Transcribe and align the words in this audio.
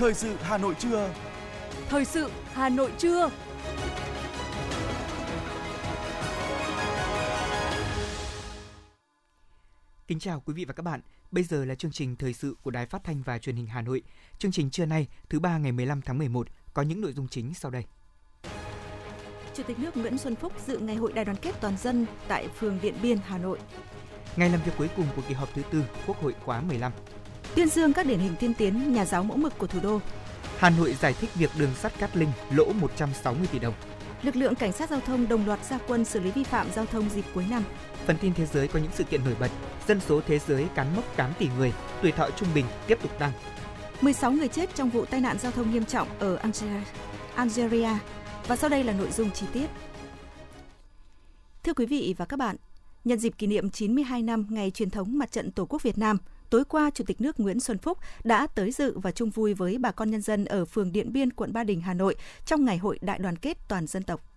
Thời 0.00 0.14
sự 0.14 0.36
Hà 0.40 0.58
Nội 0.58 0.74
trưa. 0.78 1.14
Thời 1.88 2.04
sự 2.04 2.30
Hà 2.52 2.68
Nội 2.68 2.92
trưa. 2.98 3.30
Kính 10.06 10.18
chào 10.18 10.40
quý 10.40 10.54
vị 10.54 10.64
và 10.64 10.72
các 10.72 10.82
bạn. 10.82 11.00
Bây 11.30 11.44
giờ 11.44 11.64
là 11.64 11.74
chương 11.74 11.90
trình 11.90 12.16
thời 12.16 12.32
sự 12.32 12.56
của 12.62 12.70
Đài 12.70 12.86
Phát 12.86 13.04
thanh 13.04 13.22
và 13.22 13.38
Truyền 13.38 13.56
hình 13.56 13.66
Hà 13.66 13.82
Nội. 13.82 14.02
Chương 14.38 14.52
trình 14.52 14.70
trưa 14.70 14.86
nay, 14.86 15.06
thứ 15.28 15.40
ba 15.40 15.58
ngày 15.58 15.72
15 15.72 16.02
tháng 16.02 16.18
11 16.18 16.48
có 16.74 16.82
những 16.82 17.00
nội 17.00 17.12
dung 17.12 17.28
chính 17.28 17.54
sau 17.54 17.70
đây. 17.70 17.84
Chủ 19.54 19.62
tịch 19.62 19.78
nước 19.78 19.96
Nguyễn 19.96 20.18
Xuân 20.18 20.36
Phúc 20.36 20.52
dự 20.66 20.78
ngày 20.78 20.96
hội 20.96 21.12
đại 21.12 21.24
đoàn 21.24 21.36
kết 21.42 21.54
toàn 21.60 21.76
dân 21.76 22.06
tại 22.28 22.48
phường 22.48 22.78
Điện 22.82 22.94
Biên, 23.02 23.18
Hà 23.26 23.38
Nội. 23.38 23.58
Ngày 24.36 24.50
làm 24.50 24.60
việc 24.62 24.72
cuối 24.78 24.88
cùng 24.96 25.06
của 25.16 25.22
kỳ 25.28 25.34
họp 25.34 25.54
thứ 25.54 25.62
tư 25.70 25.84
Quốc 26.06 26.22
hội 26.22 26.34
khóa 26.44 26.60
15. 26.60 26.92
Tuyên 27.54 27.68
dương 27.68 27.92
các 27.92 28.06
điển 28.06 28.18
hình 28.18 28.34
tiên 28.40 28.54
tiến 28.54 28.92
nhà 28.92 29.04
giáo 29.04 29.22
mẫu 29.22 29.36
mực 29.36 29.58
của 29.58 29.66
thủ 29.66 29.78
đô. 29.82 30.00
Hà 30.58 30.70
Nội 30.70 30.96
giải 31.00 31.12
thích 31.12 31.30
việc 31.34 31.50
đường 31.58 31.74
sắt 31.74 31.98
Cát 31.98 32.16
Linh 32.16 32.30
lỗ 32.54 32.72
160 32.72 33.46
tỷ 33.52 33.58
đồng. 33.58 33.74
Lực 34.22 34.36
lượng 34.36 34.54
cảnh 34.54 34.72
sát 34.72 34.90
giao 34.90 35.00
thông 35.00 35.28
đồng 35.28 35.46
loạt 35.46 35.64
ra 35.70 35.78
quân 35.88 36.04
xử 36.04 36.20
lý 36.20 36.30
vi 36.30 36.44
phạm 36.44 36.66
giao 36.74 36.86
thông 36.86 37.08
dịp 37.10 37.24
cuối 37.34 37.44
năm. 37.50 37.62
Phần 38.06 38.16
tin 38.20 38.34
thế 38.34 38.46
giới 38.46 38.68
có 38.68 38.78
những 38.78 38.90
sự 38.94 39.04
kiện 39.04 39.24
nổi 39.24 39.36
bật. 39.40 39.50
Dân 39.88 40.00
số 40.00 40.20
thế 40.26 40.38
giới 40.38 40.66
cán 40.74 40.96
mốc 40.96 41.16
8 41.16 41.32
tỷ 41.38 41.48
người, 41.58 41.72
tuổi 42.02 42.12
thọ 42.12 42.30
trung 42.30 42.48
bình 42.54 42.66
tiếp 42.86 42.98
tục 43.02 43.18
tăng. 43.18 43.32
16 44.00 44.32
người 44.32 44.48
chết 44.48 44.74
trong 44.74 44.90
vụ 44.90 45.04
tai 45.04 45.20
nạn 45.20 45.38
giao 45.38 45.52
thông 45.52 45.72
nghiêm 45.72 45.84
trọng 45.84 46.08
ở 46.18 46.36
Algeria. 46.36 46.80
Algeria. 47.34 47.98
Và 48.46 48.56
sau 48.56 48.70
đây 48.70 48.84
là 48.84 48.92
nội 48.92 49.10
dung 49.10 49.30
chi 49.30 49.46
tiết. 49.52 49.66
Thưa 51.64 51.74
quý 51.74 51.86
vị 51.86 52.14
và 52.18 52.24
các 52.24 52.36
bạn, 52.36 52.56
nhân 53.04 53.18
dịp 53.18 53.32
kỷ 53.38 53.46
niệm 53.46 53.70
92 53.70 54.22
năm 54.22 54.46
ngày 54.50 54.70
truyền 54.70 54.90
thống 54.90 55.18
Mặt 55.18 55.32
trận 55.32 55.50
Tổ 55.50 55.64
quốc 55.64 55.82
Việt 55.82 55.98
Nam, 55.98 56.18
tối 56.50 56.64
qua 56.64 56.90
Chủ 56.94 57.04
tịch 57.04 57.20
nước 57.20 57.40
Nguyễn 57.40 57.60
Xuân 57.60 57.78
Phúc 57.78 57.98
đã 58.24 58.46
tới 58.46 58.70
dự 58.70 58.98
và 58.98 59.10
chung 59.10 59.30
vui 59.30 59.54
với 59.54 59.78
bà 59.78 59.90
con 59.90 60.10
nhân 60.10 60.20
dân 60.20 60.44
ở 60.44 60.64
phường 60.64 60.92
Điện 60.92 61.12
Biên, 61.12 61.32
quận 61.32 61.52
Ba 61.52 61.64
Đình, 61.64 61.80
Hà 61.80 61.94
Nội 61.94 62.14
trong 62.44 62.64
ngày 62.64 62.78
hội 62.78 62.98
đại 63.02 63.18
đoàn 63.18 63.36
kết 63.36 63.58
toàn 63.68 63.86
dân 63.86 64.02
tộc. 64.02 64.29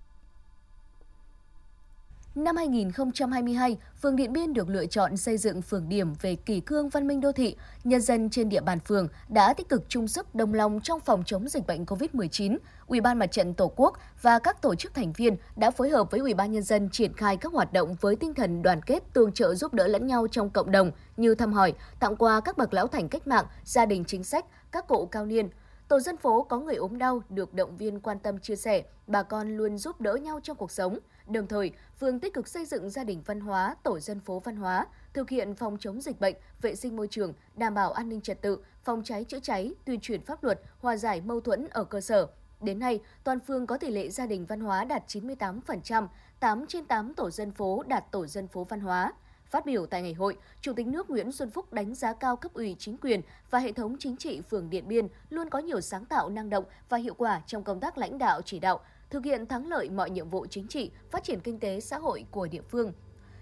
Năm 2.35 2.55
2022, 2.55 3.77
phường 4.01 4.15
Điện 4.15 4.33
Biên 4.33 4.53
được 4.53 4.69
lựa 4.69 4.85
chọn 4.85 5.17
xây 5.17 5.37
dựng 5.37 5.61
phường 5.61 5.89
điểm 5.89 6.13
về 6.21 6.35
kỷ 6.35 6.59
cương 6.59 6.89
văn 6.89 7.07
minh 7.07 7.21
đô 7.21 7.31
thị. 7.31 7.55
Nhân 7.83 8.01
dân 8.01 8.29
trên 8.29 8.49
địa 8.49 8.61
bàn 8.61 8.79
phường 8.79 9.07
đã 9.29 9.53
tích 9.53 9.69
cực 9.69 9.83
chung 9.89 10.07
sức 10.07 10.35
đồng 10.35 10.53
lòng 10.53 10.79
trong 10.83 10.99
phòng 10.99 11.23
chống 11.25 11.47
dịch 11.47 11.67
bệnh 11.67 11.85
COVID-19. 11.85 12.57
Ủy 12.87 13.01
ban 13.01 13.19
Mặt 13.19 13.31
trận 13.31 13.53
Tổ 13.53 13.71
quốc 13.75 13.97
và 14.21 14.39
các 14.39 14.61
tổ 14.61 14.75
chức 14.75 14.93
thành 14.93 15.13
viên 15.13 15.35
đã 15.55 15.71
phối 15.71 15.89
hợp 15.89 16.11
với 16.11 16.19
Ủy 16.19 16.33
ban 16.33 16.51
nhân 16.51 16.63
dân 16.63 16.89
triển 16.91 17.13
khai 17.13 17.37
các 17.37 17.53
hoạt 17.53 17.73
động 17.73 17.95
với 18.01 18.15
tinh 18.15 18.33
thần 18.33 18.61
đoàn 18.61 18.81
kết, 18.81 19.03
tương 19.13 19.31
trợ 19.31 19.55
giúp 19.55 19.73
đỡ 19.73 19.87
lẫn 19.87 20.07
nhau 20.07 20.27
trong 20.31 20.49
cộng 20.49 20.71
đồng 20.71 20.91
như 21.17 21.35
thăm 21.35 21.53
hỏi, 21.53 21.73
tặng 21.99 22.15
quà 22.15 22.39
các 22.39 22.57
bậc 22.57 22.73
lão 22.73 22.87
thành 22.87 23.09
cách 23.09 23.27
mạng, 23.27 23.45
gia 23.65 23.85
đình 23.85 24.03
chính 24.07 24.23
sách, 24.23 24.45
các 24.71 24.87
cụ 24.87 25.05
cao 25.05 25.25
niên, 25.25 25.49
Tổ 25.93 25.99
dân 25.99 26.17
phố 26.17 26.43
có 26.43 26.59
người 26.59 26.75
ốm 26.75 26.97
đau 26.97 27.23
được 27.29 27.53
động 27.53 27.77
viên 27.77 27.99
quan 27.99 28.19
tâm 28.19 28.39
chia 28.39 28.55
sẻ, 28.55 28.83
bà 29.07 29.23
con 29.23 29.57
luôn 29.57 29.77
giúp 29.77 30.01
đỡ 30.01 30.15
nhau 30.15 30.39
trong 30.43 30.57
cuộc 30.57 30.71
sống. 30.71 30.99
Đồng 31.27 31.47
thời, 31.47 31.71
phường 31.99 32.19
tích 32.19 32.33
cực 32.33 32.47
xây 32.47 32.65
dựng 32.65 32.89
gia 32.89 33.03
đình 33.03 33.21
văn 33.25 33.39
hóa, 33.39 33.75
tổ 33.83 33.99
dân 33.99 34.19
phố 34.19 34.39
văn 34.39 34.55
hóa, 34.55 34.87
thực 35.13 35.29
hiện 35.29 35.55
phòng 35.55 35.77
chống 35.79 36.01
dịch 36.01 36.19
bệnh, 36.19 36.35
vệ 36.61 36.75
sinh 36.75 36.95
môi 36.95 37.07
trường, 37.07 37.33
đảm 37.55 37.73
bảo 37.73 37.91
an 37.91 38.09
ninh 38.09 38.21
trật 38.21 38.41
tự, 38.41 38.57
phòng 38.83 39.03
cháy 39.03 39.23
chữa 39.23 39.39
cháy, 39.39 39.73
tuyên 39.85 39.99
truyền 39.99 40.21
pháp 40.21 40.43
luật, 40.43 40.61
hòa 40.79 40.97
giải 40.97 41.21
mâu 41.21 41.41
thuẫn 41.41 41.67
ở 41.71 41.83
cơ 41.83 42.01
sở. 42.01 42.27
Đến 42.61 42.79
nay, 42.79 42.99
toàn 43.23 43.39
phường 43.39 43.67
có 43.67 43.77
tỷ 43.77 43.89
lệ 43.91 44.09
gia 44.09 44.25
đình 44.25 44.45
văn 44.45 44.59
hóa 44.59 44.85
đạt 44.85 45.03
98%, 45.07 46.07
8 46.39 46.65
trên 46.67 46.85
8 46.85 47.13
tổ 47.13 47.29
dân 47.29 47.51
phố 47.51 47.83
đạt 47.87 48.11
tổ 48.11 48.27
dân 48.27 48.47
phố 48.47 48.63
văn 48.63 48.79
hóa. 48.79 49.13
Phát 49.53 49.65
biểu 49.65 49.85
tại 49.85 50.01
ngày 50.01 50.13
hội, 50.13 50.37
Chủ 50.61 50.73
tịch 50.73 50.87
nước 50.87 51.09
Nguyễn 51.09 51.31
Xuân 51.31 51.49
Phúc 51.49 51.73
đánh 51.73 51.95
giá 51.95 52.13
cao 52.13 52.35
cấp 52.35 52.53
ủy 52.53 52.75
chính 52.79 52.97
quyền 52.97 53.21
và 53.49 53.59
hệ 53.59 53.71
thống 53.71 53.95
chính 53.99 54.17
trị 54.17 54.41
phường 54.41 54.69
Điện 54.69 54.87
Biên 54.87 55.07
luôn 55.29 55.49
có 55.49 55.59
nhiều 55.59 55.81
sáng 55.81 56.05
tạo 56.05 56.29
năng 56.29 56.49
động 56.49 56.63
và 56.89 56.97
hiệu 56.97 57.13
quả 57.13 57.41
trong 57.47 57.63
công 57.63 57.79
tác 57.79 57.97
lãnh 57.97 58.17
đạo 58.17 58.41
chỉ 58.45 58.59
đạo, 58.59 58.79
thực 59.09 59.25
hiện 59.25 59.45
thắng 59.45 59.67
lợi 59.67 59.89
mọi 59.89 60.09
nhiệm 60.09 60.29
vụ 60.29 60.45
chính 60.49 60.67
trị, 60.67 60.91
phát 61.11 61.23
triển 61.23 61.39
kinh 61.39 61.59
tế 61.59 61.79
xã 61.79 61.97
hội 61.97 62.25
của 62.31 62.47
địa 62.47 62.61
phương. 62.61 62.93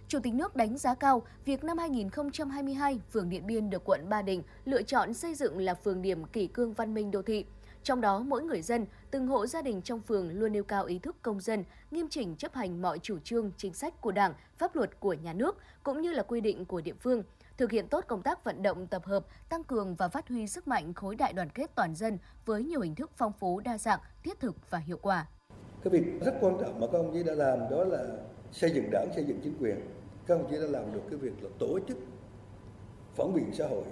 Chủ 0.08 0.20
tịch 0.20 0.34
nước 0.34 0.56
đánh 0.56 0.78
giá 0.78 0.96
cao 0.96 1.22
việc 1.46 1.64
năm 1.64 1.78
2022, 1.78 3.00
phường 3.12 3.30
Điện 3.30 3.48
Biên 3.48 3.70
được 3.70 3.86
quận 3.86 4.10
Ba 4.10 4.22
Đình 4.22 4.44
lựa 4.66 4.82
chọn 4.82 5.14
xây 5.14 5.36
dựng 5.36 5.60
là 5.60 5.74
phường 5.74 6.02
điểm 6.02 6.26
kỷ 6.26 6.48
cương 6.48 6.74
văn 6.74 6.94
minh 6.94 7.12
đô 7.12 7.22
thị. 7.22 7.46
Trong 7.84 8.02
đó, 8.02 8.20
mỗi 8.20 8.44
người 8.44 8.62
dân, 8.62 8.86
từng 9.12 9.28
hộ 9.28 9.48
gia 9.48 9.62
đình 9.62 9.82
trong 9.82 10.02
phường 10.02 10.40
luôn 10.40 10.52
nêu 10.52 10.64
cao 10.64 10.86
ý 10.86 11.00
thức 11.00 11.16
công 11.22 11.40
dân, 11.40 11.64
nghiêm 11.92 12.08
chỉnh 12.10 12.36
chấp 12.36 12.54
hành 12.54 12.82
mọi 12.82 13.00
chủ 13.00 13.20
trương, 13.20 13.52
chính 13.58 13.74
sách 13.74 14.02
của 14.02 14.12
Đảng, 14.12 14.34
pháp 14.58 14.76
luật 14.76 15.00
của 15.00 15.14
nhà 15.14 15.34
nước, 15.34 15.58
cũng 15.84 16.02
như 16.02 16.14
là 16.14 16.24
quy 16.24 16.42
định 16.42 16.66
của 16.66 16.82
địa 16.82 16.94
phương, 17.00 17.24
thực 17.58 17.72
hiện 17.72 17.88
tốt 17.88 18.06
công 18.08 18.22
tác 18.22 18.44
vận 18.44 18.64
động 18.64 18.88
tập 18.88 19.06
hợp, 19.06 19.26
tăng 19.50 19.64
cường 19.64 19.96
và 19.96 20.10
phát 20.10 20.30
huy 20.30 20.48
sức 20.48 20.68
mạnh 20.68 20.94
khối 20.94 21.16
đại 21.16 21.34
đoàn 21.34 21.50
kết 21.50 21.72
toàn 21.76 21.96
dân 21.96 22.18
với 22.46 22.64
nhiều 22.64 22.82
hình 22.82 22.96
thức 22.96 23.12
phong 23.16 23.34
phú, 23.40 23.60
đa 23.60 23.78
dạng, 23.78 24.00
thiết 24.24 24.40
thực 24.40 24.70
và 24.70 24.78
hiệu 24.78 24.98
quả. 25.02 25.28
Cái 25.84 25.92
việc 25.92 26.22
rất 26.26 26.34
quan 26.42 26.58
trọng 26.62 26.80
mà 26.80 26.88
các 26.92 26.98
ông 26.98 27.14
chí 27.14 27.24
đã 27.24 27.34
làm 27.34 27.60
đó 27.70 27.84
là 27.84 28.06
xây 28.52 28.72
dựng 28.72 28.92
đảng, 28.92 29.08
xây 29.16 29.26
dựng 29.26 29.40
chính 29.44 29.58
quyền. 29.60 29.76
Các 30.28 30.36
ông 30.36 30.48
chí 30.52 30.56
đã 30.56 30.68
làm 30.68 30.94
được 30.94 31.02
cái 31.10 31.20
việc 31.20 31.44
là 31.44 31.50
tổ 31.60 31.80
chức 31.88 31.98
phản 33.16 33.34
biện 33.34 33.52
xã 33.54 33.68
hội 33.68 33.84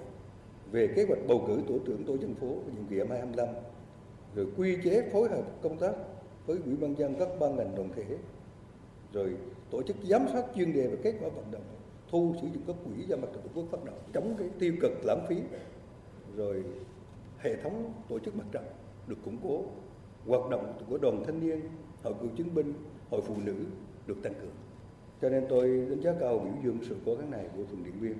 về 0.72 0.88
kế 0.96 1.04
hoạch 1.08 1.18
bầu 1.28 1.44
cử 1.46 1.62
tổ 1.68 1.74
trưởng 1.86 2.04
tổ 2.04 2.18
dân 2.18 2.34
phố 2.34 2.46
nhiệm 2.46 2.86
kỳ 2.90 2.96
2025 2.96 3.48
rồi 4.34 4.46
quy 4.56 4.76
chế 4.84 5.10
phối 5.12 5.28
hợp 5.28 5.44
công 5.62 5.78
tác 5.78 5.92
với 6.46 6.58
ủy 6.64 6.76
ban 6.76 6.98
dân 6.98 7.14
các 7.18 7.28
ban 7.40 7.56
ngành 7.56 7.74
đoàn 7.76 7.88
thể. 7.96 8.04
Rồi 9.12 9.36
tổ 9.70 9.82
chức 9.82 9.96
giám 10.02 10.26
sát 10.32 10.44
chuyên 10.54 10.72
đề 10.72 10.86
về 10.86 10.96
kết 11.02 11.14
quả 11.20 11.28
vận 11.28 11.44
động. 11.50 11.62
Thu 12.10 12.34
sử 12.42 12.48
dụng 12.54 12.62
các 12.66 12.76
quỹ 12.84 13.04
do 13.06 13.16
mặt 13.16 13.28
trận 13.32 13.42
tổ 13.42 13.50
quốc 13.54 13.64
phát 13.70 13.84
động. 13.84 13.98
Chống 14.14 14.34
cái 14.38 14.48
tiêu 14.58 14.74
cực 14.80 14.92
lãng 15.04 15.26
phí. 15.28 15.36
Rồi 16.36 16.64
hệ 17.38 17.62
thống 17.62 17.92
tổ 18.08 18.18
chức 18.18 18.36
mặt 18.36 18.46
trận 18.52 18.64
được 19.06 19.16
củng 19.24 19.38
cố. 19.42 19.64
Hoạt 20.26 20.50
động 20.50 20.82
của 20.88 20.98
đoàn 20.98 21.22
thanh 21.26 21.40
niên 21.40 21.60
hội 22.02 22.14
cựu 22.20 22.28
chiến 22.36 22.54
binh 22.54 22.74
hội 23.10 23.20
phụ 23.20 23.34
nữ 23.44 23.54
được 24.06 24.16
tăng 24.22 24.34
cường. 24.34 24.54
Cho 25.22 25.28
nên 25.28 25.46
tôi 25.48 25.86
đánh 25.90 26.00
giá 26.00 26.12
cao 26.20 26.38
biểu 26.38 26.52
dương 26.64 26.78
sự 26.88 26.96
cố 27.06 27.14
gắng 27.14 27.30
này 27.30 27.48
của 27.56 27.64
phường 27.64 27.84
điện 27.84 27.94
biên. 28.00 28.14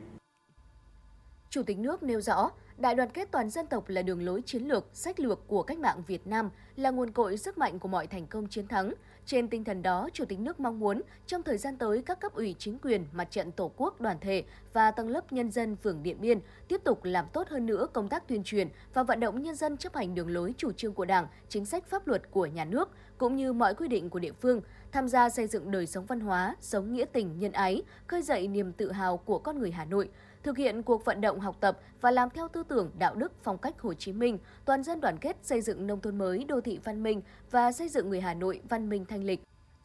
Chủ 1.50 1.62
tịch 1.62 1.78
nước 1.78 2.02
nêu 2.02 2.20
rõ, 2.20 2.50
đại 2.80 2.94
đoàn 2.94 3.10
kết 3.10 3.28
toàn 3.30 3.50
dân 3.50 3.66
tộc 3.66 3.88
là 3.88 4.02
đường 4.02 4.24
lối 4.24 4.42
chiến 4.46 4.62
lược, 4.62 4.86
sách 4.92 5.20
lược 5.20 5.46
của 5.46 5.62
cách 5.62 5.78
mạng 5.78 6.02
Việt 6.06 6.26
Nam, 6.26 6.50
là 6.76 6.90
nguồn 6.90 7.10
cội 7.10 7.36
sức 7.36 7.58
mạnh 7.58 7.78
của 7.78 7.88
mọi 7.88 8.06
thành 8.06 8.26
công 8.26 8.46
chiến 8.48 8.68
thắng. 8.68 8.94
Trên 9.26 9.48
tinh 9.48 9.64
thần 9.64 9.82
đó, 9.82 10.08
Chủ 10.12 10.24
tịch 10.24 10.40
nước 10.40 10.60
mong 10.60 10.80
muốn 10.80 11.02
trong 11.26 11.42
thời 11.42 11.58
gian 11.58 11.76
tới 11.76 12.02
các 12.02 12.20
cấp 12.20 12.34
ủy 12.34 12.54
chính 12.58 12.78
quyền, 12.78 13.04
mặt 13.12 13.30
trận 13.30 13.52
tổ 13.52 13.70
quốc, 13.76 14.00
đoàn 14.00 14.16
thể 14.20 14.44
và 14.72 14.90
tầng 14.90 15.08
lớp 15.08 15.32
nhân 15.32 15.50
dân 15.50 15.76
phường 15.76 16.02
Điện 16.02 16.16
Biên 16.20 16.40
tiếp 16.68 16.80
tục 16.84 17.04
làm 17.04 17.26
tốt 17.32 17.48
hơn 17.48 17.66
nữa 17.66 17.86
công 17.92 18.08
tác 18.08 18.28
tuyên 18.28 18.42
truyền 18.44 18.68
và 18.94 19.02
vận 19.02 19.20
động 19.20 19.42
nhân 19.42 19.54
dân 19.54 19.76
chấp 19.76 19.94
hành 19.94 20.14
đường 20.14 20.30
lối 20.30 20.54
chủ 20.56 20.72
trương 20.72 20.94
của 20.94 21.04
Đảng, 21.04 21.26
chính 21.48 21.66
sách 21.66 21.86
pháp 21.86 22.06
luật 22.06 22.30
của 22.30 22.46
nhà 22.46 22.64
nước 22.64 22.88
cũng 23.18 23.36
như 23.36 23.52
mọi 23.52 23.74
quy 23.74 23.88
định 23.88 24.10
của 24.10 24.18
địa 24.18 24.32
phương, 24.32 24.60
tham 24.92 25.08
gia 25.08 25.28
xây 25.28 25.46
dựng 25.46 25.70
đời 25.70 25.86
sống 25.86 26.06
văn 26.06 26.20
hóa, 26.20 26.56
sống 26.60 26.92
nghĩa 26.92 27.04
tình, 27.12 27.38
nhân 27.38 27.52
ái, 27.52 27.82
khơi 28.06 28.22
dậy 28.22 28.48
niềm 28.48 28.72
tự 28.72 28.92
hào 28.92 29.16
của 29.16 29.38
con 29.38 29.58
người 29.58 29.70
Hà 29.70 29.84
Nội, 29.84 30.08
thực 30.42 30.56
hiện 30.56 30.82
cuộc 30.82 31.04
vận 31.04 31.20
động 31.20 31.40
học 31.40 31.56
tập 31.60 31.78
và 32.00 32.10
làm 32.10 32.30
theo 32.30 32.48
tư 32.48 32.62
tưởng 32.68 32.90
đạo 32.98 33.14
đức 33.14 33.32
phong 33.42 33.58
cách 33.58 33.80
Hồ 33.80 33.94
Chí 33.94 34.12
Minh, 34.12 34.38
toàn 34.64 34.82
dân 34.82 35.00
đoàn 35.00 35.16
kết 35.20 35.36
xây 35.42 35.60
dựng 35.60 35.86
nông 35.86 36.00
thôn 36.00 36.18
mới, 36.18 36.44
đô 36.44 36.60
thị 36.60 36.78
văn 36.84 37.02
minh 37.02 37.22
và 37.50 37.72
xây 37.72 37.88
dựng 37.88 38.10
người 38.10 38.20
Hà 38.20 38.34
Nội 38.34 38.60
văn 38.68 38.88
minh 38.88 39.04
thanh 39.08 39.24
lịch. 39.24 39.40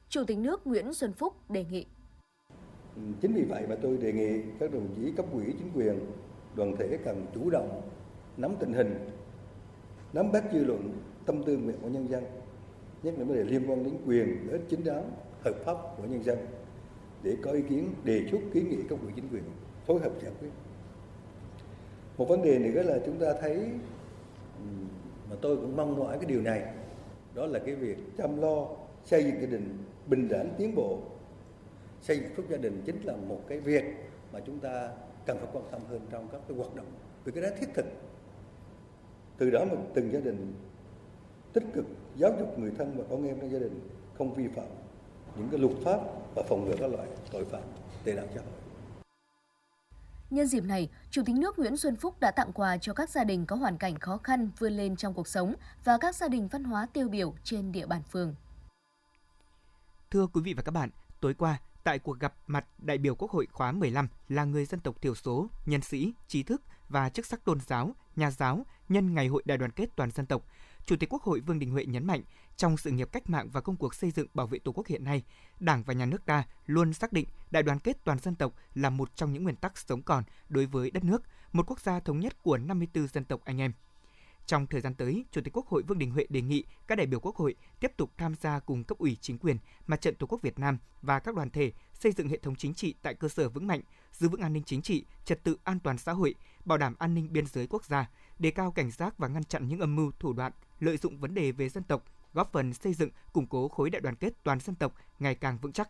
Chủ 0.09 0.23
tịch 0.27 0.37
nước 0.37 0.67
Nguyễn 0.67 0.93
Xuân 0.93 1.13
Phúc 1.13 1.33
đề 1.49 1.65
nghị. 1.71 1.85
Ừ, 2.95 3.01
chính 3.21 3.33
vì 3.33 3.43
vậy 3.43 3.65
mà 3.69 3.75
tôi 3.81 3.97
đề 3.97 4.13
nghị 4.13 4.41
các 4.59 4.73
đồng 4.73 4.87
chí 4.95 5.11
cấp 5.11 5.25
ủy 5.31 5.43
chính 5.45 5.71
quyền, 5.75 5.99
đoàn 6.55 6.75
thể 6.79 6.97
cần 7.05 7.25
chủ 7.33 7.49
động 7.49 7.81
nắm 8.37 8.55
tình 8.59 8.73
hình, 8.73 9.09
nắm 10.13 10.31
bắt 10.31 10.43
dư 10.53 10.63
luận, 10.63 10.99
tâm 11.25 11.43
tư 11.43 11.57
nguyện 11.57 11.77
của 11.81 11.89
nhân 11.89 12.09
dân, 12.09 12.23
nhất 13.03 13.13
là 13.17 13.25
vấn 13.25 13.35
đề 13.35 13.43
liên 13.43 13.71
quan 13.71 13.83
đến 13.83 13.93
quyền 14.05 14.47
lợi 14.47 14.51
ích 14.51 14.67
chính 14.69 14.83
đáng, 14.83 15.11
hợp 15.43 15.55
pháp 15.65 15.77
của 15.97 16.03
nhân 16.03 16.23
dân 16.23 16.37
để 17.23 17.37
có 17.41 17.51
ý 17.51 17.61
kiến 17.69 17.93
đề 18.03 18.27
xuất 18.31 18.39
kiến 18.53 18.69
nghị 18.69 18.77
cấp 18.89 18.99
ủy 19.01 19.11
chính 19.15 19.29
quyền 19.31 19.43
phối 19.85 19.99
hợp 19.99 20.11
giải 20.21 20.31
quyết. 20.39 20.49
Một 22.17 22.25
vấn 22.29 22.41
đề 22.41 22.59
nữa 22.59 22.83
là 22.83 22.99
chúng 23.05 23.19
ta 23.19 23.33
thấy 23.41 23.55
ừ, 24.57 24.65
mà 25.29 25.35
tôi 25.41 25.55
cũng 25.55 25.75
mong 25.75 25.99
mỏi 25.99 26.17
cái 26.17 26.25
điều 26.25 26.41
này, 26.41 26.63
đó 27.33 27.45
là 27.45 27.59
cái 27.59 27.75
việc 27.75 27.97
chăm 28.17 28.41
lo 28.41 28.67
xây 29.05 29.23
dựng 29.23 29.41
gia 29.41 29.47
đình 29.47 29.83
bình 30.07 30.27
đẳng 30.27 30.49
tiến 30.57 30.75
bộ. 30.75 30.99
Xây 32.01 32.17
dựng 32.17 32.29
phúc 32.35 32.45
gia 32.49 32.57
đình 32.57 32.81
chính 32.85 33.01
là 33.03 33.15
một 33.15 33.41
cái 33.47 33.59
việc 33.59 33.83
mà 34.31 34.39
chúng 34.39 34.59
ta 34.59 34.89
cần 35.25 35.37
phải 35.37 35.47
quan 35.53 35.65
tâm 35.71 35.81
hơn 35.89 36.01
trong 36.11 36.27
các 36.31 36.41
cái 36.47 36.57
hoạt 36.57 36.75
động, 36.75 36.85
vì 37.23 37.31
cái 37.31 37.43
đó 37.43 37.49
thiết 37.59 37.67
thực. 37.73 37.85
Từ 39.37 39.49
đó 39.49 39.65
mà 39.65 39.77
từng 39.93 40.11
gia 40.11 40.19
đình 40.19 40.53
tích 41.53 41.63
cực 41.73 41.85
giáo 42.15 42.31
dục 42.39 42.59
người 42.59 42.71
thân 42.77 42.93
và 42.97 43.03
con 43.09 43.27
em 43.27 43.39
trong 43.39 43.51
gia 43.51 43.59
đình 43.59 43.79
không 44.17 44.33
vi 44.33 44.47
phạm 44.47 44.67
những 45.37 45.47
cái 45.51 45.59
luật 45.59 45.73
pháp 45.83 45.99
và 46.35 46.43
phòng 46.43 46.65
ngừa 46.65 46.75
các 46.79 46.91
loại 46.91 47.07
tội 47.31 47.45
phạm 47.45 47.63
tệ 48.03 48.13
nạn 48.13 48.27
xã 48.35 48.41
hội. 48.41 48.64
Nhân 50.29 50.47
dịp 50.47 50.63
này, 50.63 50.89
Chủ 51.11 51.21
tịch 51.25 51.35
nước 51.35 51.59
Nguyễn 51.59 51.77
Xuân 51.77 51.95
Phúc 51.95 52.19
đã 52.19 52.31
tặng 52.31 52.53
quà 52.53 52.77
cho 52.77 52.93
các 52.93 53.09
gia 53.09 53.23
đình 53.23 53.45
có 53.45 53.55
hoàn 53.55 53.77
cảnh 53.77 53.99
khó 53.99 54.17
khăn 54.17 54.49
vươn 54.59 54.73
lên 54.73 54.95
trong 54.95 55.13
cuộc 55.13 55.27
sống 55.27 55.55
và 55.83 55.97
các 55.97 56.15
gia 56.15 56.27
đình 56.27 56.47
văn 56.47 56.63
hóa 56.63 56.87
tiêu 56.93 57.09
biểu 57.09 57.35
trên 57.43 57.71
địa 57.71 57.85
bàn 57.85 58.01
phường. 58.03 58.35
Thưa 60.11 60.27
quý 60.27 60.41
vị 60.41 60.53
và 60.53 60.63
các 60.63 60.71
bạn, 60.71 60.89
tối 61.21 61.33
qua, 61.33 61.57
tại 61.83 61.99
cuộc 61.99 62.19
gặp 62.19 62.33
mặt 62.47 62.65
đại 62.77 62.97
biểu 62.97 63.15
Quốc 63.15 63.31
hội 63.31 63.47
khóa 63.51 63.71
15 63.71 64.07
là 64.29 64.43
người 64.43 64.65
dân 64.65 64.79
tộc 64.79 65.01
thiểu 65.01 65.15
số, 65.15 65.47
nhân 65.65 65.81
sĩ, 65.81 66.13
trí 66.27 66.43
thức 66.43 66.61
và 66.89 67.09
chức 67.09 67.25
sắc 67.25 67.45
tôn 67.45 67.59
giáo, 67.59 67.95
nhà 68.15 68.31
giáo 68.31 68.65
nhân 68.89 69.13
Ngày 69.13 69.27
hội 69.27 69.43
Đại 69.45 69.57
đoàn 69.57 69.71
kết 69.71 69.89
toàn 69.95 70.11
dân 70.11 70.25
tộc, 70.25 70.45
Chủ 70.85 70.95
tịch 70.95 71.13
Quốc 71.13 71.23
hội 71.23 71.39
Vương 71.39 71.59
Đình 71.59 71.71
Huệ 71.71 71.85
nhấn 71.85 72.07
mạnh, 72.07 72.21
trong 72.57 72.77
sự 72.77 72.91
nghiệp 72.91 73.09
cách 73.11 73.29
mạng 73.29 73.49
và 73.51 73.61
công 73.61 73.77
cuộc 73.77 73.95
xây 73.95 74.11
dựng 74.11 74.27
bảo 74.33 74.47
vệ 74.47 74.59
Tổ 74.59 74.71
quốc 74.71 74.87
hiện 74.87 75.03
nay, 75.03 75.23
Đảng 75.59 75.83
và 75.83 75.93
Nhà 75.93 76.05
nước 76.05 76.25
ta 76.25 76.43
luôn 76.65 76.93
xác 76.93 77.13
định 77.13 77.25
đại 77.51 77.63
đoàn 77.63 77.79
kết 77.79 77.97
toàn 78.03 78.19
dân 78.19 78.35
tộc 78.35 78.53
là 78.75 78.89
một 78.89 79.15
trong 79.15 79.33
những 79.33 79.43
nguyên 79.43 79.55
tắc 79.55 79.77
sống 79.77 80.01
còn 80.01 80.23
đối 80.49 80.65
với 80.65 80.91
đất 80.91 81.03
nước, 81.03 81.23
một 81.51 81.63
quốc 81.67 81.79
gia 81.79 81.99
thống 81.99 82.19
nhất 82.19 82.43
của 82.43 82.57
54 82.57 83.07
dân 83.07 83.25
tộc 83.25 83.41
anh 83.45 83.61
em. 83.61 83.73
Trong 84.45 84.67
thời 84.67 84.81
gian 84.81 84.93
tới, 84.95 85.25
Chủ 85.31 85.41
tịch 85.41 85.57
Quốc 85.57 85.67
hội 85.67 85.83
Vương 85.83 85.97
Đình 85.97 86.11
Huệ 86.11 86.25
đề 86.29 86.41
nghị 86.41 86.63
các 86.87 86.95
đại 86.95 87.07
biểu 87.07 87.19
Quốc 87.19 87.35
hội 87.35 87.55
tiếp 87.79 87.91
tục 87.97 88.11
tham 88.17 88.35
gia 88.35 88.59
cùng 88.59 88.83
cấp 88.83 88.97
ủy 88.97 89.17
chính 89.21 89.37
quyền, 89.37 89.57
Mặt 89.87 90.01
trận 90.01 90.15
Tổ 90.15 90.27
quốc 90.27 90.41
Việt 90.41 90.59
Nam 90.59 90.77
và 91.01 91.19
các 91.19 91.35
đoàn 91.35 91.49
thể 91.49 91.71
xây 91.93 92.11
dựng 92.11 92.29
hệ 92.29 92.37
thống 92.37 92.55
chính 92.55 92.73
trị 92.73 92.93
tại 93.01 93.13
cơ 93.13 93.27
sở 93.27 93.49
vững 93.49 93.67
mạnh, 93.67 93.81
giữ 94.11 94.29
vững 94.29 94.41
an 94.41 94.53
ninh 94.53 94.63
chính 94.63 94.81
trị, 94.81 95.05
trật 95.25 95.43
tự 95.43 95.57
an 95.63 95.79
toàn 95.79 95.97
xã 95.97 96.11
hội, 96.11 96.35
bảo 96.65 96.77
đảm 96.77 96.95
an 96.99 97.13
ninh 97.13 97.33
biên 97.33 97.45
giới 97.45 97.67
quốc 97.67 97.85
gia, 97.85 98.09
đề 98.39 98.51
cao 98.51 98.71
cảnh 98.71 98.91
giác 98.91 99.17
và 99.17 99.27
ngăn 99.27 99.43
chặn 99.43 99.67
những 99.67 99.79
âm 99.79 99.95
mưu 99.95 100.11
thủ 100.19 100.33
đoạn 100.33 100.51
lợi 100.79 100.97
dụng 100.97 101.19
vấn 101.19 101.33
đề 101.33 101.51
về 101.51 101.69
dân 101.69 101.83
tộc, 101.83 102.03
góp 102.33 102.51
phần 102.51 102.73
xây 102.73 102.93
dựng 102.93 103.09
củng 103.33 103.47
cố 103.47 103.67
khối 103.67 103.89
đại 103.89 104.01
đoàn 104.01 104.15
kết 104.15 104.33
toàn 104.43 104.59
dân 104.59 104.75
tộc 104.75 104.93
ngày 105.19 105.35
càng 105.35 105.57
vững 105.61 105.73
chắc. 105.73 105.89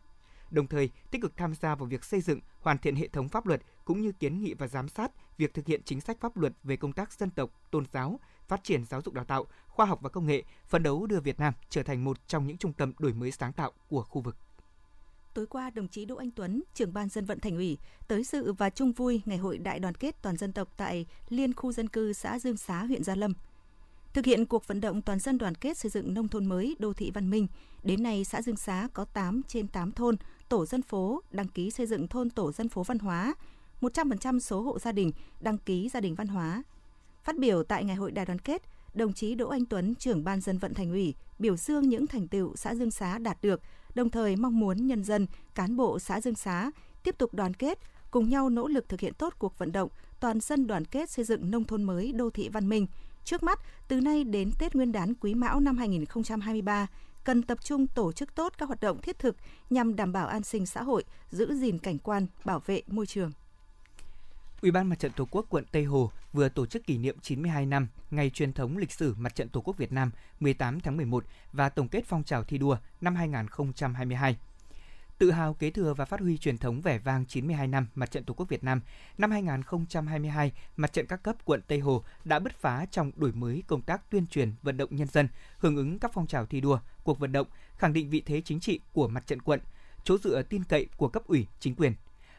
Đồng 0.51 0.67
thời, 0.67 0.89
tích 1.11 1.21
cực 1.21 1.37
tham 1.37 1.55
gia 1.55 1.75
vào 1.75 1.85
việc 1.85 2.03
xây 2.03 2.21
dựng, 2.21 2.39
hoàn 2.59 2.77
thiện 2.77 2.95
hệ 2.95 3.07
thống 3.07 3.29
pháp 3.29 3.45
luật 3.45 3.61
cũng 3.85 4.01
như 4.01 4.11
kiến 4.11 4.39
nghị 4.39 4.53
và 4.53 4.67
giám 4.67 4.89
sát 4.89 5.11
việc 5.37 5.53
thực 5.53 5.67
hiện 5.67 5.81
chính 5.85 6.01
sách 6.01 6.17
pháp 6.19 6.37
luật 6.37 6.53
về 6.63 6.77
công 6.77 6.93
tác 6.93 7.13
dân 7.13 7.29
tộc, 7.29 7.49
tôn 7.71 7.85
giáo, 7.93 8.19
phát 8.47 8.63
triển 8.63 8.85
giáo 8.85 9.01
dục 9.01 9.13
đào 9.13 9.25
tạo, 9.25 9.45
khoa 9.67 9.85
học 9.85 9.99
và 10.01 10.09
công 10.09 10.25
nghệ, 10.25 10.43
phấn 10.67 10.83
đấu 10.83 11.07
đưa 11.07 11.19
Việt 11.19 11.39
Nam 11.39 11.53
trở 11.69 11.83
thành 11.83 12.03
một 12.03 12.27
trong 12.27 12.47
những 12.47 12.57
trung 12.57 12.73
tâm 12.73 12.93
đổi 12.99 13.13
mới 13.13 13.31
sáng 13.31 13.53
tạo 13.53 13.71
của 13.89 14.03
khu 14.03 14.21
vực. 14.21 14.37
Tối 15.35 15.45
qua, 15.45 15.69
đồng 15.69 15.87
chí 15.87 16.05
Đỗ 16.05 16.15
Anh 16.15 16.31
Tuấn, 16.31 16.63
trưởng 16.73 16.93
ban 16.93 17.09
dân 17.09 17.25
vận 17.25 17.39
thành 17.39 17.55
ủy, 17.55 17.77
tới 18.07 18.23
dự 18.23 18.53
và 18.53 18.69
chung 18.69 18.91
vui 18.91 19.21
Ngày 19.25 19.37
hội 19.37 19.57
Đại 19.57 19.79
đoàn 19.79 19.95
kết 19.95 20.21
toàn 20.21 20.37
dân 20.37 20.53
tộc 20.53 20.67
tại 20.77 21.05
Liên 21.29 21.53
khu 21.53 21.71
dân 21.71 21.89
cư 21.89 22.13
xã 22.13 22.39
Dương 22.39 22.57
Xá, 22.57 22.83
huyện 22.83 23.03
Gia 23.03 23.15
Lâm. 23.15 23.33
Thực 24.13 24.25
hiện 24.25 24.45
cuộc 24.45 24.67
vận 24.67 24.81
động 24.81 25.01
toàn 25.01 25.19
dân 25.19 25.37
đoàn 25.37 25.55
kết 25.55 25.77
xây 25.77 25.89
dựng 25.89 26.13
nông 26.13 26.27
thôn 26.27 26.45
mới, 26.45 26.75
đô 26.79 26.93
thị 26.93 27.11
văn 27.13 27.29
minh, 27.29 27.47
đến 27.83 28.03
nay 28.03 28.23
xã 28.23 28.41
Dương 28.41 28.55
Xá 28.55 28.87
có 28.93 29.05
8 29.05 29.41
trên 29.47 29.67
8 29.67 29.91
thôn, 29.91 30.15
tổ 30.49 30.65
dân 30.65 30.81
phố 30.81 31.21
đăng 31.31 31.47
ký 31.47 31.71
xây 31.71 31.85
dựng 31.85 32.07
thôn 32.07 32.29
tổ 32.29 32.51
dân 32.51 32.69
phố 32.69 32.83
văn 32.83 32.99
hóa, 32.99 33.35
100% 33.81 34.39
số 34.39 34.61
hộ 34.61 34.79
gia 34.79 34.91
đình 34.91 35.11
đăng 35.41 35.57
ký 35.57 35.89
gia 35.89 35.99
đình 35.99 36.15
văn 36.15 36.27
hóa. 36.27 36.63
Phát 37.23 37.37
biểu 37.37 37.63
tại 37.63 37.83
Ngày 37.83 37.95
hội 37.95 38.11
đại 38.11 38.25
đoàn 38.25 38.39
kết, 38.39 38.61
đồng 38.93 39.13
chí 39.13 39.35
Đỗ 39.35 39.49
Anh 39.49 39.65
Tuấn, 39.65 39.95
trưởng 39.95 40.23
ban 40.23 40.41
dân 40.41 40.57
vận 40.57 40.73
thành 40.73 40.91
ủy, 40.91 41.15
biểu 41.39 41.57
dương 41.57 41.89
những 41.89 42.07
thành 42.07 42.27
tựu 42.27 42.55
xã 42.55 42.75
Dương 42.75 42.91
Xá 42.91 43.17
đạt 43.17 43.37
được, 43.41 43.61
đồng 43.95 44.09
thời 44.09 44.35
mong 44.35 44.59
muốn 44.59 44.87
nhân 44.87 45.03
dân, 45.03 45.27
cán 45.55 45.77
bộ 45.77 45.99
xã 45.99 46.21
Dương 46.21 46.35
Xá 46.35 46.71
tiếp 47.03 47.17
tục 47.17 47.33
đoàn 47.33 47.53
kết, 47.53 47.79
cùng 48.11 48.29
nhau 48.29 48.49
nỗ 48.49 48.67
lực 48.67 48.89
thực 48.89 48.99
hiện 48.99 49.13
tốt 49.13 49.33
cuộc 49.39 49.57
vận 49.57 49.71
động 49.71 49.89
toàn 50.19 50.39
dân 50.39 50.67
đoàn 50.67 50.85
kết 50.85 51.09
xây 51.09 51.25
dựng 51.25 51.51
nông 51.51 51.63
thôn 51.63 51.83
mới 51.83 52.11
đô 52.11 52.29
thị 52.29 52.49
văn 52.49 52.69
minh. 52.69 52.87
Trước 53.23 53.43
mắt, 53.43 53.59
từ 53.87 54.01
nay 54.01 54.23
đến 54.23 54.51
Tết 54.59 54.75
Nguyên 54.75 54.91
đán 54.91 55.13
Quý 55.13 55.33
Mão 55.33 55.59
năm 55.59 55.77
2023, 55.77 56.87
cần 57.23 57.43
tập 57.43 57.57
trung 57.63 57.87
tổ 57.87 58.11
chức 58.11 58.35
tốt 58.35 58.53
các 58.57 58.65
hoạt 58.65 58.81
động 58.81 59.01
thiết 59.01 59.19
thực 59.19 59.35
nhằm 59.69 59.95
đảm 59.95 60.11
bảo 60.11 60.27
an 60.27 60.43
sinh 60.43 60.65
xã 60.65 60.83
hội, 60.83 61.03
giữ 61.29 61.55
gìn 61.55 61.77
cảnh 61.77 61.97
quan, 61.97 62.27
bảo 62.45 62.61
vệ 62.65 62.81
môi 62.87 63.05
trường. 63.05 63.31
Ủy 64.65 64.71
ban 64.71 64.87
Mặt 64.89 64.99
trận 64.99 65.11
Tổ 65.11 65.27
quốc 65.31 65.45
quận 65.49 65.65
Tây 65.71 65.83
Hồ 65.83 66.11
vừa 66.33 66.49
tổ 66.49 66.65
chức 66.65 66.85
kỷ 66.85 66.97
niệm 66.97 67.19
92 67.21 67.65
năm 67.65 67.87
ngày 68.11 68.29
truyền 68.29 68.53
thống 68.53 68.77
lịch 68.77 68.91
sử 68.91 69.15
Mặt 69.17 69.35
trận 69.35 69.49
Tổ 69.49 69.61
quốc 69.61 69.77
Việt 69.77 69.91
Nam 69.91 70.11
18 70.39 70.79
tháng 70.79 70.97
11 70.97 71.25
và 71.53 71.69
tổng 71.69 71.87
kết 71.87 72.05
phong 72.05 72.23
trào 72.23 72.43
thi 72.43 72.57
đua 72.57 72.77
năm 73.01 73.15
2022. 73.15 74.37
Tự 75.17 75.31
hào 75.31 75.53
kế 75.53 75.71
thừa 75.71 75.93
và 75.93 76.05
phát 76.05 76.19
huy 76.19 76.37
truyền 76.37 76.57
thống 76.57 76.81
vẻ 76.81 76.97
vang 76.97 77.25
92 77.25 77.67
năm 77.67 77.87
Mặt 77.95 78.11
trận 78.11 78.23
Tổ 78.23 78.33
quốc 78.33 78.49
Việt 78.49 78.63
Nam, 78.63 78.81
năm 79.17 79.31
2022, 79.31 80.51
Mặt 80.75 80.93
trận 80.93 81.07
các 81.07 81.23
cấp 81.23 81.35
quận 81.45 81.61
Tây 81.67 81.79
Hồ 81.79 82.03
đã 82.23 82.39
bứt 82.39 82.53
phá 82.59 82.85
trong 82.91 83.11
đổi 83.15 83.31
mới 83.31 83.63
công 83.67 83.81
tác 83.81 84.09
tuyên 84.09 84.27
truyền 84.27 84.51
vận 84.63 84.77
động 84.77 84.95
nhân 84.95 85.07
dân, 85.07 85.27
hưởng 85.57 85.75
ứng 85.75 85.99
các 85.99 86.11
phong 86.13 86.27
trào 86.27 86.45
thi 86.45 86.61
đua, 86.61 86.79
cuộc 87.03 87.19
vận 87.19 87.31
động, 87.31 87.47
khẳng 87.77 87.93
định 87.93 88.09
vị 88.09 88.23
thế 88.25 88.41
chính 88.45 88.59
trị 88.59 88.79
của 88.93 89.07
mặt 89.07 89.27
trận 89.27 89.41
quận, 89.41 89.59
chỗ 90.03 90.17
dựa 90.17 90.41
tin 90.41 90.63
cậy 90.63 90.87
của 90.97 91.07
cấp 91.07 91.23
ủy, 91.27 91.47
chính 91.59 91.75
quyền, 91.75 91.93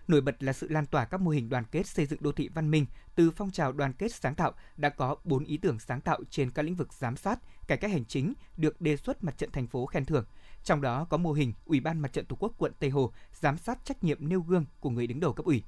Nổi 0.09 0.21
bật 0.21 0.43
là 0.43 0.53
sự 0.53 0.69
lan 0.69 0.87
tỏa 0.87 1.05
các 1.05 1.21
mô 1.21 1.31
hình 1.31 1.49
đoàn 1.49 1.65
kết 1.71 1.87
xây 1.87 2.07
dựng 2.07 2.23
đô 2.23 2.33
thị 2.33 2.49
văn 2.55 2.71
minh 2.71 2.87
từ 3.15 3.31
phong 3.31 3.51
trào 3.51 3.73
đoàn 3.73 3.93
kết 3.93 4.15
sáng 4.15 4.35
tạo 4.35 4.53
đã 4.77 4.89
có 4.89 5.17
4 5.25 5.45
ý 5.45 5.57
tưởng 5.57 5.79
sáng 5.79 6.01
tạo 6.01 6.21
trên 6.31 6.51
các 6.51 6.63
lĩnh 6.63 6.75
vực 6.75 6.93
giám 6.93 7.17
sát, 7.17 7.39
cải 7.67 7.79
cách 7.79 7.91
hành 7.91 8.05
chính 8.05 8.33
được 8.57 8.81
đề 8.81 8.97
xuất 8.97 9.25
mặt 9.25 9.39
trận 9.39 9.51
thành 9.51 9.67
phố 9.67 9.87
khen 9.87 10.05
thưởng. 10.05 10.25
Trong 10.65 10.81
đó 10.81 11.07
có 11.11 11.17
mô 11.17 11.33
hình 11.33 11.53
Ủy 11.65 11.81
ban 11.81 12.01
Mặt 12.01 12.13
trận 12.13 12.25
Tổ 12.25 12.37
quốc 12.41 12.53
quận 12.59 12.73
Tây 12.79 12.91
Hồ 12.91 13.13
giám 13.33 13.59
sát 13.59 13.85
trách 13.85 14.05
nhiệm 14.05 14.29
nêu 14.29 14.41
gương 14.41 14.65
của 14.81 14.91
người 14.91 15.07
đứng 15.07 15.21
đầu 15.21 15.33
cấp 15.33 15.47
ủy. 15.47 15.63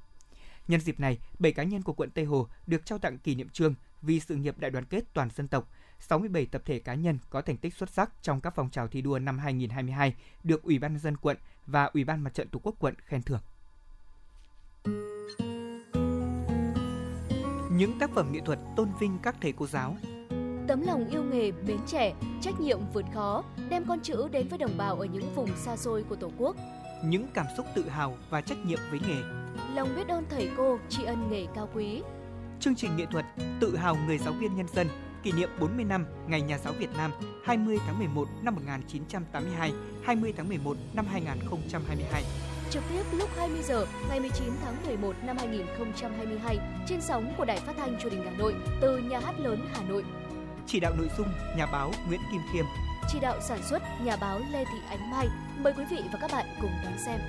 Nhân 0.69 0.81
dịp 0.81 1.01
này, 1.01 1.19
7 1.39 1.53
cá 1.53 1.63
nhân 1.63 1.83
của 1.83 1.93
quận 1.93 2.11
Tây 2.11 2.25
Hồ 2.25 2.49
được 2.67 2.87
trao 2.87 2.99
tặng 2.99 3.19
kỷ 3.19 3.35
niệm 3.35 3.49
trương 3.49 3.75
vì 4.03 4.21
sự 4.21 4.35
nghiệp 4.35 4.59
đại 4.59 4.71
đoàn 4.71 4.85
kết 4.85 5.05
toàn 5.15 5.29
dân 5.37 5.49
tộc. 5.49 5.71
67 6.01 6.47
tập 6.47 6.63
thể 6.65 6.79
cá 6.79 6.95
nhân 6.95 7.19
có 7.31 7.43
thành 7.43 7.57
tích 7.57 7.75
xuất 7.75 7.91
sắc 7.91 8.13
trong 8.23 8.41
các 8.41 8.53
phong 8.57 8.71
trào 8.71 8.89
thi 8.89 9.03
đua 9.03 9.19
năm 9.19 9.39
2022 9.39 10.15
được 10.45 10.63
Ủy 10.63 10.79
ban 10.79 10.93
nhân 10.93 11.01
dân 11.01 11.17
quận 11.17 11.37
và 11.67 11.85
Ủy 11.85 12.05
ban 12.05 12.21
Mặt 12.21 12.35
trận 12.35 12.49
Tổ 12.49 12.61
quốc 12.63 12.75
quận 12.79 12.95
khen 13.07 13.23
thưởng. 13.23 13.41
Những 17.79 17.99
tác 17.99 18.11
phẩm 18.15 18.33
nghệ 18.33 18.41
thuật 18.45 18.59
tôn 18.77 18.89
vinh 19.01 19.19
các 19.23 19.37
thầy 19.41 19.53
cô 19.53 19.67
giáo 19.67 19.97
Tấm 20.69 20.83
lòng 20.87 21.09
yêu 21.11 21.23
nghề, 21.23 21.53
mến 21.53 21.79
trẻ, 21.87 22.15
trách 22.41 22.61
nhiệm 22.61 22.79
vượt 22.93 23.05
khó, 23.15 23.45
đem 23.69 23.85
con 23.89 24.01
chữ 24.01 24.29
đến 24.33 24.49
với 24.49 24.59
đồng 24.59 24.77
bào 24.79 25.01
ở 25.01 25.05
những 25.05 25.35
vùng 25.35 25.57
xa 25.57 25.77
xôi 25.77 26.05
của 26.09 26.17
Tổ 26.17 26.31
quốc. 26.39 26.57
Những 27.05 27.27
cảm 27.35 27.47
xúc 27.57 27.67
tự 27.75 27.89
hào 27.89 28.17
và 28.31 28.41
trách 28.41 28.59
nhiệm 28.67 28.79
với 28.91 29.01
nghề. 29.09 29.23
Lòng 29.75 29.89
biết 29.97 30.09
ơn 30.09 30.25
thầy 30.31 30.51
cô, 30.57 30.79
tri 30.89 31.05
ân 31.05 31.31
nghề 31.31 31.47
cao 31.55 31.69
quý. 31.75 32.03
Chương 32.61 32.75
trình 32.75 32.97
nghệ 32.97 33.07
thuật 33.11 33.25
Tự 33.61 33.77
hào 33.77 33.97
người 34.07 34.19
giáo 34.19 34.33
viên 34.33 34.57
nhân 34.57 34.67
dân 34.75 34.87
kỷ 35.23 35.33
niệm 35.33 35.49
40 35.61 35.85
năm 35.85 36.07
Ngày 36.29 36.41
Nhà 36.41 36.59
giáo 36.59 36.73
Việt 36.79 36.91
Nam 36.97 37.11
20 37.45 37.79
tháng 37.87 37.99
11 37.99 38.29
năm 38.43 38.55
1982, 38.55 39.73
20 40.05 40.33
tháng 40.37 40.49
11 40.49 40.77
năm 40.95 41.07
2022 41.11 42.25
trực 42.71 42.83
tiếp 42.91 43.03
lúc 43.13 43.31
20 43.37 43.63
giờ 43.63 43.87
ngày 44.09 44.21
19 44.21 44.53
tháng 44.63 44.87
11 44.87 45.17
năm 45.25 45.37
2022 45.39 46.59
trên 46.89 47.01
sóng 47.01 47.35
của 47.39 47.45
Đài 47.45 47.61
Phát 47.61 47.73
thanh 47.77 47.99
Truyền 48.01 48.13
hình 48.13 48.23
Hà 48.25 48.31
Nội 48.31 48.55
từ 48.81 48.99
nhà 48.99 49.21
hát 49.21 49.41
lớn 49.41 49.67
Hà 49.73 49.83
Nội. 49.89 50.05
Chỉ 50.67 50.81
đạo 50.81 50.95
nội 50.99 51.09
dung 51.19 51.29
nhà 51.57 51.67
báo 51.67 51.93
Nguyễn 52.09 52.21
Kim 52.33 52.41
Khiêm. 52.53 52.65
Chỉ 53.13 53.21
đạo 53.21 53.41
sản 53.41 53.59
xuất 53.63 53.83
nhà 54.05 54.17
báo 54.17 54.41
Lê 54.53 54.65
Thị 54.65 54.79
Ánh 54.89 55.11
Mai. 55.11 55.27
Mời 55.59 55.73
quý 55.77 55.85
vị 55.91 55.99
và 56.13 56.19
các 56.21 56.31
bạn 56.33 56.47
cùng 56.61 56.71
đón 56.85 56.99
xem. 57.07 57.21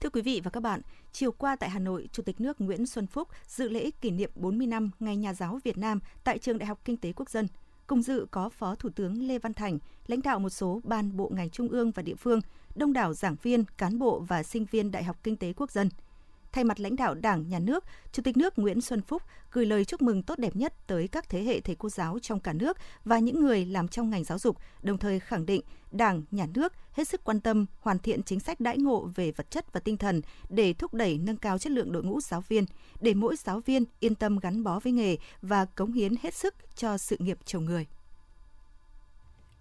Thưa 0.00 0.10
quý 0.10 0.22
vị 0.22 0.40
và 0.44 0.50
các 0.50 0.62
bạn, 0.62 0.80
chiều 1.12 1.32
qua 1.32 1.56
tại 1.56 1.70
Hà 1.70 1.78
Nội, 1.78 2.08
Chủ 2.12 2.22
tịch 2.22 2.40
nước 2.40 2.60
Nguyễn 2.60 2.86
Xuân 2.86 3.06
Phúc 3.06 3.28
dự 3.46 3.68
lễ 3.68 3.90
kỷ 4.00 4.10
niệm 4.10 4.30
40 4.34 4.66
năm 4.66 4.90
Ngày 5.00 5.16
Nhà 5.16 5.34
giáo 5.34 5.58
Việt 5.64 5.78
Nam 5.78 6.00
tại 6.24 6.38
Trường 6.38 6.58
Đại 6.58 6.66
học 6.66 6.78
Kinh 6.84 6.96
tế 6.96 7.12
Quốc 7.12 7.30
dân– 7.30 7.46
Cùng 7.92 8.02
dự 8.02 8.26
có 8.30 8.48
Phó 8.48 8.74
Thủ 8.74 8.90
tướng 8.90 9.28
Lê 9.28 9.38
Văn 9.38 9.54
Thành, 9.54 9.78
lãnh 10.06 10.22
đạo 10.22 10.38
một 10.38 10.50
số 10.50 10.80
ban 10.84 11.16
bộ 11.16 11.30
ngành 11.34 11.50
trung 11.50 11.68
ương 11.68 11.90
và 11.90 12.02
địa 12.02 12.14
phương, 12.14 12.40
đông 12.74 12.92
đảo 12.92 13.14
giảng 13.14 13.36
viên, 13.42 13.64
cán 13.78 13.98
bộ 13.98 14.20
và 14.20 14.42
sinh 14.42 14.64
viên 14.70 14.90
Đại 14.90 15.04
học 15.04 15.16
Kinh 15.22 15.36
tế 15.36 15.52
Quốc 15.52 15.70
dân– 15.70 15.88
Thay 16.52 16.64
mặt 16.64 16.80
lãnh 16.80 16.96
đạo 16.96 17.14
Đảng, 17.14 17.48
Nhà 17.48 17.58
nước, 17.58 17.84
Chủ 18.12 18.22
tịch 18.22 18.36
nước 18.36 18.58
Nguyễn 18.58 18.80
Xuân 18.80 19.02
Phúc 19.02 19.22
gửi 19.52 19.66
lời 19.66 19.84
chúc 19.84 20.02
mừng 20.02 20.22
tốt 20.22 20.38
đẹp 20.38 20.56
nhất 20.56 20.74
tới 20.86 21.08
các 21.08 21.28
thế 21.28 21.42
hệ 21.42 21.60
thầy 21.60 21.74
cô 21.74 21.88
giáo 21.88 22.18
trong 22.22 22.40
cả 22.40 22.52
nước 22.52 22.76
và 23.04 23.18
những 23.18 23.40
người 23.40 23.66
làm 23.66 23.88
trong 23.88 24.10
ngành 24.10 24.24
giáo 24.24 24.38
dục, 24.38 24.56
đồng 24.82 24.98
thời 24.98 25.20
khẳng 25.20 25.46
định 25.46 25.60
Đảng, 25.92 26.22
Nhà 26.30 26.46
nước 26.54 26.72
hết 26.92 27.08
sức 27.08 27.24
quan 27.24 27.40
tâm 27.40 27.66
hoàn 27.80 27.98
thiện 27.98 28.22
chính 28.22 28.40
sách 28.40 28.60
đãi 28.60 28.78
ngộ 28.78 29.08
về 29.14 29.32
vật 29.32 29.50
chất 29.50 29.72
và 29.72 29.80
tinh 29.80 29.96
thần 29.96 30.22
để 30.48 30.72
thúc 30.72 30.94
đẩy 30.94 31.18
nâng 31.18 31.36
cao 31.36 31.58
chất 31.58 31.72
lượng 31.72 31.92
đội 31.92 32.02
ngũ 32.02 32.20
giáo 32.20 32.40
viên, 32.40 32.64
để 33.00 33.14
mỗi 33.14 33.36
giáo 33.36 33.60
viên 33.60 33.84
yên 34.00 34.14
tâm 34.14 34.38
gắn 34.38 34.64
bó 34.64 34.80
với 34.80 34.92
nghề 34.92 35.16
và 35.42 35.64
cống 35.64 35.92
hiến 35.92 36.14
hết 36.22 36.34
sức 36.34 36.54
cho 36.76 36.98
sự 36.98 37.16
nghiệp 37.18 37.38
chồng 37.44 37.64
người. 37.64 37.86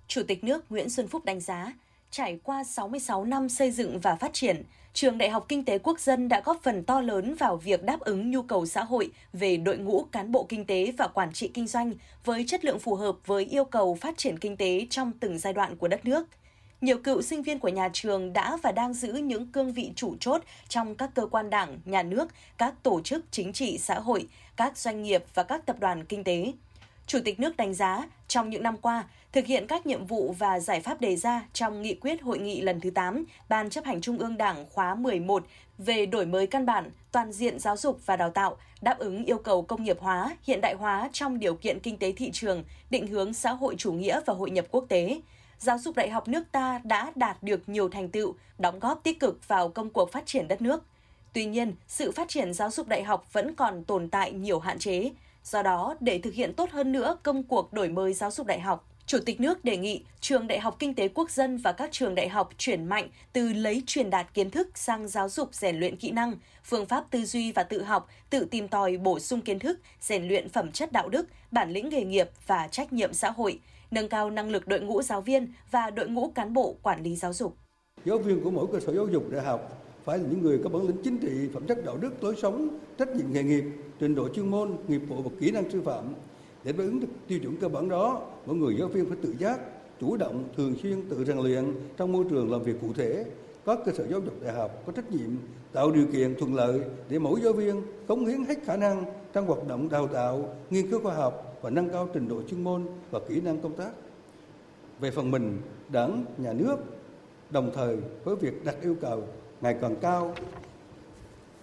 Chủ 0.07 0.21
tịch 0.27 0.43
nước 0.43 0.71
Nguyễn 0.71 0.89
Xuân 0.89 1.07
Phúc 1.07 1.25
đánh 1.25 1.39
giá, 1.39 1.73
trải 2.11 2.39
qua 2.43 2.63
66 2.63 3.25
năm 3.25 3.49
xây 3.49 3.71
dựng 3.71 3.99
và 3.99 4.15
phát 4.15 4.33
triển, 4.33 4.63
Trường 4.93 5.17
Đại 5.17 5.29
học 5.29 5.45
Kinh 5.47 5.65
tế 5.65 5.77
Quốc 5.77 5.99
dân 5.99 6.27
đã 6.27 6.41
góp 6.45 6.59
phần 6.63 6.83
to 6.83 7.01
lớn 7.01 7.35
vào 7.35 7.57
việc 7.57 7.83
đáp 7.83 7.99
ứng 7.99 8.31
nhu 8.31 8.41
cầu 8.41 8.65
xã 8.65 8.83
hội 8.83 9.11
về 9.33 9.57
đội 9.57 9.77
ngũ 9.77 10.03
cán 10.11 10.31
bộ 10.31 10.45
kinh 10.49 10.65
tế 10.65 10.93
và 10.97 11.07
quản 11.07 11.33
trị 11.33 11.51
kinh 11.53 11.67
doanh 11.67 11.93
với 12.25 12.45
chất 12.47 12.65
lượng 12.65 12.79
phù 12.79 12.95
hợp 12.95 13.15
với 13.25 13.45
yêu 13.45 13.65
cầu 13.65 13.95
phát 13.95 14.17
triển 14.17 14.39
kinh 14.39 14.57
tế 14.57 14.87
trong 14.89 15.11
từng 15.19 15.39
giai 15.39 15.53
đoạn 15.53 15.75
của 15.75 15.87
đất 15.87 16.05
nước. 16.05 16.27
Nhiều 16.81 16.97
cựu 16.97 17.21
sinh 17.21 17.43
viên 17.43 17.59
của 17.59 17.67
nhà 17.67 17.89
trường 17.93 18.33
đã 18.33 18.57
và 18.63 18.71
đang 18.71 18.93
giữ 18.93 19.13
những 19.13 19.47
cương 19.47 19.73
vị 19.73 19.91
chủ 19.95 20.15
chốt 20.19 20.41
trong 20.67 20.95
các 20.95 21.09
cơ 21.15 21.25
quan 21.25 21.49
đảng, 21.49 21.79
nhà 21.85 22.03
nước, 22.03 22.27
các 22.57 22.83
tổ 22.83 23.01
chức 23.01 23.25
chính 23.31 23.53
trị 23.53 23.77
xã 23.77 23.99
hội, 23.99 24.27
các 24.55 24.77
doanh 24.77 25.03
nghiệp 25.03 25.23
và 25.33 25.43
các 25.43 25.65
tập 25.65 25.75
đoàn 25.79 26.05
kinh 26.05 26.23
tế. 26.23 26.51
Chủ 27.07 27.19
tịch 27.25 27.39
nước 27.39 27.57
đánh 27.57 27.73
giá, 27.73 28.07
trong 28.27 28.49
những 28.49 28.63
năm 28.63 28.77
qua, 28.77 29.03
thực 29.31 29.45
hiện 29.45 29.67
các 29.67 29.85
nhiệm 29.85 30.05
vụ 30.05 30.35
và 30.39 30.59
giải 30.59 30.79
pháp 30.79 31.01
đề 31.01 31.15
ra 31.15 31.41
trong 31.53 31.81
nghị 31.81 31.95
quyết 31.95 32.21
hội 32.21 32.39
nghị 32.39 32.61
lần 32.61 32.81
thứ 32.81 32.89
8 32.89 33.25
Ban 33.49 33.69
chấp 33.69 33.85
hành 33.85 34.01
Trung 34.01 34.17
ương 34.17 34.37
Đảng 34.37 34.65
khóa 34.69 34.95
11 34.95 35.43
về 35.77 36.05
đổi 36.05 36.25
mới 36.25 36.47
căn 36.47 36.65
bản, 36.65 36.91
toàn 37.11 37.31
diện 37.31 37.59
giáo 37.59 37.77
dục 37.77 37.99
và 38.05 38.15
đào 38.15 38.29
tạo, 38.29 38.57
đáp 38.81 38.99
ứng 38.99 39.25
yêu 39.25 39.37
cầu 39.37 39.61
công 39.61 39.83
nghiệp 39.83 39.97
hóa, 39.99 40.37
hiện 40.43 40.61
đại 40.61 40.73
hóa 40.73 41.09
trong 41.13 41.39
điều 41.39 41.55
kiện 41.55 41.79
kinh 41.79 41.97
tế 41.97 42.11
thị 42.11 42.31
trường, 42.31 42.63
định 42.89 43.07
hướng 43.07 43.33
xã 43.33 43.51
hội 43.51 43.75
chủ 43.77 43.93
nghĩa 43.93 44.19
và 44.25 44.33
hội 44.33 44.51
nhập 44.51 44.65
quốc 44.71 44.85
tế. 44.89 45.21
Giáo 45.57 45.77
dục 45.77 45.95
đại 45.95 46.09
học 46.09 46.27
nước 46.27 46.43
ta 46.51 46.81
đã 46.83 47.11
đạt 47.15 47.43
được 47.43 47.69
nhiều 47.69 47.89
thành 47.89 48.09
tựu, 48.09 48.35
đóng 48.57 48.79
góp 48.79 49.03
tích 49.03 49.19
cực 49.19 49.47
vào 49.47 49.69
công 49.69 49.89
cuộc 49.89 50.11
phát 50.11 50.25
triển 50.25 50.47
đất 50.47 50.61
nước. 50.61 50.83
Tuy 51.33 51.45
nhiên, 51.45 51.75
sự 51.87 52.11
phát 52.11 52.29
triển 52.29 52.53
giáo 52.53 52.71
dục 52.71 52.87
đại 52.87 53.03
học 53.03 53.33
vẫn 53.33 53.55
còn 53.55 53.83
tồn 53.83 54.09
tại 54.09 54.31
nhiều 54.31 54.59
hạn 54.59 54.79
chế. 54.79 55.11
Do 55.43 55.61
đó, 55.61 55.95
để 55.99 56.19
thực 56.19 56.33
hiện 56.33 56.53
tốt 56.53 56.69
hơn 56.71 56.91
nữa 56.91 57.17
công 57.23 57.43
cuộc 57.43 57.73
đổi 57.73 57.89
mới 57.89 58.13
giáo 58.13 58.31
dục 58.31 58.47
đại 58.47 58.59
học, 58.59 58.87
Chủ 59.05 59.17
tịch 59.25 59.41
nước 59.41 59.65
đề 59.65 59.77
nghị 59.77 60.03
trường 60.19 60.47
Đại 60.47 60.59
học 60.59 60.75
Kinh 60.79 60.95
tế 60.95 61.07
Quốc 61.07 61.31
dân 61.31 61.57
và 61.57 61.71
các 61.71 61.91
trường 61.91 62.15
đại 62.15 62.29
học 62.29 62.49
chuyển 62.57 62.85
mạnh 62.85 63.09
từ 63.33 63.53
lấy 63.53 63.83
truyền 63.87 64.09
đạt 64.09 64.33
kiến 64.33 64.49
thức 64.49 64.69
sang 64.75 65.07
giáo 65.07 65.29
dục 65.29 65.49
rèn 65.53 65.79
luyện 65.79 65.97
kỹ 65.97 66.11
năng, 66.11 66.35
phương 66.63 66.85
pháp 66.85 67.05
tư 67.11 67.25
duy 67.25 67.51
và 67.51 67.63
tự 67.63 67.83
học, 67.83 68.07
tự 68.29 68.45
tìm 68.51 68.67
tòi 68.67 68.97
bổ 68.97 69.19
sung 69.19 69.41
kiến 69.41 69.59
thức, 69.59 69.79
rèn 70.01 70.27
luyện 70.27 70.49
phẩm 70.49 70.71
chất 70.71 70.91
đạo 70.91 71.09
đức, 71.09 71.27
bản 71.51 71.71
lĩnh 71.71 71.89
nghề 71.89 72.03
nghiệp 72.03 72.29
và 72.47 72.67
trách 72.67 72.93
nhiệm 72.93 73.13
xã 73.13 73.31
hội, 73.31 73.59
nâng 73.91 74.09
cao 74.09 74.29
năng 74.29 74.49
lực 74.49 74.67
đội 74.67 74.79
ngũ 74.79 75.01
giáo 75.01 75.21
viên 75.21 75.53
và 75.71 75.89
đội 75.89 76.07
ngũ 76.07 76.31
cán 76.35 76.53
bộ 76.53 76.75
quản 76.81 77.03
lý 77.03 77.15
giáo 77.15 77.33
dục. 77.33 77.55
Giáo 78.05 78.17
viên 78.17 78.43
của 78.43 78.51
mỗi 78.51 78.67
cơ 78.71 78.79
sở 78.79 78.93
giáo 78.93 79.07
dục 79.07 79.29
đại 79.29 79.45
học 79.45 79.90
phải 80.03 80.17
là 80.17 80.23
những 80.29 80.41
người 80.41 80.59
có 80.63 80.69
bản 80.69 80.87
lĩnh 80.87 80.97
chính 81.03 81.17
trị, 81.17 81.49
phẩm 81.53 81.67
chất 81.67 81.85
đạo 81.85 81.97
đức, 81.97 82.23
lối 82.23 82.35
sống, 82.35 82.77
trách 82.97 83.15
nhiệm 83.15 83.33
nghề 83.33 83.43
nghiệp, 83.43 83.63
trình 83.99 84.15
độ 84.15 84.29
chuyên 84.29 84.51
môn, 84.51 84.69
nghiệp 84.87 85.01
vụ 85.09 85.21
và 85.21 85.29
kỹ 85.39 85.51
năng 85.51 85.71
sư 85.71 85.81
phạm. 85.81 86.05
Để 86.63 86.71
đáp 86.71 86.83
ứng 86.83 86.99
được 86.99 87.07
tiêu 87.27 87.39
chuẩn 87.39 87.57
cơ 87.57 87.67
bản 87.67 87.89
đó, 87.89 88.21
mỗi 88.45 88.55
người 88.55 88.75
giáo 88.79 88.87
viên 88.87 89.05
phải 89.05 89.17
tự 89.21 89.33
giác, 89.39 89.59
chủ 89.99 90.17
động, 90.17 90.43
thường 90.57 90.75
xuyên 90.83 91.01
tự 91.09 91.25
rèn 91.25 91.37
luyện 91.37 91.65
trong 91.97 92.11
môi 92.11 92.25
trường 92.29 92.51
làm 92.51 92.63
việc 92.63 92.75
cụ 92.81 92.87
thể. 92.93 93.25
Các 93.65 93.79
cơ 93.85 93.91
sở 93.91 94.07
giáo 94.07 94.19
dục 94.19 94.33
đại 94.43 94.53
học 94.53 94.83
có 94.85 94.91
trách 94.91 95.11
nhiệm 95.11 95.29
tạo 95.73 95.91
điều 95.91 96.05
kiện 96.13 96.35
thuận 96.35 96.55
lợi 96.55 96.81
để 97.09 97.19
mỗi 97.19 97.41
giáo 97.41 97.53
viên 97.53 97.81
cống 98.07 98.25
hiến 98.25 98.43
hết 98.43 98.63
khả 98.63 98.77
năng 98.77 99.03
trong 99.33 99.45
hoạt 99.45 99.67
động 99.67 99.89
đào 99.89 100.07
tạo, 100.07 100.55
nghiên 100.69 100.91
cứu 100.91 100.99
khoa 101.01 101.13
học 101.13 101.57
và 101.61 101.69
nâng 101.69 101.89
cao 101.89 102.09
trình 102.13 102.27
độ 102.27 102.41
chuyên 102.49 102.63
môn 102.63 102.85
và 103.11 103.19
kỹ 103.29 103.41
năng 103.41 103.61
công 103.61 103.75
tác. 103.75 103.91
Về 104.99 105.11
phần 105.11 105.31
mình, 105.31 105.57
Đảng, 105.89 106.25
Nhà 106.37 106.53
nước 106.53 106.75
đồng 107.49 107.71
thời 107.75 107.97
với 108.23 108.35
việc 108.35 108.65
đặt 108.65 108.75
yêu 108.81 108.95
cầu 109.01 109.23
ngày 109.61 109.75
càng 109.81 109.95
cao. 110.01 110.35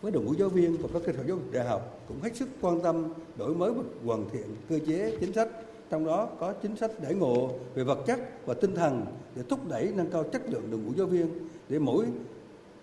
Với 0.02 0.12
đội 0.12 0.24
ngũ 0.24 0.34
giáo 0.34 0.48
viên 0.48 0.76
và 0.76 0.88
các 0.92 1.02
cơ 1.06 1.12
sở 1.12 1.18
giáo 1.18 1.36
dục 1.36 1.52
đại 1.52 1.66
học 1.66 2.00
cũng 2.08 2.20
hết 2.22 2.36
sức 2.36 2.48
quan 2.60 2.80
tâm 2.80 3.12
đổi 3.36 3.54
mới 3.54 3.72
và 3.72 3.82
hoàn 4.04 4.30
thiện 4.30 4.56
cơ 4.68 4.78
chế 4.86 5.16
chính 5.20 5.32
sách 5.32 5.48
trong 5.90 6.04
đó 6.04 6.28
có 6.40 6.54
chính 6.62 6.76
sách 6.76 6.90
đãi 7.02 7.14
ngộ 7.14 7.50
về 7.74 7.84
vật 7.84 7.98
chất 8.06 8.46
và 8.46 8.54
tinh 8.54 8.74
thần 8.74 9.06
để 9.34 9.42
thúc 9.48 9.68
đẩy 9.68 9.92
nâng 9.96 10.10
cao 10.10 10.24
chất 10.32 10.42
lượng 10.50 10.70
đội 10.70 10.80
ngũ 10.80 10.94
giáo 10.96 11.06
viên 11.06 11.48
để 11.68 11.78
mỗi 11.78 12.06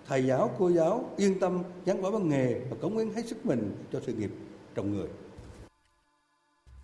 thầy 0.07 0.25
giáo 0.25 0.51
cô 0.60 0.69
giáo 0.69 1.10
yên 1.17 1.39
tâm 1.39 1.63
gắn 1.86 2.01
bó 2.01 2.12
bằng 2.12 2.29
nghề 2.29 2.60
và 2.69 2.77
cống 2.81 2.98
hiến 2.98 3.13
hết 3.13 3.27
sức 3.27 3.45
mình 3.45 3.75
cho 3.93 4.00
sự 4.05 4.13
nghiệp 4.13 4.31
trồng 4.75 4.93
người. 4.93 5.07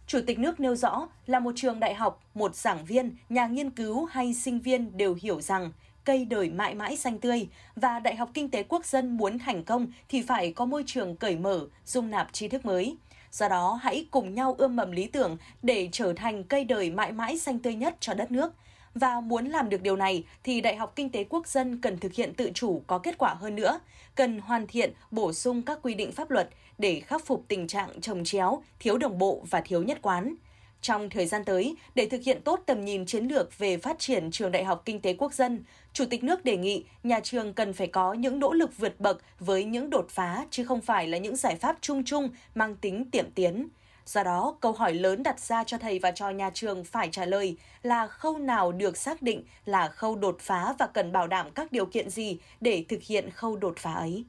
Chủ 0.07 0.19
tịch 0.27 0.39
nước 0.39 0.59
nêu 0.59 0.75
rõ 0.75 1.07
là 1.25 1.39
một 1.39 1.51
trường 1.55 1.79
đại 1.79 1.93
học, 1.93 2.23
một 2.33 2.55
giảng 2.55 2.85
viên, 2.85 3.15
nhà 3.29 3.47
nghiên 3.47 3.69
cứu 3.69 4.05
hay 4.05 4.33
sinh 4.33 4.59
viên 4.59 4.97
đều 4.97 5.15
hiểu 5.21 5.41
rằng 5.41 5.71
cây 6.03 6.25
đời 6.25 6.49
mãi 6.49 6.75
mãi 6.75 6.97
xanh 6.97 7.19
tươi 7.19 7.47
và 7.75 7.99
Đại 7.99 8.15
học 8.15 8.29
Kinh 8.33 8.49
tế 8.49 8.63
Quốc 8.63 8.85
dân 8.85 9.17
muốn 9.17 9.39
thành 9.39 9.63
công 9.63 9.87
thì 10.09 10.21
phải 10.21 10.53
có 10.53 10.65
môi 10.65 10.83
trường 10.87 11.15
cởi 11.15 11.35
mở, 11.35 11.67
dung 11.85 12.09
nạp 12.09 12.33
tri 12.33 12.47
thức 12.47 12.65
mới. 12.65 12.97
Do 13.31 13.49
đó, 13.49 13.79
hãy 13.81 14.05
cùng 14.11 14.33
nhau 14.33 14.55
ươm 14.57 14.75
mầm 14.75 14.91
lý 14.91 15.07
tưởng 15.07 15.37
để 15.61 15.89
trở 15.91 16.13
thành 16.13 16.43
cây 16.43 16.63
đời 16.63 16.89
mãi 16.89 17.11
mãi 17.11 17.37
xanh 17.37 17.59
tươi 17.59 17.75
nhất 17.75 17.97
cho 17.99 18.13
đất 18.13 18.31
nước. 18.31 18.53
Và 18.95 19.21
muốn 19.21 19.45
làm 19.45 19.69
được 19.69 19.81
điều 19.81 19.95
này 19.95 20.23
thì 20.43 20.61
Đại 20.61 20.75
học 20.75 20.93
Kinh 20.95 21.09
tế 21.09 21.23
Quốc 21.23 21.47
dân 21.47 21.81
cần 21.81 21.99
thực 21.99 22.13
hiện 22.13 22.33
tự 22.33 22.51
chủ 22.53 22.83
có 22.87 22.97
kết 22.97 23.17
quả 23.17 23.33
hơn 23.33 23.55
nữa, 23.55 23.79
cần 24.15 24.39
hoàn 24.39 24.67
thiện, 24.67 24.93
bổ 25.11 25.33
sung 25.33 25.61
các 25.61 25.79
quy 25.81 25.93
định 25.93 26.11
pháp 26.11 26.31
luật 26.31 26.49
để 26.77 26.99
khắc 26.99 27.25
phục 27.25 27.45
tình 27.47 27.67
trạng 27.67 28.01
trồng 28.01 28.23
chéo, 28.23 28.63
thiếu 28.79 28.97
đồng 28.97 29.17
bộ 29.17 29.43
và 29.49 29.61
thiếu 29.61 29.83
nhất 29.83 29.99
quán. 30.01 30.35
Trong 30.81 31.09
thời 31.09 31.25
gian 31.25 31.43
tới, 31.45 31.75
để 31.95 32.05
thực 32.05 32.21
hiện 32.21 32.41
tốt 32.41 32.59
tầm 32.65 32.85
nhìn 32.85 33.05
chiến 33.05 33.27
lược 33.27 33.57
về 33.57 33.77
phát 33.77 33.99
triển 33.99 34.31
trường 34.31 34.51
Đại 34.51 34.63
học 34.63 34.81
Kinh 34.85 35.01
tế 35.01 35.13
Quốc 35.13 35.33
dân, 35.33 35.63
Chủ 35.93 36.05
tịch 36.05 36.23
nước 36.23 36.45
đề 36.45 36.57
nghị 36.57 36.85
nhà 37.03 37.19
trường 37.19 37.53
cần 37.53 37.73
phải 37.73 37.87
có 37.87 38.13
những 38.13 38.39
nỗ 38.39 38.53
lực 38.53 38.77
vượt 38.77 38.99
bậc 38.99 39.21
với 39.39 39.63
những 39.63 39.89
đột 39.89 40.09
phá 40.09 40.45
chứ 40.49 40.65
không 40.65 40.81
phải 40.81 41.07
là 41.07 41.17
những 41.17 41.35
giải 41.35 41.55
pháp 41.55 41.77
chung 41.81 42.03
chung 42.03 42.29
mang 42.55 42.75
tính 42.75 43.11
tiệm 43.11 43.31
tiến. 43.31 43.67
Do 44.05 44.23
đó, 44.23 44.57
câu 44.59 44.71
hỏi 44.71 44.93
lớn 44.93 45.23
đặt 45.23 45.39
ra 45.39 45.63
cho 45.63 45.77
thầy 45.77 45.99
và 45.99 46.11
cho 46.11 46.29
nhà 46.29 46.49
trường 46.53 46.83
phải 46.83 47.09
trả 47.11 47.25
lời 47.25 47.57
là 47.83 48.07
khâu 48.07 48.37
nào 48.37 48.71
được 48.71 48.97
xác 48.97 49.21
định 49.21 49.43
là 49.65 49.87
khâu 49.87 50.15
đột 50.15 50.37
phá 50.39 50.75
và 50.79 50.87
cần 50.87 51.11
bảo 51.11 51.27
đảm 51.27 51.47
các 51.55 51.71
điều 51.71 51.85
kiện 51.85 52.09
gì 52.09 52.37
để 52.61 52.85
thực 52.89 53.01
hiện 53.03 53.29
khâu 53.29 53.55
đột 53.55 53.77
phá 53.77 53.93
ấy. 53.93 54.25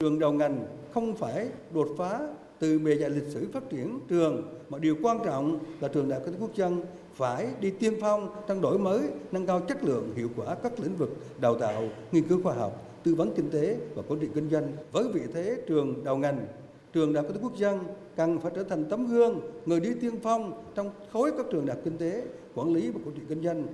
Trường 0.00 0.18
đầu 0.18 0.32
ngành 0.32 0.64
không 0.94 1.16
phải 1.16 1.48
đột 1.72 1.88
phá 1.98 2.20
từ 2.58 2.78
bề 2.78 2.96
dày 2.96 3.10
lịch 3.10 3.28
sử 3.28 3.48
phát 3.52 3.70
triển 3.70 4.00
trường, 4.08 4.42
mà 4.68 4.78
điều 4.78 4.96
quan 5.02 5.18
trọng 5.24 5.58
là 5.80 5.88
trường 5.88 6.08
đại 6.08 6.18
học 6.18 6.26
kinh 6.26 6.34
tế 6.34 6.40
quốc 6.40 6.56
dân 6.56 6.82
phải 7.14 7.46
đi 7.60 7.70
tiên 7.70 7.94
phong 8.00 8.34
trong 8.48 8.60
đổi 8.60 8.78
mới, 8.78 9.00
nâng 9.32 9.46
cao 9.46 9.60
chất 9.60 9.84
lượng, 9.84 10.12
hiệu 10.16 10.28
quả 10.36 10.54
các 10.62 10.80
lĩnh 10.80 10.96
vực 10.96 11.16
đào 11.40 11.54
tạo, 11.54 11.82
nghiên 12.12 12.28
cứu 12.28 12.42
khoa 12.42 12.54
học, 12.54 13.00
tư 13.02 13.14
vấn 13.14 13.34
kinh 13.36 13.50
tế 13.50 13.76
và 13.94 14.02
quản 14.08 14.20
trị 14.20 14.28
kinh 14.34 14.50
doanh 14.50 14.72
với 14.92 15.04
vị 15.14 15.20
thế 15.34 15.56
trường 15.68 16.04
đầu 16.04 16.16
ngành, 16.16 16.46
trường 16.92 17.12
đại 17.12 17.22
học 17.22 17.32
kinh 17.32 17.42
tế 17.42 17.48
quốc 17.48 17.56
dân 17.56 17.78
cần 18.16 18.40
phải 18.40 18.52
trở 18.54 18.64
thành 18.64 18.84
tấm 18.90 19.06
gương, 19.06 19.40
người 19.66 19.80
đi 19.80 19.90
tiên 20.00 20.14
phong 20.22 20.64
trong 20.74 20.90
khối 21.12 21.32
các 21.36 21.46
trường 21.52 21.66
đại 21.66 21.76
học 21.76 21.84
kinh 21.84 21.98
tế, 21.98 22.22
quản 22.54 22.74
lý 22.74 22.90
và 22.90 23.00
quản 23.04 23.14
trị 23.14 23.22
kinh 23.28 23.42
doanh 23.42 23.66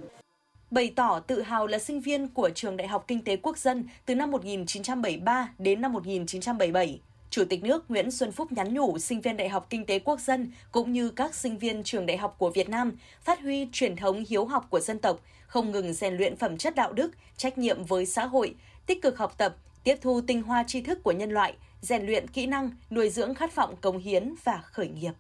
bày 0.72 0.92
tỏ 0.96 1.20
tự 1.20 1.42
hào 1.42 1.66
là 1.66 1.78
sinh 1.78 2.00
viên 2.00 2.28
của 2.28 2.50
Trường 2.54 2.76
Đại 2.76 2.88
học 2.88 3.04
Kinh 3.08 3.24
tế 3.24 3.36
Quốc 3.36 3.58
dân 3.58 3.84
từ 4.06 4.14
năm 4.14 4.30
1973 4.30 5.48
đến 5.58 5.80
năm 5.80 5.92
1977. 5.92 7.00
Chủ 7.32 7.44
tịch 7.44 7.64
nước 7.64 7.90
Nguyễn 7.90 8.10
Xuân 8.10 8.32
Phúc 8.32 8.52
nhắn 8.52 8.74
nhủ 8.74 8.98
sinh 8.98 9.20
viên 9.20 9.36
Đại 9.36 9.48
học 9.48 9.66
Kinh 9.70 9.86
tế 9.86 9.98
Quốc 9.98 10.20
dân 10.20 10.52
cũng 10.72 10.92
như 10.92 11.10
các 11.10 11.34
sinh 11.34 11.58
viên 11.58 11.82
trường 11.82 12.06
đại 12.06 12.16
học 12.16 12.34
của 12.38 12.50
Việt 12.50 12.68
Nam 12.68 12.92
phát 13.22 13.40
huy 13.40 13.68
truyền 13.72 13.96
thống 13.96 14.24
hiếu 14.28 14.44
học 14.44 14.66
của 14.70 14.80
dân 14.80 14.98
tộc, 14.98 15.20
không 15.46 15.70
ngừng 15.70 15.92
rèn 15.92 16.14
luyện 16.14 16.36
phẩm 16.36 16.56
chất 16.56 16.74
đạo 16.74 16.92
đức, 16.92 17.10
trách 17.36 17.58
nhiệm 17.58 17.84
với 17.84 18.06
xã 18.06 18.26
hội, 18.26 18.54
tích 18.86 19.02
cực 19.02 19.18
học 19.18 19.34
tập, 19.36 19.56
tiếp 19.84 19.96
thu 20.00 20.20
tinh 20.26 20.42
hoa 20.42 20.64
tri 20.66 20.80
thức 20.80 21.02
của 21.02 21.12
nhân 21.12 21.30
loại, 21.30 21.54
rèn 21.80 22.06
luyện 22.06 22.28
kỹ 22.28 22.46
năng, 22.46 22.70
nuôi 22.90 23.10
dưỡng 23.10 23.34
khát 23.34 23.54
vọng 23.54 23.76
cống 23.80 23.98
hiến 23.98 24.34
và 24.44 24.62
khởi 24.64 24.88
nghiệp. 24.88 25.12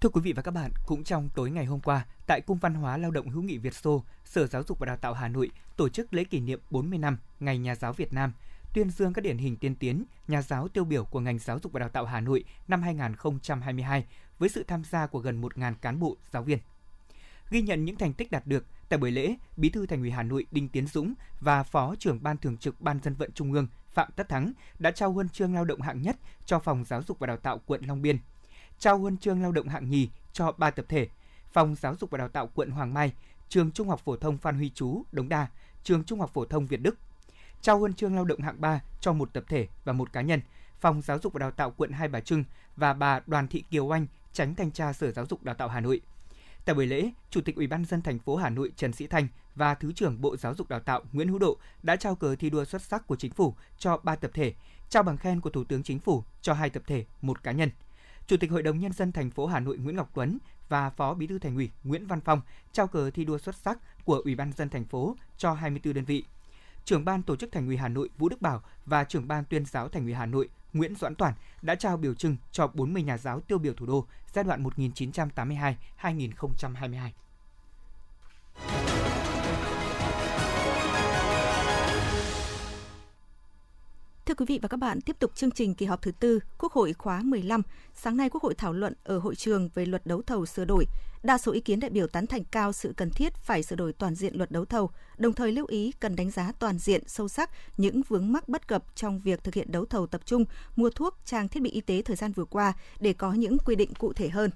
Thưa 0.00 0.08
quý 0.08 0.20
vị 0.24 0.32
và 0.32 0.42
các 0.42 0.50
bạn, 0.50 0.70
cũng 0.86 1.04
trong 1.04 1.28
tối 1.34 1.50
ngày 1.50 1.64
hôm 1.64 1.80
qua, 1.80 2.06
tại 2.26 2.40
Cung 2.40 2.58
văn 2.58 2.74
hóa 2.74 2.96
lao 2.96 3.10
động 3.10 3.28
hữu 3.28 3.42
nghị 3.42 3.58
Việt 3.58 3.74
Xô, 3.74 4.04
Sở 4.24 4.46
Giáo 4.46 4.62
dục 4.68 4.78
và 4.78 4.86
Đào 4.86 4.96
tạo 4.96 5.14
Hà 5.14 5.28
Nội 5.28 5.50
tổ 5.76 5.88
chức 5.88 6.14
lễ 6.14 6.24
kỷ 6.24 6.40
niệm 6.40 6.60
40 6.70 6.98
năm 6.98 7.18
Ngày 7.40 7.58
Nhà 7.58 7.74
giáo 7.74 7.92
Việt 7.92 8.12
Nam– 8.12 8.32
tuyên 8.74 8.90
dương 8.90 9.12
các 9.12 9.22
điển 9.22 9.38
hình 9.38 9.56
tiên 9.56 9.74
tiến, 9.74 10.04
nhà 10.28 10.42
giáo 10.42 10.68
tiêu 10.68 10.84
biểu 10.84 11.04
của 11.04 11.20
ngành 11.20 11.38
giáo 11.38 11.58
dục 11.62 11.72
và 11.72 11.80
đào 11.80 11.88
tạo 11.88 12.04
Hà 12.04 12.20
Nội 12.20 12.44
năm 12.68 12.82
2022 12.82 14.06
với 14.38 14.48
sự 14.48 14.64
tham 14.68 14.84
gia 14.84 15.06
của 15.06 15.18
gần 15.18 15.40
1.000 15.40 15.74
cán 15.74 16.00
bộ, 16.00 16.16
giáo 16.32 16.42
viên. 16.42 16.58
Ghi 17.50 17.62
nhận 17.62 17.84
những 17.84 17.96
thành 17.96 18.12
tích 18.12 18.30
đạt 18.30 18.46
được, 18.46 18.66
tại 18.88 18.98
buổi 18.98 19.10
lễ, 19.10 19.34
Bí 19.56 19.68
thư 19.68 19.86
Thành 19.86 20.00
ủy 20.00 20.10
Hà 20.10 20.22
Nội 20.22 20.46
Đinh 20.50 20.68
Tiến 20.68 20.86
Dũng 20.86 21.14
và 21.40 21.62
Phó 21.62 21.94
trưởng 21.98 22.22
Ban 22.22 22.36
Thường 22.36 22.56
trực 22.56 22.80
Ban 22.80 22.98
Dân 23.02 23.14
vận 23.14 23.32
Trung 23.32 23.52
ương 23.52 23.66
Phạm 23.92 24.08
Tất 24.16 24.28
Thắng 24.28 24.52
đã 24.78 24.90
trao 24.90 25.12
huân 25.12 25.28
chương 25.28 25.54
lao 25.54 25.64
động 25.64 25.80
hạng 25.80 26.02
nhất 26.02 26.16
cho 26.44 26.58
Phòng 26.58 26.84
Giáo 26.84 27.02
dục 27.02 27.18
và 27.18 27.26
Đào 27.26 27.36
tạo 27.36 27.60
quận 27.66 27.84
Long 27.86 28.02
Biên, 28.02 28.18
trao 28.78 28.98
huân 28.98 29.16
chương 29.16 29.42
lao 29.42 29.52
động 29.52 29.68
hạng 29.68 29.90
nhì 29.90 30.08
cho 30.32 30.52
ba 30.52 30.70
tập 30.70 30.84
thể, 30.88 31.08
Phòng 31.52 31.74
Giáo 31.74 31.96
dục 32.00 32.10
và 32.10 32.18
Đào 32.18 32.28
tạo 32.28 32.50
quận 32.54 32.70
Hoàng 32.70 32.94
Mai, 32.94 33.12
Trường 33.48 33.70
Trung 33.70 33.88
học 33.88 34.00
phổ 34.04 34.16
thông 34.16 34.38
Phan 34.38 34.56
Huy 34.56 34.70
Chú, 34.74 35.02
Đống 35.12 35.28
Đa, 35.28 35.46
Trường 35.84 36.04
Trung 36.04 36.20
học 36.20 36.30
phổ 36.34 36.44
thông 36.44 36.66
Việt 36.66 36.80
Đức, 36.80 36.96
trao 37.64 37.78
huân 37.78 37.94
chương 37.94 38.14
lao 38.14 38.24
động 38.24 38.40
hạng 38.40 38.60
3 38.60 38.80
cho 39.00 39.12
một 39.12 39.32
tập 39.32 39.44
thể 39.48 39.68
và 39.84 39.92
một 39.92 40.12
cá 40.12 40.20
nhân, 40.20 40.40
Phòng 40.80 41.02
Giáo 41.02 41.18
dục 41.18 41.32
và 41.32 41.38
Đào 41.38 41.50
tạo 41.50 41.70
quận 41.76 41.92
Hai 41.92 42.08
Bà 42.08 42.20
Trưng 42.20 42.44
và 42.76 42.92
bà 42.92 43.20
Đoàn 43.26 43.48
Thị 43.48 43.64
Kiều 43.70 43.94
Anh, 43.94 44.06
tránh 44.32 44.54
thanh 44.54 44.70
tra 44.70 44.92
Sở 44.92 45.10
Giáo 45.10 45.26
dục 45.26 45.42
Đào 45.42 45.54
tạo 45.54 45.68
Hà 45.68 45.80
Nội. 45.80 46.00
Tại 46.64 46.74
buổi 46.74 46.86
lễ, 46.86 47.10
Chủ 47.30 47.40
tịch 47.40 47.56
Ủy 47.56 47.66
ban 47.66 47.84
dân 47.84 48.02
thành 48.02 48.18
phố 48.18 48.36
Hà 48.36 48.50
Nội 48.50 48.72
Trần 48.76 48.92
Sĩ 48.92 49.06
Thanh 49.06 49.28
và 49.54 49.74
Thứ 49.74 49.92
trưởng 49.92 50.20
Bộ 50.20 50.36
Giáo 50.36 50.54
dục 50.54 50.68
Đào 50.68 50.80
tạo 50.80 51.02
Nguyễn 51.12 51.28
Hữu 51.28 51.38
Độ 51.38 51.56
đã 51.82 51.96
trao 51.96 52.14
cờ 52.14 52.36
thi 52.36 52.50
đua 52.50 52.64
xuất 52.64 52.82
sắc 52.82 53.06
của 53.06 53.16
chính 53.16 53.32
phủ 53.32 53.54
cho 53.78 53.96
ba 54.02 54.16
tập 54.16 54.30
thể, 54.34 54.54
trao 54.88 55.02
bằng 55.02 55.16
khen 55.16 55.40
của 55.40 55.50
Thủ 55.50 55.64
tướng 55.64 55.82
Chính 55.82 55.98
phủ 55.98 56.24
cho 56.42 56.52
hai 56.52 56.70
tập 56.70 56.82
thể, 56.86 57.04
một 57.22 57.42
cá 57.42 57.52
nhân. 57.52 57.70
Chủ 58.26 58.36
tịch 58.36 58.50
Hội 58.50 58.62
đồng 58.62 58.80
nhân 58.80 58.92
dân 58.92 59.12
thành 59.12 59.30
phố 59.30 59.46
Hà 59.46 59.60
Nội 59.60 59.78
Nguyễn 59.78 59.96
Ngọc 59.96 60.10
Tuấn 60.14 60.38
và 60.68 60.90
Phó 60.90 61.14
Bí 61.14 61.26
thư 61.26 61.38
Thành 61.38 61.56
ủy 61.56 61.70
Nguyễn 61.84 62.06
Văn 62.06 62.20
Phong 62.20 62.40
trao 62.72 62.86
cờ 62.86 63.10
thi 63.10 63.24
đua 63.24 63.38
xuất 63.38 63.54
sắc 63.54 63.78
của 64.04 64.20
Ủy 64.24 64.34
ban 64.34 64.52
dân 64.52 64.68
thành 64.68 64.84
phố 64.84 65.16
cho 65.36 65.52
24 65.52 65.94
đơn 65.94 66.04
vị 66.04 66.24
trưởng 66.84 67.04
ban 67.04 67.22
tổ 67.22 67.36
chức 67.36 67.52
Thành 67.52 67.66
ủy 67.66 67.76
Hà 67.76 67.88
Nội 67.88 68.08
Vũ 68.18 68.28
Đức 68.28 68.42
Bảo 68.42 68.62
và 68.86 69.04
trưởng 69.04 69.28
ban 69.28 69.44
tuyên 69.44 69.64
giáo 69.64 69.88
Thành 69.88 70.04
ủy 70.04 70.14
Hà 70.14 70.26
Nội 70.26 70.48
Nguyễn 70.72 70.94
Doãn 70.94 71.14
Toản 71.14 71.34
đã 71.62 71.74
trao 71.74 71.96
biểu 71.96 72.14
trưng 72.14 72.36
cho 72.52 72.66
40 72.66 73.02
nhà 73.02 73.18
giáo 73.18 73.40
tiêu 73.40 73.58
biểu 73.58 73.74
thủ 73.74 73.86
đô 73.86 74.06
giai 74.32 74.44
đoạn 74.44 74.64
1982-2022. 74.64 77.10
Thưa 84.26 84.34
quý 84.34 84.44
vị 84.48 84.58
và 84.62 84.68
các 84.68 84.76
bạn, 84.76 85.00
tiếp 85.00 85.16
tục 85.18 85.34
chương 85.34 85.50
trình 85.50 85.74
kỳ 85.74 85.86
họp 85.86 86.02
thứ 86.02 86.10
tư 86.10 86.40
Quốc 86.58 86.72
hội 86.72 86.92
khóa 86.92 87.22
15. 87.24 87.62
Sáng 87.94 88.16
nay 88.16 88.30
Quốc 88.30 88.42
hội 88.42 88.54
thảo 88.54 88.72
luận 88.72 88.94
ở 89.04 89.18
hội 89.18 89.34
trường 89.34 89.68
về 89.74 89.86
luật 89.86 90.06
đấu 90.06 90.22
thầu 90.22 90.46
sửa 90.46 90.64
đổi. 90.64 90.86
Đa 91.22 91.38
số 91.38 91.52
ý 91.52 91.60
kiến 91.60 91.80
đại 91.80 91.90
biểu 91.90 92.06
tán 92.06 92.26
thành 92.26 92.44
cao 92.44 92.72
sự 92.72 92.92
cần 92.96 93.10
thiết 93.10 93.36
phải 93.36 93.62
sửa 93.62 93.76
đổi 93.76 93.92
toàn 93.92 94.14
diện 94.14 94.36
luật 94.36 94.50
đấu 94.50 94.64
thầu, 94.64 94.90
đồng 95.16 95.32
thời 95.32 95.52
lưu 95.52 95.66
ý 95.68 95.92
cần 96.00 96.16
đánh 96.16 96.30
giá 96.30 96.52
toàn 96.58 96.78
diện 96.78 97.02
sâu 97.06 97.28
sắc 97.28 97.50
những 97.76 98.02
vướng 98.08 98.32
mắc 98.32 98.48
bất 98.48 98.68
cập 98.68 98.84
trong 98.94 99.18
việc 99.18 99.44
thực 99.44 99.54
hiện 99.54 99.72
đấu 99.72 99.84
thầu 99.84 100.06
tập 100.06 100.20
trung 100.24 100.44
mua 100.76 100.90
thuốc, 100.90 101.18
trang 101.24 101.48
thiết 101.48 101.62
bị 101.62 101.70
y 101.70 101.80
tế 101.80 102.02
thời 102.02 102.16
gian 102.16 102.32
vừa 102.32 102.44
qua 102.44 102.72
để 103.00 103.12
có 103.12 103.32
những 103.32 103.56
quy 103.64 103.76
định 103.76 103.94
cụ 103.94 104.12
thể 104.12 104.28
hơn. 104.28 104.50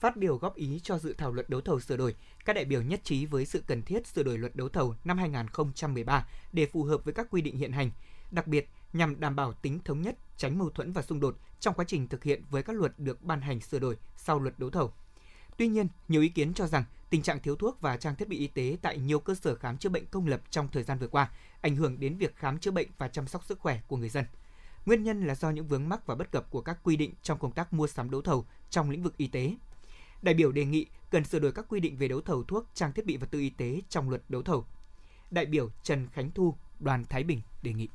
Phát 0.00 0.16
biểu 0.16 0.36
góp 0.36 0.54
ý 0.54 0.80
cho 0.82 0.98
dự 0.98 1.14
thảo 1.18 1.32
luật 1.32 1.50
đấu 1.50 1.60
thầu 1.60 1.80
sửa 1.80 1.96
đổi, 1.96 2.14
các 2.44 2.52
đại 2.52 2.64
biểu 2.64 2.82
nhất 2.82 3.00
trí 3.04 3.26
với 3.26 3.46
sự 3.46 3.62
cần 3.66 3.82
thiết 3.82 4.06
sửa 4.06 4.22
đổi 4.22 4.38
luật 4.38 4.56
đấu 4.56 4.68
thầu 4.68 4.94
năm 5.04 5.18
2013 5.18 6.26
để 6.52 6.66
phù 6.66 6.84
hợp 6.84 7.04
với 7.04 7.14
các 7.14 7.26
quy 7.30 7.42
định 7.42 7.56
hiện 7.56 7.72
hành, 7.72 7.90
đặc 8.30 8.46
biệt 8.46 8.68
nhằm 8.92 9.20
đảm 9.20 9.36
bảo 9.36 9.52
tính 9.52 9.78
thống 9.84 10.02
nhất, 10.02 10.16
tránh 10.36 10.58
mâu 10.58 10.70
thuẫn 10.70 10.92
và 10.92 11.02
xung 11.02 11.20
đột 11.20 11.36
trong 11.60 11.74
quá 11.74 11.84
trình 11.88 12.08
thực 12.08 12.24
hiện 12.24 12.42
với 12.50 12.62
các 12.62 12.76
luật 12.76 12.98
được 12.98 13.22
ban 13.22 13.40
hành 13.40 13.60
sửa 13.60 13.78
đổi 13.78 13.96
sau 14.16 14.38
luật 14.38 14.58
đấu 14.58 14.70
thầu. 14.70 14.92
Tuy 15.56 15.68
nhiên, 15.68 15.88
nhiều 16.08 16.22
ý 16.22 16.28
kiến 16.28 16.54
cho 16.54 16.66
rằng 16.66 16.84
tình 17.10 17.22
trạng 17.22 17.40
thiếu 17.40 17.56
thuốc 17.56 17.80
và 17.80 17.96
trang 17.96 18.16
thiết 18.16 18.28
bị 18.28 18.38
y 18.38 18.46
tế 18.46 18.76
tại 18.82 18.98
nhiều 18.98 19.20
cơ 19.20 19.34
sở 19.34 19.54
khám 19.54 19.78
chữa 19.78 19.88
bệnh 19.88 20.06
công 20.06 20.26
lập 20.26 20.40
trong 20.50 20.68
thời 20.68 20.82
gian 20.82 20.98
vừa 20.98 21.08
qua 21.08 21.30
ảnh 21.60 21.76
hưởng 21.76 22.00
đến 22.00 22.16
việc 22.16 22.36
khám 22.36 22.58
chữa 22.58 22.70
bệnh 22.70 22.88
và 22.98 23.08
chăm 23.08 23.26
sóc 23.26 23.44
sức 23.44 23.58
khỏe 23.58 23.80
của 23.88 23.96
người 23.96 24.08
dân. 24.08 24.24
Nguyên 24.86 25.02
nhân 25.02 25.26
là 25.26 25.34
do 25.34 25.50
những 25.50 25.66
vướng 25.66 25.88
mắc 25.88 26.06
và 26.06 26.14
bất 26.14 26.30
cập 26.30 26.50
của 26.50 26.60
các 26.60 26.78
quy 26.82 26.96
định 26.96 27.14
trong 27.22 27.38
công 27.38 27.52
tác 27.52 27.72
mua 27.72 27.86
sắm 27.86 28.10
đấu 28.10 28.22
thầu 28.22 28.46
trong 28.70 28.90
lĩnh 28.90 29.02
vực 29.02 29.16
y 29.16 29.26
tế. 29.26 29.54
Đại 30.22 30.34
biểu 30.34 30.52
đề 30.52 30.64
nghị 30.64 30.86
cần 31.10 31.24
sửa 31.24 31.38
đổi 31.38 31.52
các 31.52 31.64
quy 31.68 31.80
định 31.80 31.96
về 31.96 32.08
đấu 32.08 32.20
thầu 32.20 32.42
thuốc, 32.48 32.64
trang 32.74 32.92
thiết 32.92 33.06
bị 33.06 33.16
vật 33.16 33.26
tư 33.30 33.38
y 33.38 33.50
tế 33.50 33.80
trong 33.88 34.10
luật 34.10 34.22
đấu 34.28 34.42
thầu. 34.42 34.64
Đại 35.30 35.46
biểu 35.46 35.68
Trần 35.82 36.08
Khánh 36.12 36.30
Thu, 36.30 36.54
đoàn 36.78 37.04
Thái 37.10 37.22
Bình 37.22 37.40
đề 37.62 37.72
nghị. 37.72 37.88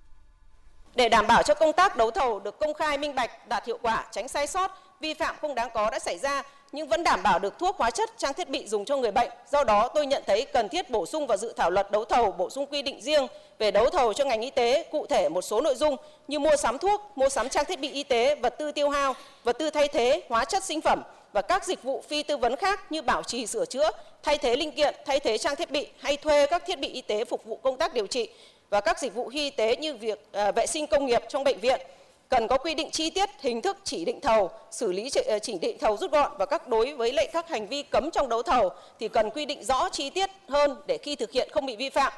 Để 0.96 1.10
đảm 1.10 1.27
bảo 1.27 1.44
cho 1.44 1.53
công 1.53 1.74
tác 1.74 1.98
đấu 1.98 2.12
thầu 2.12 2.39
được 2.39 2.60
công 2.60 2.74
khai 2.74 2.98
minh 2.98 3.15
bạch, 3.15 3.48
đạt 3.48 3.65
hiệu 3.65 3.77
quả, 3.82 4.08
tránh 4.12 4.27
sai 4.27 4.48
sót, 4.48 4.72
vi 5.01 5.13
phạm 5.13 5.36
không 5.41 5.55
đáng 5.55 5.70
có 5.74 5.89
đã 5.89 6.00
xảy 6.00 6.17
ra 6.17 6.44
nhưng 6.72 6.88
vẫn 6.88 7.03
đảm 7.03 7.24
bảo 7.24 7.39
được 7.39 7.60
thuốc 7.60 7.77
hóa 7.77 7.91
chất, 7.91 8.10
trang 8.17 8.34
thiết 8.34 8.50
bị 8.50 8.67
dùng 8.67 8.86
cho 8.86 8.98
người 8.98 9.12
bệnh. 9.12 9.29
Do 9.51 9.63
đó, 9.63 9.88
tôi 9.88 10.05
nhận 10.05 10.24
thấy 10.27 10.46
cần 10.53 10.70
thiết 10.70 10.89
bổ 10.89 11.05
sung 11.05 11.27
vào 11.27 11.38
dự 11.38 11.53
thảo 11.58 11.70
luật 11.70 11.91
đấu 11.91 12.05
thầu 12.05 12.32
bổ 12.32 12.50
sung 12.50 12.65
quy 12.72 12.82
định 12.82 13.01
riêng 13.01 13.27
về 13.60 13.72
đấu 13.72 13.89
thầu 13.89 14.13
cho 14.13 14.25
ngành 14.25 14.41
y 14.41 14.50
tế, 14.50 14.89
cụ 14.91 15.05
thể 15.10 15.29
một 15.29 15.41
số 15.41 15.62
nội 15.62 15.75
dung 15.75 15.96
như 16.27 16.39
mua 16.39 16.55
sắm 16.55 16.77
thuốc, 16.77 17.01
mua 17.15 17.29
sắm 17.29 17.50
trang 17.50 17.65
thiết 17.65 17.79
bị 17.79 17.91
y 17.91 18.03
tế, 18.03 18.36
vật 18.36 18.55
tư 18.60 18.72
tiêu 18.72 18.89
hao, 18.89 19.13
vật 19.44 19.55
tư 19.60 19.70
thay 19.70 19.88
thế, 19.88 20.24
hóa 20.29 20.46
chất 20.46 20.63
sinh 20.63 20.82
phẩm 20.82 21.01
và 21.36 21.42
các 21.42 21.65
dịch 21.65 21.84
vụ 21.84 22.04
phi 22.08 22.24
tư 22.24 22.38
vấn 22.38 22.56
khác 22.56 22.92
như 22.92 23.01
bảo 23.01 23.24
trì 23.24 23.46
sửa 23.48 23.65
chữa, 23.65 23.89
thay 24.24 24.38
thế 24.38 24.56
linh 24.56 24.72
kiện, 24.72 24.96
thay 25.06 25.20
thế 25.20 25.38
trang 25.38 25.56
thiết 25.56 25.72
bị 25.72 25.88
hay 26.00 26.18
thuê 26.18 26.48
các 26.48 26.63
thiết 26.65 26.80
bị 26.80 26.88
y 26.88 27.01
tế 27.01 27.25
phục 27.25 27.46
vụ 27.46 27.60
công 27.63 27.77
tác 27.77 27.94
điều 27.94 28.08
trị 28.08 28.30
và 28.70 28.82
các 28.82 29.00
dịch 29.00 29.13
vụ 29.13 29.27
y 29.27 29.50
tế 29.50 29.75
như 29.75 29.96
việc 29.96 30.20
à, 30.32 30.51
vệ 30.51 30.65
sinh 30.68 30.88
công 30.88 31.06
nghiệp 31.06 31.22
trong 31.30 31.44
bệnh 31.44 31.60
viện 31.60 31.82
cần 32.30 32.48
có 32.48 32.58
quy 32.58 32.75
định 32.75 32.92
chi 32.92 33.10
tiết 33.10 33.30
hình 33.39 33.62
thức 33.62 33.77
chỉ 33.84 34.06
định 34.06 34.22
thầu, 34.22 34.50
xử 34.72 34.92
lý 34.92 35.10
chỉ 35.10 35.22
ờ, 35.22 35.39
định 35.62 35.77
thầu 35.80 35.98
rút 35.98 36.12
gọn 36.12 36.32
và 36.38 36.46
các 36.46 36.68
đối 36.68 36.94
với 36.94 37.13
lại 37.13 37.27
các 37.34 37.50
hành 37.50 37.68
vi 37.68 37.84
cấm 37.84 38.12
trong 38.12 38.30
đấu 38.30 38.44
thầu 38.44 38.70
thì 39.00 39.08
cần 39.08 39.30
quy 39.30 39.46
định 39.46 39.63
rõ 39.63 39.89
chi 39.89 40.10
tiết 40.10 40.30
hơn 40.48 40.75
để 40.88 40.98
khi 40.98 41.15
thực 41.15 41.32
hiện 41.32 41.50
không 41.51 41.65
bị 41.65 41.75
vi 41.75 41.89
phạm. 41.89 42.13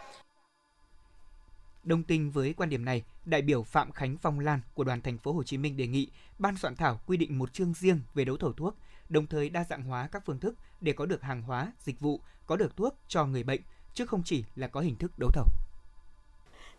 Đồng 1.88 2.04
tình 2.04 2.32
với 2.32 2.54
quan 2.58 2.70
điểm 2.70 2.86
này, 2.86 3.04
đại 3.26 3.42
biểu 3.42 3.64
Phạm 3.64 3.92
Khánh 3.92 4.18
Phong 4.22 4.40
Lan 4.40 4.60
của 4.74 4.84
đoàn 4.84 5.02
thành 5.02 5.18
phố 5.18 5.32
Hồ 5.34 5.44
Chí 5.44 5.58
Minh 5.58 5.78
đề 5.78 5.88
nghị 5.88 6.08
ban 6.40 6.58
soạn 6.58 6.76
thảo 6.76 7.00
quy 7.08 7.18
định 7.18 7.38
một 7.38 7.54
chương 7.54 7.74
riêng 7.74 8.02
về 8.14 8.26
đấu 8.26 8.38
thầu 8.38 8.54
thuốc, 8.54 8.76
đồng 9.10 9.28
thời 9.28 9.50
đa 9.50 9.64
dạng 9.70 9.84
hóa 9.84 10.10
các 10.12 10.24
phương 10.26 10.40
thức 10.40 10.56
để 10.82 10.94
có 10.94 11.06
được 11.06 11.22
hàng 11.22 11.42
hóa, 11.42 11.72
dịch 11.80 12.00
vụ, 12.00 12.20
có 12.48 12.56
được 12.56 12.78
thuốc 12.78 12.96
cho 13.08 13.26
người 13.26 13.44
bệnh 13.44 13.62
chứ 13.94 14.06
không 14.06 14.22
chỉ 14.26 14.44
là 14.56 14.68
có 14.68 14.82
hình 14.82 14.96
thức 14.96 15.12
đấu 15.20 15.30
thầu. 15.34 15.46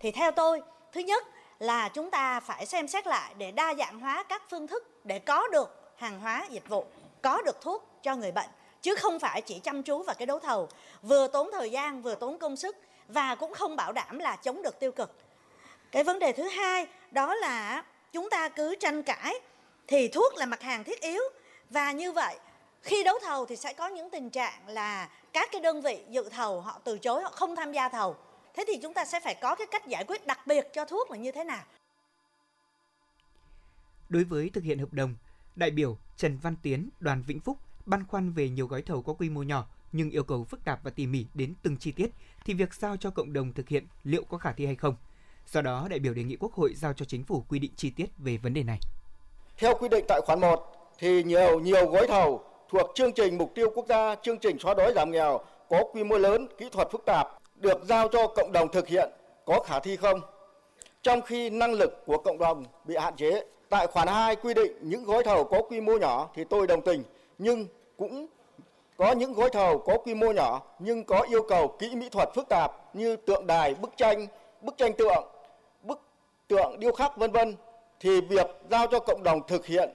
Thì 0.00 0.10
theo 0.10 0.30
tôi, 0.30 0.60
thứ 0.92 1.00
nhất 1.00 1.24
là 1.58 1.88
chúng 1.88 2.10
ta 2.10 2.40
phải 2.40 2.66
xem 2.66 2.88
xét 2.88 3.06
lại 3.06 3.34
để 3.38 3.50
đa 3.50 3.74
dạng 3.74 4.00
hóa 4.00 4.24
các 4.28 4.42
phương 4.50 4.66
thức 4.66 5.00
để 5.04 5.18
có 5.18 5.48
được 5.52 5.94
hàng 5.98 6.20
hóa 6.20 6.46
dịch 6.50 6.68
vụ, 6.68 6.86
có 7.22 7.42
được 7.42 7.56
thuốc 7.62 7.88
cho 8.02 8.16
người 8.16 8.32
bệnh 8.32 8.50
chứ 8.82 8.94
không 8.94 9.18
phải 9.18 9.42
chỉ 9.42 9.58
chăm 9.58 9.82
chú 9.82 10.02
vào 10.02 10.14
cái 10.18 10.26
đấu 10.26 10.38
thầu 10.38 10.68
vừa 11.02 11.28
tốn 11.28 11.50
thời 11.52 11.70
gian 11.70 12.02
vừa 12.02 12.14
tốn 12.14 12.38
công 12.38 12.56
sức 12.56 12.76
và 13.08 13.34
cũng 13.34 13.54
không 13.54 13.76
bảo 13.76 13.92
đảm 13.92 14.18
là 14.18 14.36
chống 14.36 14.62
được 14.62 14.80
tiêu 14.80 14.92
cực. 14.92 15.14
Cái 15.90 16.04
vấn 16.04 16.18
đề 16.18 16.32
thứ 16.32 16.48
hai 16.48 16.86
đó 17.10 17.34
là 17.34 17.84
chúng 18.12 18.30
ta 18.30 18.48
cứ 18.48 18.76
tranh 18.80 19.02
cãi 19.02 19.34
thì 19.86 20.08
thuốc 20.08 20.34
là 20.34 20.46
mặt 20.46 20.62
hàng 20.62 20.84
thiết 20.84 21.00
yếu. 21.00 21.22
Và 21.70 21.92
như 21.92 22.12
vậy, 22.12 22.38
khi 22.82 23.04
đấu 23.04 23.18
thầu 23.22 23.46
thì 23.46 23.56
sẽ 23.56 23.72
có 23.72 23.88
những 23.88 24.10
tình 24.10 24.30
trạng 24.30 24.68
là 24.68 25.08
các 25.32 25.48
cái 25.52 25.60
đơn 25.60 25.82
vị 25.82 26.04
dự 26.10 26.28
thầu 26.28 26.60
họ 26.60 26.80
từ 26.84 26.98
chối, 26.98 27.22
họ 27.22 27.30
không 27.30 27.56
tham 27.56 27.72
gia 27.72 27.88
thầu. 27.88 28.16
Thế 28.54 28.64
thì 28.66 28.78
chúng 28.82 28.94
ta 28.94 29.04
sẽ 29.04 29.20
phải 29.20 29.34
có 29.34 29.54
cái 29.54 29.66
cách 29.66 29.86
giải 29.86 30.04
quyết 30.04 30.26
đặc 30.26 30.46
biệt 30.46 30.68
cho 30.72 30.84
thuốc 30.84 31.10
là 31.10 31.16
như 31.16 31.32
thế 31.32 31.44
nào? 31.44 31.64
Đối 34.08 34.24
với 34.24 34.50
thực 34.54 34.64
hiện 34.64 34.78
hợp 34.78 34.92
đồng, 34.92 35.14
đại 35.56 35.70
biểu 35.70 35.98
Trần 36.16 36.38
Văn 36.42 36.56
Tiến, 36.62 36.88
đoàn 37.00 37.22
Vĩnh 37.26 37.40
Phúc 37.40 37.58
băn 37.86 38.06
khoăn 38.06 38.32
về 38.32 38.48
nhiều 38.48 38.66
gói 38.66 38.82
thầu 38.82 39.02
có 39.02 39.12
quy 39.12 39.30
mô 39.30 39.42
nhỏ 39.42 39.66
nhưng 39.92 40.10
yêu 40.10 40.22
cầu 40.22 40.44
phức 40.44 40.64
tạp 40.64 40.84
và 40.84 40.90
tỉ 40.90 41.06
mỉ 41.06 41.26
đến 41.34 41.54
từng 41.62 41.76
chi 41.76 41.92
tiết 41.92 42.10
thì 42.44 42.54
việc 42.54 42.74
giao 42.74 42.96
cho 42.96 43.10
cộng 43.10 43.32
đồng 43.32 43.52
thực 43.52 43.68
hiện 43.68 43.86
liệu 44.04 44.24
có 44.24 44.38
khả 44.38 44.52
thi 44.52 44.66
hay 44.66 44.74
không. 44.74 44.94
Do 45.46 45.62
đó, 45.62 45.86
đại 45.90 45.98
biểu 45.98 46.14
đề 46.14 46.24
nghị 46.24 46.36
Quốc 46.36 46.52
hội 46.52 46.74
giao 46.74 46.92
cho 46.92 47.04
chính 47.04 47.24
phủ 47.24 47.44
quy 47.48 47.58
định 47.58 47.72
chi 47.76 47.90
tiết 47.90 48.06
về 48.18 48.36
vấn 48.36 48.54
đề 48.54 48.62
này. 48.62 48.78
Theo 49.56 49.74
quy 49.78 49.88
định 49.88 50.04
tại 50.08 50.20
khoản 50.26 50.40
1 50.40 50.72
thì 50.98 51.22
nhiều 51.22 51.60
nhiều 51.60 51.86
gói 51.86 52.06
thầu 52.08 52.44
thuộc 52.68 52.90
chương 52.94 53.12
trình 53.12 53.38
mục 53.38 53.52
tiêu 53.54 53.70
quốc 53.74 53.86
gia, 53.88 54.14
chương 54.14 54.38
trình 54.38 54.58
xóa 54.58 54.74
đói 54.74 54.92
giảm 54.94 55.10
nghèo 55.10 55.40
có 55.68 55.84
quy 55.92 56.04
mô 56.04 56.18
lớn, 56.18 56.48
kỹ 56.58 56.68
thuật 56.72 56.88
phức 56.92 57.04
tạp 57.06 57.28
được 57.56 57.80
giao 57.84 58.08
cho 58.08 58.26
cộng 58.26 58.52
đồng 58.52 58.72
thực 58.72 58.88
hiện 58.88 59.10
có 59.46 59.60
khả 59.60 59.80
thi 59.80 59.96
không? 59.96 60.20
Trong 61.02 61.22
khi 61.22 61.50
năng 61.50 61.72
lực 61.72 62.06
của 62.06 62.18
cộng 62.18 62.38
đồng 62.38 62.64
bị 62.84 62.96
hạn 62.96 63.16
chế. 63.16 63.44
Tại 63.68 63.86
khoản 63.86 64.08
2 64.08 64.36
quy 64.36 64.54
định 64.54 64.72
những 64.82 65.04
gói 65.04 65.24
thầu 65.24 65.44
có 65.44 65.62
quy 65.62 65.80
mô 65.80 65.98
nhỏ 65.98 66.30
thì 66.34 66.44
tôi 66.50 66.66
đồng 66.66 66.82
tình, 66.82 67.02
nhưng 67.38 67.66
cũng 67.96 68.26
có 68.98 69.12
những 69.12 69.32
gói 69.32 69.50
thầu 69.50 69.78
có 69.78 69.98
quy 69.98 70.14
mô 70.14 70.32
nhỏ 70.32 70.62
nhưng 70.78 71.04
có 71.04 71.26
yêu 71.30 71.42
cầu 71.48 71.76
kỹ 71.78 71.96
mỹ 71.96 72.08
thuật 72.08 72.28
phức 72.34 72.48
tạp 72.48 72.72
như 72.92 73.16
tượng 73.16 73.46
đài, 73.46 73.74
bức 73.74 73.90
tranh, 73.96 74.26
bức 74.60 74.76
tranh 74.76 74.92
tượng, 74.98 75.24
bức 75.82 76.00
tượng 76.48 76.80
điêu 76.80 76.92
khắc 76.92 77.16
vân 77.16 77.32
vân 77.32 77.56
thì 78.00 78.20
việc 78.20 78.46
giao 78.70 78.86
cho 78.86 78.98
cộng 78.98 79.22
đồng 79.22 79.46
thực 79.46 79.66
hiện 79.66 79.90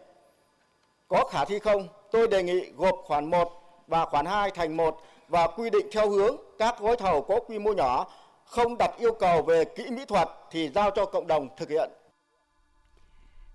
có 1.08 1.26
khả 1.32 1.46
thi 1.46 1.60
không? 1.60 1.88
Tôi 2.12 2.28
đề 2.28 2.44
nghị 2.44 2.72
gộp 2.78 2.96
khoản 3.04 3.30
1 3.30 3.52
và 3.88 4.06
khoản 4.06 4.26
2 4.26 4.52
thành 4.52 4.78
một 4.78 5.02
và 5.28 5.48
quy 5.48 5.70
định 5.70 5.88
theo 5.92 6.10
hướng 6.10 6.38
các 6.60 6.80
gói 6.80 6.96
thầu 6.98 7.22
có 7.22 7.39
quy 7.48 7.60
mô 7.60 7.74
nhỏ 7.74 8.12
không 8.46 8.78
đặt 8.78 8.92
yêu 8.98 9.13
cầu 9.13 9.42
về 9.42 9.66
kỹ 9.66 9.86
mỹ 9.89 10.06
thuật 10.08 10.30
thì 10.52 10.70
giao 10.70 10.92
cho 10.96 11.06
cộng 11.06 11.28
đồng 11.28 11.48
thực 11.58 11.70
hiện. 11.70 11.89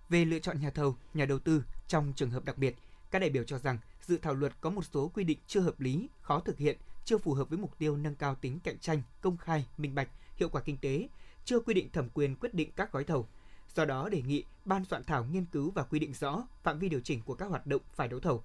Về 0.08 0.24
lựa 0.24 0.38
chọn 0.38 0.60
nhà 0.60 0.70
thầu, 0.74 0.94
nhà 1.14 1.24
đầu 1.24 1.38
tư 1.38 1.62
trong 1.88 2.12
trường 2.16 2.30
hợp 2.30 2.44
đặc 2.44 2.58
biệt, 2.58 2.74
các 3.10 3.18
đại 3.18 3.30
biểu 3.30 3.44
cho 3.46 3.58
rằng 3.58 3.78
dự 4.08 4.18
thảo 4.18 4.34
luật 4.34 4.52
có 4.60 4.70
một 4.70 4.84
số 4.84 5.08
quy 5.08 5.24
định 5.24 5.38
chưa 5.46 5.60
hợp 5.60 5.80
lý, 5.80 6.08
khó 6.20 6.40
thực 6.40 6.58
hiện, 6.58 6.78
chưa 7.04 7.18
phù 7.18 7.34
hợp 7.34 7.48
với 7.48 7.58
mục 7.58 7.78
tiêu 7.78 7.96
nâng 7.96 8.14
cao 8.14 8.34
tính 8.34 8.58
cạnh 8.64 8.78
tranh, 8.78 9.02
công 9.20 9.36
khai, 9.36 9.66
minh 9.78 9.94
bạch, 9.94 10.08
hiệu 10.36 10.48
quả 10.48 10.62
kinh 10.62 10.76
tế, 10.76 11.08
chưa 11.44 11.60
quy 11.60 11.74
định 11.74 11.90
thẩm 11.92 12.08
quyền 12.14 12.36
quyết 12.36 12.54
định 12.54 12.70
các 12.76 12.92
gói 12.92 13.04
thầu. 13.04 13.26
Do 13.74 13.84
đó 13.84 14.08
đề 14.08 14.22
nghị 14.22 14.44
ban 14.64 14.84
soạn 14.84 15.04
thảo 15.04 15.24
nghiên 15.24 15.44
cứu 15.44 15.70
và 15.70 15.82
quy 15.82 15.98
định 15.98 16.14
rõ 16.14 16.46
phạm 16.62 16.78
vi 16.78 16.88
điều 16.88 17.00
chỉnh 17.00 17.22
của 17.24 17.34
các 17.34 17.46
hoạt 17.46 17.66
động 17.66 17.82
phải 17.94 18.08
đấu 18.08 18.20
thầu. 18.20 18.42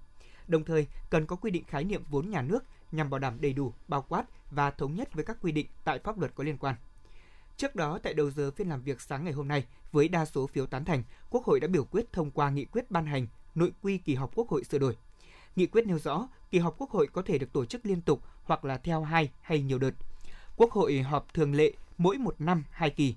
Đồng 0.48 0.64
thời, 0.64 0.86
cần 1.10 1.26
có 1.26 1.36
quy 1.36 1.50
định 1.50 1.64
khái 1.64 1.84
niệm 1.84 2.02
vốn 2.10 2.30
nhà 2.30 2.42
nước 2.42 2.64
nhằm 2.92 3.10
bảo 3.10 3.18
đảm 3.18 3.40
đầy 3.40 3.52
đủ, 3.52 3.72
bao 3.88 4.02
quát 4.02 4.24
và 4.50 4.70
thống 4.70 4.94
nhất 4.94 5.14
với 5.14 5.24
các 5.24 5.36
quy 5.42 5.52
định 5.52 5.66
tại 5.84 5.98
pháp 5.98 6.18
luật 6.18 6.34
có 6.34 6.44
liên 6.44 6.58
quan. 6.58 6.74
Trước 7.56 7.74
đó, 7.74 7.98
tại 8.02 8.14
đầu 8.14 8.30
giờ 8.30 8.50
phiên 8.50 8.68
làm 8.68 8.82
việc 8.82 9.00
sáng 9.00 9.24
ngày 9.24 9.32
hôm 9.32 9.48
nay, 9.48 9.66
với 9.92 10.08
đa 10.08 10.24
số 10.24 10.46
phiếu 10.46 10.66
tán 10.66 10.84
thành, 10.84 11.02
Quốc 11.30 11.44
hội 11.44 11.60
đã 11.60 11.68
biểu 11.68 11.84
quyết 11.84 12.12
thông 12.12 12.30
qua 12.30 12.50
nghị 12.50 12.64
quyết 12.64 12.90
ban 12.90 13.06
hành 13.06 13.26
nội 13.54 13.72
quy 13.82 13.98
kỳ 13.98 14.14
họp 14.14 14.34
Quốc 14.34 14.48
hội 14.48 14.64
sửa 14.64 14.78
đổi. 14.78 14.96
Nghị 15.56 15.66
quyết 15.66 15.86
nêu 15.86 15.98
rõ, 15.98 16.28
kỳ 16.50 16.58
họp 16.58 16.74
Quốc 16.78 16.90
hội 16.90 17.06
có 17.12 17.22
thể 17.22 17.38
được 17.38 17.52
tổ 17.52 17.64
chức 17.64 17.86
liên 17.86 18.00
tục 18.00 18.20
hoặc 18.44 18.64
là 18.64 18.78
theo 18.78 19.02
hai 19.02 19.30
hay 19.40 19.62
nhiều 19.62 19.78
đợt. 19.78 19.94
Quốc 20.56 20.72
hội 20.72 21.02
họp 21.02 21.34
thường 21.34 21.54
lệ 21.54 21.72
mỗi 21.98 22.18
một 22.18 22.34
năm 22.38 22.64
hai 22.70 22.90
kỳ. 22.90 23.14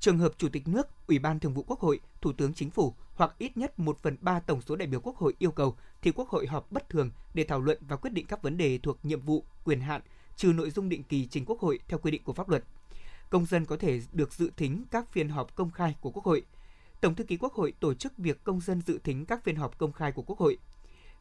Trường 0.00 0.18
hợp 0.18 0.32
Chủ 0.38 0.48
tịch 0.48 0.68
nước, 0.68 0.86
Ủy 1.06 1.18
ban 1.18 1.40
Thường 1.40 1.54
vụ 1.54 1.62
Quốc 1.62 1.80
hội, 1.80 2.00
Thủ 2.20 2.32
tướng 2.32 2.54
Chính 2.54 2.70
phủ 2.70 2.94
hoặc 3.14 3.34
ít 3.38 3.56
nhất 3.56 3.78
1 3.78 3.98
phần 4.02 4.16
3 4.20 4.40
tổng 4.40 4.62
số 4.62 4.76
đại 4.76 4.88
biểu 4.88 5.00
Quốc 5.00 5.16
hội 5.16 5.34
yêu 5.38 5.50
cầu 5.50 5.76
thì 6.02 6.10
Quốc 6.10 6.28
hội 6.28 6.46
họp 6.46 6.72
bất 6.72 6.88
thường 6.88 7.10
để 7.34 7.44
thảo 7.44 7.60
luận 7.60 7.78
và 7.88 7.96
quyết 7.96 8.12
định 8.12 8.26
các 8.26 8.42
vấn 8.42 8.56
đề 8.56 8.78
thuộc 8.78 9.04
nhiệm 9.04 9.20
vụ, 9.20 9.44
quyền 9.64 9.80
hạn, 9.80 10.02
trừ 10.36 10.52
nội 10.52 10.70
dung 10.70 10.88
định 10.88 11.02
kỳ 11.02 11.26
trình 11.26 11.44
Quốc 11.44 11.60
hội 11.60 11.78
theo 11.88 11.98
quy 11.98 12.10
định 12.10 12.22
của 12.24 12.32
pháp 12.32 12.48
luật. 12.48 12.64
Công 13.30 13.46
dân 13.46 13.64
có 13.64 13.76
thể 13.76 14.00
được 14.12 14.32
dự 14.32 14.50
thính 14.56 14.84
các 14.90 15.12
phiên 15.12 15.28
họp 15.28 15.56
công 15.56 15.70
khai 15.70 15.94
của 16.00 16.10
Quốc 16.10 16.24
hội. 16.24 16.42
Tổng 17.00 17.14
thư 17.14 17.24
ký 17.24 17.36
Quốc 17.36 17.52
hội 17.52 17.72
tổ 17.80 17.94
chức 17.94 18.18
việc 18.18 18.44
công 18.44 18.60
dân 18.60 18.80
dự 18.86 18.98
thính 19.04 19.26
các 19.26 19.44
phiên 19.44 19.56
họp 19.56 19.78
công 19.78 19.92
khai 19.92 20.12
của 20.12 20.22
Quốc 20.22 20.38
hội. 20.38 20.58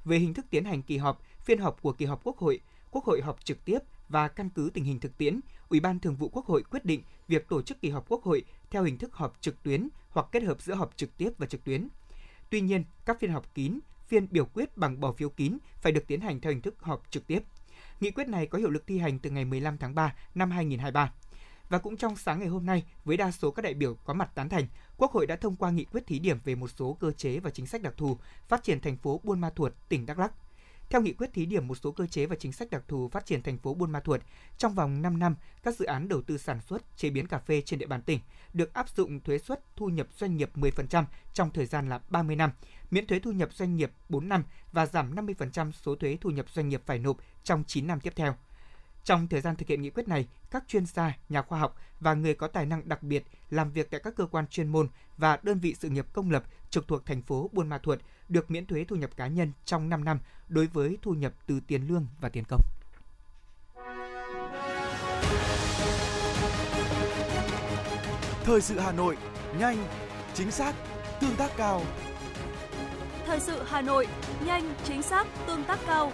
Về 0.06 0.18
hình 0.18 0.34
thức 0.34 0.46
tiến 0.50 0.66
hành 0.66 0.82
kỳ 0.82 0.98
họp, 0.98 1.22
phiên 1.40 1.60
họp 1.60 1.82
của 1.82 1.92
kỳ 1.92 2.06
họp 2.06 2.24
Quốc 2.24 2.38
hội, 2.38 2.60
Quốc 2.92 3.06
hội 3.06 3.22
họp 3.22 3.46
trực 3.46 3.66
tiếp 3.66 3.80
và 4.10 4.28
căn 4.28 4.50
cứ 4.50 4.72
tình 4.74 4.84
hình 4.84 5.00
thực 5.00 5.18
tiễn, 5.18 5.40
Ủy 5.70 5.80
ban 5.80 6.00
Thường 6.00 6.16
vụ 6.16 6.30
Quốc 6.30 6.46
hội 6.46 6.64
quyết 6.64 6.86
định 6.86 7.04
việc 7.28 7.50
tổ 7.50 7.62
chức 7.62 7.82
kỳ 7.82 7.90
họp 7.90 8.10
Quốc 8.10 8.24
hội 8.24 8.44
theo 8.70 8.84
hình 8.84 8.98
thức 8.98 9.14
họp 9.14 9.38
trực 9.42 9.64
tuyến 9.64 9.88
hoặc 10.10 10.26
kết 10.32 10.44
hợp 10.44 10.62
giữa 10.62 10.74
họp 10.76 10.98
trực 10.98 11.18
tiếp 11.18 11.30
và 11.38 11.46
trực 11.46 11.64
tuyến. 11.64 11.88
Tuy 12.50 12.62
nhiên, 12.62 12.84
các 13.06 13.20
phiên 13.20 13.32
họp 13.32 13.56
kín, 13.56 13.80
phiên 14.08 14.28
biểu 14.32 14.46
quyết 14.46 14.78
bằng 14.78 15.00
bỏ 15.00 15.12
phiếu 15.12 15.30
kín 15.30 15.58
phải 15.82 15.92
được 15.92 16.08
tiến 16.08 16.22
hành 16.22 16.40
theo 16.40 16.52
hình 16.52 16.62
thức 16.62 16.76
họp 16.82 17.04
trực 17.10 17.28
tiếp. 17.28 17.40
Nghị 18.00 18.12
quyết 18.12 18.28
này 18.28 18.48
có 18.48 18.58
hiệu 18.58 18.70
lực 18.70 18.88
thi 18.88 18.98
hành 18.98 19.20
từ 19.20 19.30
ngày 19.30 19.46
15 19.46 19.78
tháng 19.78 19.96
3 19.96 20.16
năm 20.36 20.52
2023. 20.52 21.14
Và 21.70 21.78
cũng 21.78 21.98
trong 21.98 22.16
sáng 22.16 22.40
ngày 22.40 22.48
hôm 22.48 22.66
nay, 22.66 22.84
với 23.06 23.18
đa 23.18 23.32
số 23.32 23.52
các 23.52 23.62
đại 23.62 23.74
biểu 23.74 23.96
có 23.96 24.14
mặt 24.14 24.36
tán 24.36 24.50
thành, 24.50 24.68
Quốc 24.98 25.12
hội 25.12 25.28
đã 25.28 25.36
thông 25.36 25.56
qua 25.56 25.72
nghị 25.72 25.86
quyết 25.86 26.08
thí 26.08 26.20
điểm 26.20 26.40
về 26.44 26.56
một 26.56 26.68
số 26.78 26.98
cơ 27.00 27.12
chế 27.12 27.40
và 27.40 27.50
chính 27.50 27.68
sách 27.68 27.82
đặc 27.82 27.94
thù 27.98 28.18
phát 28.48 28.64
triển 28.64 28.82
thành 28.82 28.98
phố 28.98 29.22
Buôn 29.24 29.40
Ma 29.40 29.50
Thuột, 29.50 29.74
tỉnh 29.90 30.06
Đắk 30.06 30.20
Lắk. 30.20 30.34
Theo 30.90 31.02
nghị 31.02 31.14
quyết 31.14 31.34
thí 31.34 31.46
điểm 31.46 31.68
một 31.68 31.76
số 31.76 31.92
cơ 31.92 32.08
chế 32.08 32.26
và 32.26 32.36
chính 32.36 32.52
sách 32.52 32.70
đặc 32.72 32.84
thù 32.88 33.10
phát 33.10 33.26
triển 33.26 33.44
thành 33.44 33.58
phố 33.58 33.74
Buôn 33.74 33.92
Ma 33.92 34.00
Thuột, 34.00 34.22
trong 34.58 34.74
vòng 34.74 35.02
5 35.02 35.20
năm, 35.20 35.36
các 35.64 35.76
dự 35.76 35.86
án 35.86 36.08
đầu 36.08 36.22
tư 36.22 36.38
sản 36.38 36.62
xuất, 36.62 36.98
chế 36.98 37.10
biến 37.10 37.28
cà 37.28 37.40
phê 37.40 37.62
trên 37.62 37.80
địa 37.80 37.86
bàn 37.86 38.02
tỉnh 38.02 38.20
được 38.54 38.74
áp 38.74 38.90
dụng 38.90 39.20
thuế 39.20 39.38
suất 39.38 39.76
thu 39.76 39.88
nhập 39.88 40.08
doanh 40.18 40.38
nghiệp 40.38 40.50
10% 40.56 41.04
trong 41.34 41.52
thời 41.52 41.66
gian 41.66 41.90
là 41.90 42.00
30 42.10 42.36
năm, 42.36 42.52
miễn 42.92 43.08
thuế 43.08 43.20
thu 43.20 43.32
nhập 43.32 43.50
doanh 43.54 43.76
nghiệp 43.76 43.92
4 44.10 44.30
năm 44.30 44.44
và 44.72 44.86
giảm 44.86 45.16
50% 45.16 45.72
số 45.72 45.96
thuế 45.96 46.18
thu 46.22 46.30
nhập 46.30 46.46
doanh 46.50 46.70
nghiệp 46.70 46.82
phải 46.86 47.00
nộp 47.00 47.18
trong 47.44 47.64
9 47.68 47.88
năm 47.88 48.00
tiếp 48.00 48.14
theo. 48.16 48.36
Trong 49.04 49.28
thời 49.28 49.42
gian 49.42 49.56
thực 49.56 49.68
hiện 49.68 49.82
nghị 49.82 49.90
quyết 49.90 50.08
này, 50.08 50.28
các 50.52 50.64
chuyên 50.68 50.86
gia, 50.86 51.18
nhà 51.30 51.42
khoa 51.42 51.60
học 51.60 51.76
và 52.00 52.14
người 52.14 52.34
có 52.34 52.48
tài 52.48 52.66
năng 52.66 52.90
đặc 52.90 53.04
biệt 53.04 53.24
làm 53.50 53.72
việc 53.72 53.92
tại 53.92 54.00
các 54.04 54.16
cơ 54.16 54.26
quan 54.26 54.48
chuyên 54.48 54.68
môn 54.68 54.88
và 55.18 55.40
đơn 55.44 55.60
vị 55.60 55.76
sự 55.80 55.90
nghiệp 55.90 56.06
công 56.14 56.32
lập 56.32 56.44
trực 56.70 56.88
thuộc 56.88 57.06
thành 57.06 57.22
phố 57.22 57.50
Buôn 57.54 57.70
Ma 57.70 57.78
Thuột 57.78 58.00
được 58.30 58.52
miễn 58.52 58.66
thuế 58.66 58.84
thu 58.84 58.96
nhập 58.96 59.10
cá 59.18 59.28
nhân 59.28 59.52
trong 59.66 59.90
5 59.90 60.04
năm 60.04 60.20
đối 60.48 60.68
với 60.68 60.98
thu 61.02 61.12
nhập 61.12 61.34
từ 61.48 61.60
tiền 61.68 61.88
lương 61.88 62.08
và 62.22 62.30
tiền 62.30 62.44
công. 62.48 62.62
Thời 68.44 68.62
sự 68.62 68.80
Hà 68.80 68.92
Nội, 68.92 69.18
nhanh, 69.60 69.88
chính 70.34 70.52
xác, 70.52 70.76
tương 71.22 71.36
tác 71.36 71.52
cao. 71.58 71.82
Thời 73.26 73.40
sự 73.40 73.64
Hà 73.68 73.82
Nội, 73.82 74.08
nhanh, 74.46 74.74
chính 74.84 75.02
xác, 75.02 75.28
tương 75.48 75.64
tác 75.64 75.80
cao. 75.88 76.12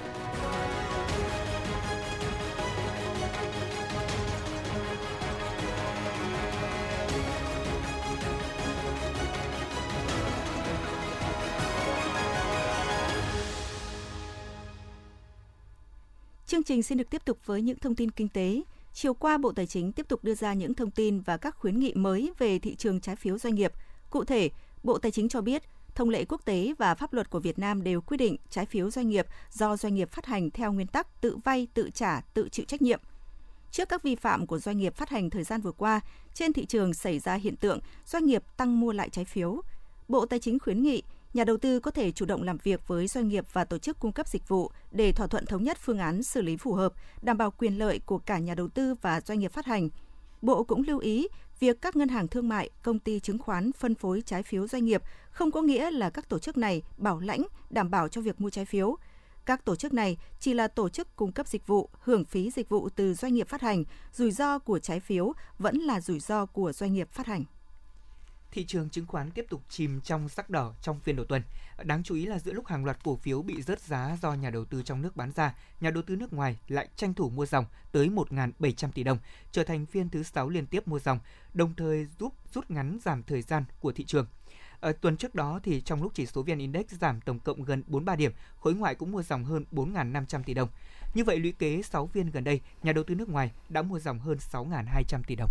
Chương 16.50 16.64
trình 16.64 16.84
xin 16.84 16.98
được 16.98 17.10
tiếp 17.10 17.26
tục 17.26 17.38
với 17.46 17.62
những 17.62 17.78
thông 17.78 17.96
tin 17.96 18.12
kinh 18.12 18.28
tế. 18.28 18.62
Chiều 18.94 19.14
qua, 19.14 19.38
Bộ 19.38 19.52
Tài 19.52 19.68
chính 19.68 19.92
tiếp 19.92 20.08
tục 20.08 20.24
đưa 20.24 20.36
ra 20.36 20.54
những 20.54 20.74
thông 20.74 20.92
tin 20.92 21.22
và 21.22 21.38
các 21.38 21.56
khuyến 21.56 21.80
nghị 21.80 21.94
mới 21.94 22.32
về 22.40 22.60
thị 22.60 22.76
trường 22.76 23.02
trái 23.02 23.16
phiếu 23.16 23.38
doanh 23.38 23.56
nghiệp. 23.56 23.74
Cụ 24.10 24.24
thể, 24.24 24.50
Bộ 24.84 24.98
Tài 24.98 25.12
chính 25.12 25.30
cho 25.30 25.42
biết, 25.42 25.64
thông 25.96 26.10
lệ 26.10 26.26
quốc 26.26 26.46
tế 26.46 26.74
và 26.78 26.96
pháp 26.96 27.14
luật 27.14 27.30
của 27.30 27.40
Việt 27.40 27.60
Nam 27.60 27.84
đều 27.84 28.02
quy 28.02 28.18
định 28.18 28.36
trái 28.50 28.66
phiếu 28.66 28.92
doanh 28.92 29.10
nghiệp 29.10 29.26
do 29.52 29.78
doanh 29.78 29.96
nghiệp 29.96 30.10
phát 30.10 30.26
hành 30.26 30.52
theo 30.52 30.72
nguyên 30.72 30.88
tắc 30.88 31.22
tự 31.22 31.38
vay, 31.44 31.68
tự 31.74 31.90
trả, 31.94 32.22
tự 32.34 32.50
chịu 32.50 32.66
trách 32.66 32.82
nhiệm. 32.82 33.00
Trước 33.72 33.90
các 33.90 34.04
vi 34.04 34.16
phạm 34.16 34.48
của 34.48 34.60
doanh 34.60 34.78
nghiệp 34.78 34.96
phát 34.96 35.10
hành 35.10 35.30
thời 35.30 35.44
gian 35.44 35.62
vừa 35.62 35.72
qua, 35.72 36.02
trên 36.34 36.54
thị 36.54 36.66
trường 36.66 36.94
xảy 36.94 37.20
ra 37.20 37.34
hiện 37.34 37.56
tượng 37.56 37.80
doanh 38.06 38.26
nghiệp 38.26 38.44
tăng 38.58 38.80
mua 38.80 38.92
lại 38.92 39.10
trái 39.10 39.26
phiếu. 39.26 39.62
Bộ 40.08 40.26
Tài 40.26 40.40
chính 40.40 40.60
khuyến 40.60 40.84
nghị 40.84 41.04
nhà 41.34 41.44
đầu 41.44 41.58
tư 41.58 41.80
có 41.80 41.92
thể 41.92 42.12
chủ 42.12 42.26
động 42.26 42.44
làm 42.44 42.58
việc 42.58 42.88
với 42.88 43.08
doanh 43.08 43.28
nghiệp 43.28 43.46
và 43.54 43.66
tổ 43.66 43.78
chức 43.78 44.00
cung 44.00 44.12
cấp 44.12 44.28
dịch 44.28 44.48
vụ 44.48 44.72
để 44.92 45.12
thỏa 45.12 45.28
thuận 45.28 45.46
thống 45.46 45.64
nhất 45.64 45.78
phương 45.82 46.00
án 46.00 46.24
xử 46.24 46.42
lý 46.42 46.58
phù 46.58 46.74
hợp, 46.74 46.94
đảm 47.22 47.38
bảo 47.38 47.52
quyền 47.52 47.78
lợi 47.78 48.00
của 48.06 48.18
cả 48.18 48.40
nhà 48.40 48.56
đầu 48.56 48.68
tư 48.68 48.96
và 49.02 49.22
doanh 49.22 49.40
nghiệp 49.40 49.52
phát 49.52 49.66
hành. 49.66 49.90
Bộ 50.42 50.64
cũng 50.64 50.84
lưu 50.88 51.00
ý, 51.00 51.28
việc 51.60 51.82
các 51.82 51.96
ngân 51.96 52.10
hàng 52.10 52.28
thương 52.28 52.50
mại, 52.50 52.70
công 52.84 53.00
ty 53.00 53.20
chứng 53.20 53.38
khoán 53.38 53.72
phân 53.72 53.96
phối 53.96 54.24
trái 54.26 54.44
phiếu 54.44 54.68
doanh 54.68 54.86
nghiệp 54.86 55.04
không 55.32 55.52
có 55.52 55.62
nghĩa 55.62 55.92
là 55.92 56.10
các 56.10 56.30
tổ 56.30 56.40
chức 56.40 56.58
này 56.58 56.82
bảo 56.98 57.20
lãnh 57.20 57.44
đảm 57.70 57.92
bảo 57.92 58.08
cho 58.08 58.22
việc 58.22 58.42
mua 58.42 58.50
trái 58.50 58.66
phiếu. 58.66 58.96
Các 59.46 59.66
tổ 59.66 59.76
chức 59.76 59.94
này 59.94 60.18
chỉ 60.40 60.54
là 60.54 60.68
tổ 60.68 60.90
chức 60.90 61.16
cung 61.16 61.32
cấp 61.32 61.48
dịch 61.48 61.68
vụ, 61.68 61.90
hưởng 62.00 62.26
phí 62.26 62.52
dịch 62.52 62.70
vụ 62.70 62.90
từ 62.90 63.14
doanh 63.14 63.34
nghiệp 63.34 63.48
phát 63.48 63.62
hành, 63.62 63.84
rủi 64.14 64.32
ro 64.32 64.60
của 64.60 64.80
trái 64.80 65.00
phiếu 65.00 65.34
vẫn 65.58 65.78
là 65.78 66.02
rủi 66.02 66.20
ro 66.20 66.46
của 66.46 66.74
doanh 66.74 66.94
nghiệp 66.94 67.10
phát 67.12 67.28
hành 67.28 67.44
thị 68.52 68.66
trường 68.66 68.90
chứng 68.90 69.06
khoán 69.06 69.32
tiếp 69.32 69.46
tục 69.50 69.62
chìm 69.70 70.02
trong 70.02 70.30
sắc 70.30 70.50
đỏ 70.50 70.74
trong 70.82 71.00
phiên 71.00 71.16
đầu 71.16 71.26
tuần. 71.26 71.42
Đáng 71.84 72.04
chú 72.04 72.16
ý 72.16 72.26
là 72.26 72.40
giữa 72.40 72.54
lúc 72.54 72.68
hàng 72.68 72.86
loạt 72.86 73.04
cổ 73.04 73.16
phiếu 73.16 73.42
bị 73.42 73.62
rớt 73.62 73.82
giá 73.82 74.18
do 74.22 74.34
nhà 74.34 74.50
đầu 74.50 74.66
tư 74.66 74.84
trong 74.84 75.02
nước 75.02 75.16
bán 75.16 75.32
ra, 75.32 75.56
nhà 75.82 75.90
đầu 75.90 76.04
tư 76.04 76.16
nước 76.16 76.34
ngoài 76.34 76.58
lại 76.68 76.88
tranh 76.96 77.14
thủ 77.14 77.30
mua 77.30 77.46
dòng 77.46 77.66
tới 77.92 78.10
1.700 78.10 78.92
tỷ 78.92 79.04
đồng, 79.04 79.18
trở 79.52 79.64
thành 79.64 79.86
phiên 79.86 80.10
thứ 80.10 80.24
6 80.24 80.50
liên 80.50 80.66
tiếp 80.66 80.88
mua 80.88 81.00
dòng, 81.00 81.20
đồng 81.54 81.74
thời 81.76 82.08
giúp 82.20 82.34
rút 82.54 82.72
ngắn 82.72 82.98
giảm 83.04 83.24
thời 83.24 83.42
gian 83.42 83.64
của 83.80 83.92
thị 83.92 84.04
trường. 84.04 84.26
Ở 84.80 84.92
tuần 84.92 85.18
trước 85.18 85.36
đó 85.36 85.60
thì 85.64 85.82
trong 85.82 86.04
lúc 86.04 86.12
chỉ 86.16 86.26
số 86.26 86.44
VN 86.44 86.58
Index 86.58 86.86
giảm 87.02 87.22
tổng 87.22 87.40
cộng 87.40 87.64
gần 87.64 87.84
43 87.88 88.16
điểm, 88.16 88.32
khối 88.60 88.74
ngoại 88.74 88.96
cũng 88.96 89.12
mua 89.12 89.24
dòng 89.24 89.44
hơn 89.44 89.66
4.500 89.72 90.44
tỷ 90.44 90.54
đồng. 90.54 90.70
Như 91.14 91.24
vậy 91.24 91.40
lũy 91.40 91.52
kế 91.52 91.82
6 91.82 92.08
phiên 92.08 92.32
gần 92.32 92.44
đây, 92.44 92.62
nhà 92.84 92.92
đầu 92.92 93.04
tư 93.04 93.16
nước 93.16 93.30
ngoài 93.30 93.52
đã 93.70 93.82
mua 93.82 94.00
dòng 94.00 94.20
hơn 94.20 94.38
6.200 94.52 95.24
tỷ 95.28 95.36
đồng. 95.36 95.50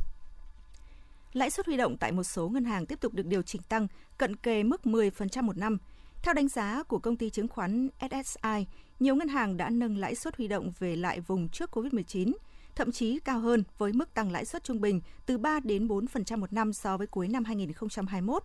Lãi 1.33 1.51
suất 1.51 1.67
huy 1.67 1.77
động 1.77 1.97
tại 1.97 2.13
một 2.13 2.23
số 2.23 2.49
ngân 2.49 2.65
hàng 2.65 2.87
tiếp 2.87 3.01
tục 3.01 3.15
được 3.15 3.27
điều 3.27 3.43
chỉnh 3.43 3.63
tăng, 3.69 3.87
cận 4.19 4.37
kề 4.37 4.63
mức 4.63 4.81
10% 4.85 5.43
một 5.43 5.57
năm. 5.57 5.79
Theo 6.23 6.35
đánh 6.35 6.49
giá 6.49 6.83
của 6.83 6.99
công 6.99 7.17
ty 7.17 7.31
chứng 7.31 7.49
khoán 7.49 7.89
SSI, 8.01 8.67
nhiều 9.01 9.15
ngân 9.15 9.29
hàng 9.29 9.57
đã 9.57 9.71
nâng 9.71 9.99
lãi 9.99 10.15
suất 10.15 10.37
huy 10.37 10.49
động 10.49 10.73
về 10.79 10.97
lại 10.97 11.21
vùng 11.21 11.49
trước 11.49 11.77
COVID-19, 11.77 12.33
thậm 12.75 12.93
chí 12.93 13.19
cao 13.19 13.41
hơn 13.41 13.65
với 13.79 13.93
mức 13.93 14.15
tăng 14.15 14.33
lãi 14.33 14.45
suất 14.45 14.65
trung 14.65 14.81
bình 14.81 15.01
từ 15.27 15.39
3 15.39 15.61
đến 15.61 15.89
4% 15.89 16.39
một 16.39 16.53
năm 16.53 16.73
so 16.73 16.97
với 16.97 17.07
cuối 17.07 17.29
năm 17.29 17.45
2021. 17.45 18.43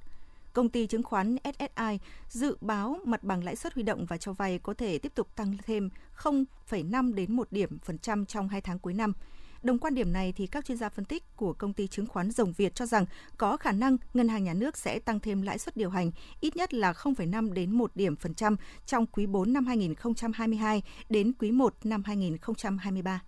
Công 0.53 0.69
ty 0.69 0.87
chứng 0.87 1.03
khoán 1.03 1.35
SSI 1.43 1.99
dự 2.29 2.57
báo 2.61 2.99
mặt 3.05 3.23
bằng 3.23 3.43
lãi 3.43 3.55
suất 3.55 3.73
huy 3.73 3.83
động 3.83 4.05
và 4.05 4.17
cho 4.17 4.33
vay 4.33 4.59
có 4.59 4.73
thể 4.73 4.97
tiếp 4.97 5.11
tục 5.15 5.35
tăng 5.35 5.57
thêm 5.65 5.89
0,5 6.17 7.13
đến 7.13 7.35
1 7.35 7.47
điểm 7.51 7.79
phần 7.79 7.97
trăm 7.97 8.25
trong 8.25 8.47
2 8.47 8.61
tháng 8.61 8.79
cuối 8.79 8.93
năm. 8.93 9.13
Đồng 9.63 9.80
quan 9.80 9.95
điểm 9.95 10.13
này 10.13 10.34
thì 10.36 10.47
các 10.47 10.65
chuyên 10.65 10.78
gia 10.78 10.89
phân 10.89 11.06
tích 11.06 11.23
của 11.36 11.54
công 11.54 11.73
ty 11.73 11.88
chứng 11.88 12.08
khoán 12.08 12.32
Rồng 12.32 12.54
Việt 12.54 12.76
cho 12.76 12.86
rằng 12.86 13.06
có 13.38 13.58
khả 13.58 13.71
năng 13.71 13.97
ngân 14.13 14.28
hàng 14.28 14.43
nhà 14.43 14.54
nước 14.54 14.78
sẽ 14.78 14.99
tăng 14.99 15.19
thêm 15.19 15.41
lãi 15.41 15.60
suất 15.60 15.78
điều 15.78 15.89
hành 15.89 16.12
ít 16.39 16.56
nhất 16.56 16.73
là 16.73 16.91
0,5 16.91 17.54
đến 17.54 17.71
1 17.71 17.91
điểm 17.95 18.15
phần 18.15 18.34
trăm 18.34 18.56
trong 18.86 19.06
quý 19.06 19.26
4 19.26 19.54
năm 19.54 19.65
2022 19.65 20.84
đến 21.10 21.34
quý 21.39 21.52
1 21.52 21.76
năm 21.84 22.04
2023. 22.04 23.21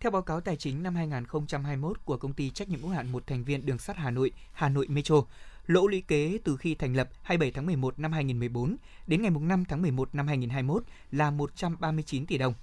Theo 0.00 0.10
báo 0.10 0.22
cáo 0.22 0.40
tài 0.40 0.56
chính 0.56 0.82
năm 0.82 0.94
2021 0.94 2.04
của 2.04 2.16
công 2.16 2.32
ty 2.32 2.50
trách 2.50 2.68
nhiệm 2.68 2.80
hữu 2.80 2.90
hạn 2.90 3.12
một 3.12 3.26
thành 3.26 3.44
viên 3.44 3.66
đường 3.66 3.78
sắt 3.78 3.96
Hà 3.96 4.10
Nội, 4.10 4.30
Hà 4.52 4.68
Nội 4.68 4.86
Metro, 4.88 5.22
lỗ 5.66 5.86
lũy 5.86 6.00
kế 6.00 6.38
từ 6.44 6.56
khi 6.56 6.74
thành 6.74 6.96
lập 6.96 7.08
27 7.22 7.50
tháng 7.50 7.66
11 7.66 7.98
năm 7.98 8.12
2014 8.12 8.76
đến 9.06 9.22
ngày 9.22 9.30
5 9.30 9.64
tháng 9.64 9.82
11 9.82 10.14
năm 10.14 10.26
2021 10.26 10.84
là 11.10 11.30
139 11.30 12.26
tỷ 12.26 12.38
đồng 12.38 12.54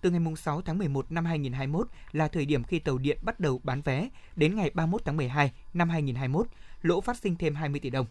từ 0.00 0.10
ngày 0.10 0.20
6 0.36 0.62
tháng 0.62 0.78
11 0.78 1.12
năm 1.12 1.24
2021 1.24 1.88
là 2.12 2.28
thời 2.28 2.46
điểm 2.46 2.64
khi 2.64 2.78
tàu 2.78 2.98
điện 2.98 3.18
bắt 3.22 3.40
đầu 3.40 3.60
bán 3.64 3.82
vé, 3.82 4.08
đến 4.36 4.56
ngày 4.56 4.70
31 4.74 5.02
tháng 5.04 5.16
12 5.16 5.52
năm 5.74 5.90
2021, 5.90 6.46
lỗ 6.82 7.00
phát 7.00 7.16
sinh 7.16 7.36
thêm 7.36 7.54
20 7.54 7.80
tỷ 7.80 7.90
đồng. 7.90 8.06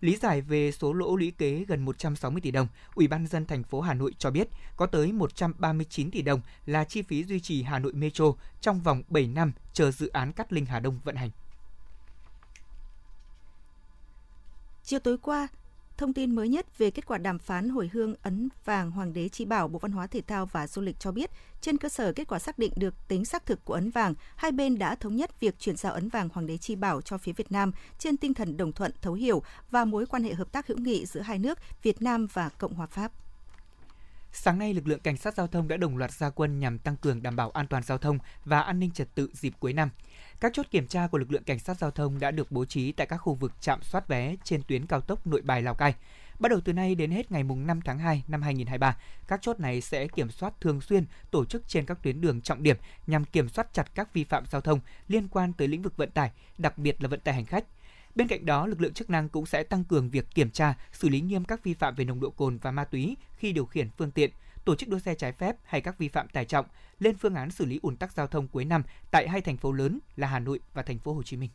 Lý 0.00 0.16
giải 0.16 0.40
về 0.40 0.72
số 0.72 0.92
lỗ 0.92 1.16
lũy 1.16 1.30
kế 1.38 1.64
gần 1.68 1.84
160 1.84 2.40
tỷ 2.40 2.50
đồng, 2.50 2.68
Ủy 2.94 3.08
ban 3.08 3.26
dân 3.26 3.46
thành 3.46 3.62
phố 3.62 3.80
Hà 3.80 3.94
Nội 3.94 4.14
cho 4.18 4.30
biết 4.30 4.48
có 4.76 4.86
tới 4.86 5.12
139 5.12 6.10
tỷ 6.10 6.22
đồng 6.22 6.40
là 6.66 6.84
chi 6.84 7.02
phí 7.02 7.24
duy 7.24 7.40
trì 7.40 7.62
Hà 7.62 7.78
Nội 7.78 7.92
Metro 7.92 8.24
trong 8.60 8.80
vòng 8.80 9.02
7 9.08 9.26
năm 9.26 9.52
chờ 9.72 9.90
dự 9.90 10.08
án 10.08 10.32
Cát 10.32 10.52
Linh 10.52 10.66
Hà 10.66 10.80
Đông 10.80 10.98
vận 11.04 11.16
hành. 11.16 11.30
Chiều 14.82 15.00
tối 15.00 15.18
qua, 15.18 15.48
Thông 15.98 16.12
tin 16.12 16.34
mới 16.34 16.48
nhất 16.48 16.78
về 16.78 16.90
kết 16.90 17.06
quả 17.06 17.18
đàm 17.18 17.38
phán 17.38 17.68
hồi 17.68 17.90
hương 17.92 18.14
ấn 18.22 18.48
vàng 18.64 18.90
Hoàng 18.90 19.12
đế 19.12 19.28
Chi 19.28 19.44
Bảo 19.44 19.68
Bộ 19.68 19.78
Văn 19.78 19.92
hóa 19.92 20.06
Thể 20.06 20.20
thao 20.20 20.46
và 20.46 20.66
Du 20.66 20.82
lịch 20.82 21.00
cho 21.00 21.12
biết, 21.12 21.30
trên 21.60 21.78
cơ 21.78 21.88
sở 21.88 22.12
kết 22.12 22.28
quả 22.28 22.38
xác 22.38 22.58
định 22.58 22.72
được 22.76 22.94
tính 23.08 23.24
xác 23.24 23.46
thực 23.46 23.64
của 23.64 23.74
ấn 23.74 23.90
vàng, 23.90 24.14
hai 24.36 24.52
bên 24.52 24.78
đã 24.78 24.94
thống 24.94 25.16
nhất 25.16 25.40
việc 25.40 25.58
chuyển 25.58 25.76
giao 25.76 25.92
ấn 25.92 26.08
vàng 26.08 26.28
Hoàng 26.32 26.46
đế 26.46 26.56
Chi 26.56 26.74
Bảo 26.74 27.02
cho 27.02 27.18
phía 27.18 27.32
Việt 27.32 27.52
Nam 27.52 27.72
trên 27.98 28.16
tinh 28.16 28.34
thần 28.34 28.56
đồng 28.56 28.72
thuận, 28.72 28.92
thấu 29.02 29.14
hiểu 29.14 29.42
và 29.70 29.84
mối 29.84 30.06
quan 30.06 30.24
hệ 30.24 30.34
hợp 30.34 30.52
tác 30.52 30.66
hữu 30.66 30.78
nghị 30.78 31.06
giữa 31.06 31.20
hai 31.20 31.38
nước 31.38 31.58
Việt 31.82 32.02
Nam 32.02 32.26
và 32.32 32.48
Cộng 32.48 32.74
hòa 32.74 32.86
Pháp. 32.86 33.12
Sáng 34.38 34.58
nay, 34.58 34.74
lực 34.74 34.88
lượng 34.88 35.00
cảnh 35.00 35.16
sát 35.16 35.34
giao 35.34 35.46
thông 35.46 35.68
đã 35.68 35.76
đồng 35.76 35.96
loạt 35.96 36.12
ra 36.12 36.30
quân 36.30 36.58
nhằm 36.58 36.78
tăng 36.78 36.96
cường 36.96 37.22
đảm 37.22 37.36
bảo 37.36 37.50
an 37.50 37.66
toàn 37.66 37.82
giao 37.82 37.98
thông 37.98 38.18
và 38.44 38.60
an 38.60 38.80
ninh 38.80 38.90
trật 38.90 39.14
tự 39.14 39.30
dịp 39.32 39.52
cuối 39.60 39.72
năm. 39.72 39.90
Các 40.40 40.52
chốt 40.54 40.66
kiểm 40.70 40.86
tra 40.86 41.06
của 41.06 41.18
lực 41.18 41.32
lượng 41.32 41.44
cảnh 41.44 41.58
sát 41.58 41.78
giao 41.78 41.90
thông 41.90 42.18
đã 42.18 42.30
được 42.30 42.50
bố 42.50 42.64
trí 42.64 42.92
tại 42.92 43.06
các 43.06 43.16
khu 43.16 43.34
vực 43.34 43.52
trạm 43.60 43.82
soát 43.82 44.08
vé 44.08 44.36
trên 44.44 44.62
tuyến 44.62 44.86
cao 44.86 45.00
tốc 45.00 45.26
Nội 45.26 45.42
Bài 45.42 45.62
Lào 45.62 45.74
Cai. 45.74 45.94
Bắt 46.38 46.48
đầu 46.48 46.60
từ 46.64 46.72
nay 46.72 46.94
đến 46.94 47.10
hết 47.10 47.32
ngày 47.32 47.42
5 47.42 47.80
tháng 47.84 47.98
2 47.98 48.24
năm 48.28 48.42
2023, 48.42 48.96
các 49.28 49.42
chốt 49.42 49.60
này 49.60 49.80
sẽ 49.80 50.08
kiểm 50.08 50.30
soát 50.30 50.54
thường 50.60 50.80
xuyên 50.80 51.06
tổ 51.30 51.44
chức 51.44 51.68
trên 51.68 51.86
các 51.86 51.98
tuyến 52.02 52.20
đường 52.20 52.40
trọng 52.40 52.62
điểm 52.62 52.76
nhằm 53.06 53.24
kiểm 53.24 53.48
soát 53.48 53.72
chặt 53.72 53.94
các 53.94 54.14
vi 54.14 54.24
phạm 54.24 54.44
giao 54.46 54.60
thông 54.60 54.80
liên 55.08 55.28
quan 55.28 55.52
tới 55.52 55.68
lĩnh 55.68 55.82
vực 55.82 55.96
vận 55.96 56.10
tải, 56.10 56.30
đặc 56.58 56.78
biệt 56.78 57.02
là 57.02 57.08
vận 57.08 57.20
tải 57.20 57.34
hành 57.34 57.44
khách. 57.44 57.64
Bên 58.16 58.28
cạnh 58.28 58.46
đó, 58.46 58.66
lực 58.66 58.80
lượng 58.80 58.92
chức 58.92 59.10
năng 59.10 59.28
cũng 59.28 59.46
sẽ 59.46 59.62
tăng 59.62 59.84
cường 59.84 60.10
việc 60.10 60.26
kiểm 60.34 60.50
tra, 60.50 60.74
xử 60.92 61.08
lý 61.08 61.20
nghiêm 61.20 61.44
các 61.44 61.64
vi 61.64 61.74
phạm 61.74 61.94
về 61.94 62.04
nồng 62.04 62.20
độ 62.20 62.30
cồn 62.30 62.58
và 62.58 62.70
ma 62.70 62.84
túy 62.84 63.16
khi 63.36 63.52
điều 63.52 63.66
khiển 63.66 63.90
phương 63.90 64.10
tiện, 64.10 64.30
tổ 64.64 64.74
chức 64.74 64.88
đua 64.88 64.98
xe 64.98 65.14
trái 65.14 65.32
phép 65.32 65.56
hay 65.64 65.80
các 65.80 65.98
vi 65.98 66.08
phạm 66.08 66.28
tải 66.28 66.44
trọng, 66.44 66.66
lên 66.98 67.16
phương 67.16 67.34
án 67.34 67.50
xử 67.50 67.64
lý 67.64 67.78
ủn 67.82 67.96
tắc 67.96 68.12
giao 68.12 68.26
thông 68.26 68.48
cuối 68.48 68.64
năm 68.64 68.82
tại 69.10 69.28
hai 69.28 69.40
thành 69.40 69.56
phố 69.56 69.72
lớn 69.72 69.98
là 70.16 70.28
Hà 70.28 70.38
Nội 70.38 70.60
và 70.74 70.82
thành 70.82 70.98
phố 70.98 71.12
Hồ 71.14 71.22
Chí 71.22 71.36
Minh. 71.36 71.50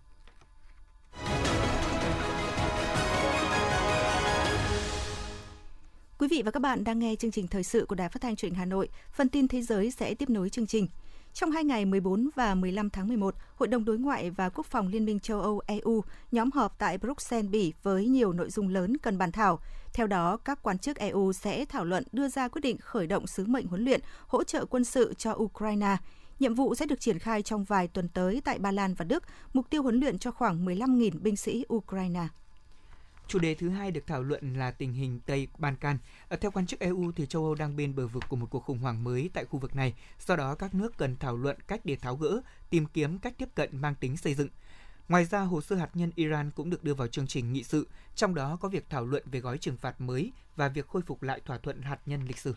Quý 6.18 6.28
vị 6.28 6.42
và 6.46 6.52
các 6.52 6.60
bạn 6.60 6.84
đang 6.84 7.00
nghe 7.00 7.16
chương 7.16 7.32
trình 7.32 7.48
thời 7.48 7.64
sự 7.64 7.86
của 7.86 7.96
Đài 7.96 8.10
Phát 8.10 8.22
thanh 8.22 8.36
Truyền 8.36 8.52
hình 8.52 8.60
Hà 8.60 8.66
Nội. 8.66 8.90
Phần 9.12 9.30
tin 9.30 9.48
thế 9.48 9.62
giới 9.62 9.92
sẽ 9.92 10.14
tiếp 10.14 10.30
nối 10.30 10.50
chương 10.50 10.68
trình. 10.68 10.88
Trong 11.34 11.52
hai 11.52 11.64
ngày 11.64 11.86
14 11.86 12.30
và 12.36 12.56
15 12.56 12.90
tháng 12.90 13.08
11, 13.08 13.36
Hội 13.56 13.68
đồng 13.68 13.86
Đối 13.86 13.98
ngoại 13.98 14.30
và 14.30 14.50
Quốc 14.50 14.66
phòng 14.66 14.88
Liên 14.88 15.06
minh 15.06 15.20
châu 15.20 15.42
Âu 15.42 15.62
EU 15.68 16.04
nhóm 16.32 16.52
họp 16.52 16.80
tại 16.80 16.98
Bruxelles, 16.98 17.52
Bỉ 17.52 17.74
với 17.84 18.08
nhiều 18.08 18.34
nội 18.34 18.50
dung 18.50 18.68
lớn 18.68 18.98
cần 18.98 19.18
bàn 19.18 19.32
thảo. 19.32 19.60
Theo 19.94 20.08
đó, 20.08 20.38
các 20.38 20.64
quan 20.64 20.78
chức 20.78 20.98
EU 20.98 21.34
sẽ 21.34 21.66
thảo 21.66 21.86
luận 21.86 22.04
đưa 22.12 22.28
ra 22.28 22.48
quyết 22.48 22.62
định 22.62 22.78
khởi 22.78 23.08
động 23.08 23.28
sứ 23.28 23.46
mệnh 23.46 23.68
huấn 23.68 23.86
luyện 23.86 24.02
hỗ 24.28 24.44
trợ 24.44 24.66
quân 24.66 24.84
sự 24.84 25.14
cho 25.18 25.34
Ukraine. 25.34 25.98
Nhiệm 26.40 26.56
vụ 26.56 26.76
sẽ 26.76 26.86
được 26.86 27.00
triển 27.00 27.20
khai 27.20 27.42
trong 27.42 27.64
vài 27.64 27.88
tuần 27.88 28.10
tới 28.10 28.42
tại 28.46 28.60
Ba 28.60 28.72
Lan 28.72 28.94
và 28.94 29.06
Đức, 29.06 29.24
mục 29.54 29.70
tiêu 29.70 29.84
huấn 29.84 30.00
luyện 30.00 30.20
cho 30.20 30.32
khoảng 30.32 30.66
15.000 30.66 31.12
binh 31.22 31.36
sĩ 31.36 31.66
Ukraine. 31.74 32.28
Chủ 33.32 33.40
đề 33.40 33.56
thứ 33.56 33.70
hai 33.70 33.92
được 33.92 34.08
thảo 34.08 34.24
luận 34.24 34.54
là 34.54 34.72
tình 34.72 34.94
hình 34.94 35.20
Tây 35.26 35.48
Ban 35.58 35.76
Can. 35.76 35.98
Ờ, 36.30 36.36
theo 36.36 36.52
quan 36.52 36.68
chức 36.68 36.80
EU 36.80 37.12
thì 37.16 37.26
châu 37.26 37.44
Âu 37.44 37.56
đang 37.56 37.76
bên 37.76 37.96
bờ 37.96 38.08
vực 38.08 38.24
của 38.30 38.36
một 38.36 38.48
cuộc 38.50 38.60
khủng 38.60 38.80
hoảng 38.80 39.04
mới 39.04 39.30
tại 39.34 39.46
khu 39.46 39.60
vực 39.60 39.76
này. 39.76 39.94
Do 40.28 40.36
đó 40.36 40.56
các 40.56 40.76
nước 40.76 40.98
cần 40.98 41.16
thảo 41.20 41.38
luận 41.38 41.58
cách 41.68 41.82
để 41.84 41.96
tháo 41.96 42.16
gỡ, 42.16 42.42
tìm 42.70 42.86
kiếm 42.86 43.20
cách 43.20 43.34
tiếp 43.38 43.50
cận 43.56 43.70
mang 43.82 43.96
tính 43.96 44.18
xây 44.18 44.34
dựng. 44.34 44.48
Ngoài 45.10 45.26
ra, 45.26 45.40
hồ 45.40 45.62
sơ 45.62 45.76
hạt 45.76 45.90
nhân 45.94 46.12
Iran 46.16 46.52
cũng 46.52 46.70
được 46.70 46.84
đưa 46.84 46.94
vào 46.94 47.08
chương 47.08 47.28
trình 47.28 47.54
nghị 47.54 47.64
sự, 47.64 47.88
trong 48.16 48.36
đó 48.36 48.58
có 48.62 48.70
việc 48.70 48.90
thảo 48.90 49.06
luận 49.06 49.24
về 49.32 49.40
gói 49.40 49.58
trừng 49.58 49.78
phạt 49.78 50.02
mới 50.02 50.32
và 50.56 50.68
việc 50.68 50.88
khôi 50.88 51.02
phục 51.02 51.24
lại 51.24 51.42
thỏa 51.46 51.58
thuận 51.58 51.82
hạt 51.82 52.00
nhân 52.06 52.26
lịch 52.28 52.38
sử. 52.38 52.56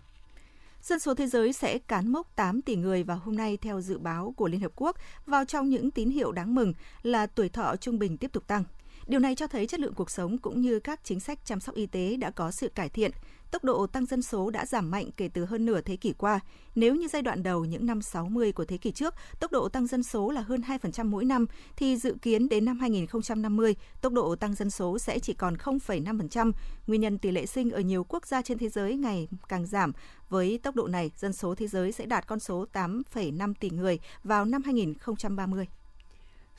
Dân 0.83 0.99
số 0.99 1.15
thế 1.15 1.27
giới 1.27 1.53
sẽ 1.53 1.79
cán 1.79 2.13
mốc 2.13 2.37
8 2.37 2.63
tỷ 2.63 2.77
người 2.77 3.03
vào 3.03 3.21
hôm 3.25 3.37
nay 3.37 3.57
theo 3.57 3.81
dự 3.81 3.99
báo 3.99 4.35
của 4.37 4.49
Liên 4.49 4.61
Hợp 4.61 4.73
Quốc, 4.77 4.97
vào 5.27 5.45
trong 5.45 5.69
những 5.69 5.91
tín 5.91 6.11
hiệu 6.11 6.33
đáng 6.33 6.55
mừng 6.55 6.73
là 7.03 7.27
tuổi 7.27 7.49
thọ 7.49 7.77
trung 7.77 7.99
bình 7.99 8.17
tiếp 8.17 8.33
tục 8.33 8.47
tăng. 8.47 8.65
Điều 9.07 9.21
này 9.21 9.35
cho 9.35 9.47
thấy 9.47 9.67
chất 9.67 9.81
lượng 9.81 9.95
cuộc 9.95 10.11
sống 10.11 10.39
cũng 10.39 10.61
như 10.61 10.81
các 10.81 11.01
chính 11.05 11.21
sách 11.21 11.39
chăm 11.45 11.61
sóc 11.61 11.75
y 11.75 11.87
tế 11.87 12.17
đã 12.17 12.31
có 12.31 12.51
sự 12.51 12.69
cải 12.69 12.89
thiện. 12.89 13.11
Tốc 13.51 13.65
độ 13.65 13.87
tăng 13.87 14.07
dân 14.07 14.23
số 14.23 14.51
đã 14.51 14.67
giảm 14.67 14.91
mạnh 14.91 15.11
kể 15.17 15.29
từ 15.29 15.45
hơn 15.45 15.67
nửa 15.67 15.81
thế 15.81 15.97
kỷ 15.97 16.13
qua. 16.13 16.41
Nếu 16.75 16.95
như 16.95 17.09
giai 17.09 17.23
đoạn 17.23 17.43
đầu 17.43 17.65
những 17.65 17.87
năm 17.87 18.03
60 18.03 18.53
của 18.53 18.65
thế 18.65 18.77
kỷ 18.77 18.93
trước, 18.93 19.15
tốc 19.41 19.53
độ 19.53 19.69
tăng 19.69 19.87
dân 19.87 20.03
số 20.03 20.31
là 20.31 20.41
hơn 20.41 20.61
2% 20.61 21.07
mỗi 21.07 21.25
năm, 21.25 21.47
thì 21.77 21.97
dự 21.97 22.17
kiến 22.23 22.49
đến 22.49 22.65
năm 22.65 22.79
2050, 22.79 23.77
tốc 24.01 24.13
độ 24.13 24.37
tăng 24.37 24.55
dân 24.55 24.71
số 24.71 24.99
sẽ 24.99 25.19
chỉ 25.19 25.33
còn 25.33 25.55
0,5%. 25.55 26.53
Nguyên 26.87 27.01
nhân 27.01 27.19
tỷ 27.19 27.31
lệ 27.31 27.47
sinh 27.47 27.71
ở 27.71 27.81
nhiều 27.81 28.05
quốc 28.05 28.27
gia 28.27 28.43
trên 28.43 28.59
thế 28.59 28.69
giới 28.69 28.97
ngày 28.97 29.29
càng 29.49 29.67
giảm. 29.67 29.93
Với 30.29 30.59
tốc 30.63 30.75
độ 30.75 30.87
này, 30.87 31.11
dân 31.17 31.33
số 31.33 31.55
thế 31.55 31.67
giới 31.67 31.93
sẽ 31.93 32.07
đạt 32.07 32.27
con 32.27 32.41
số 32.41 32.67
8,5 32.73 33.55
tỷ 33.61 33.71
người 33.71 33.99
vào 34.25 34.45
năm 34.45 34.63
2030 34.63 35.67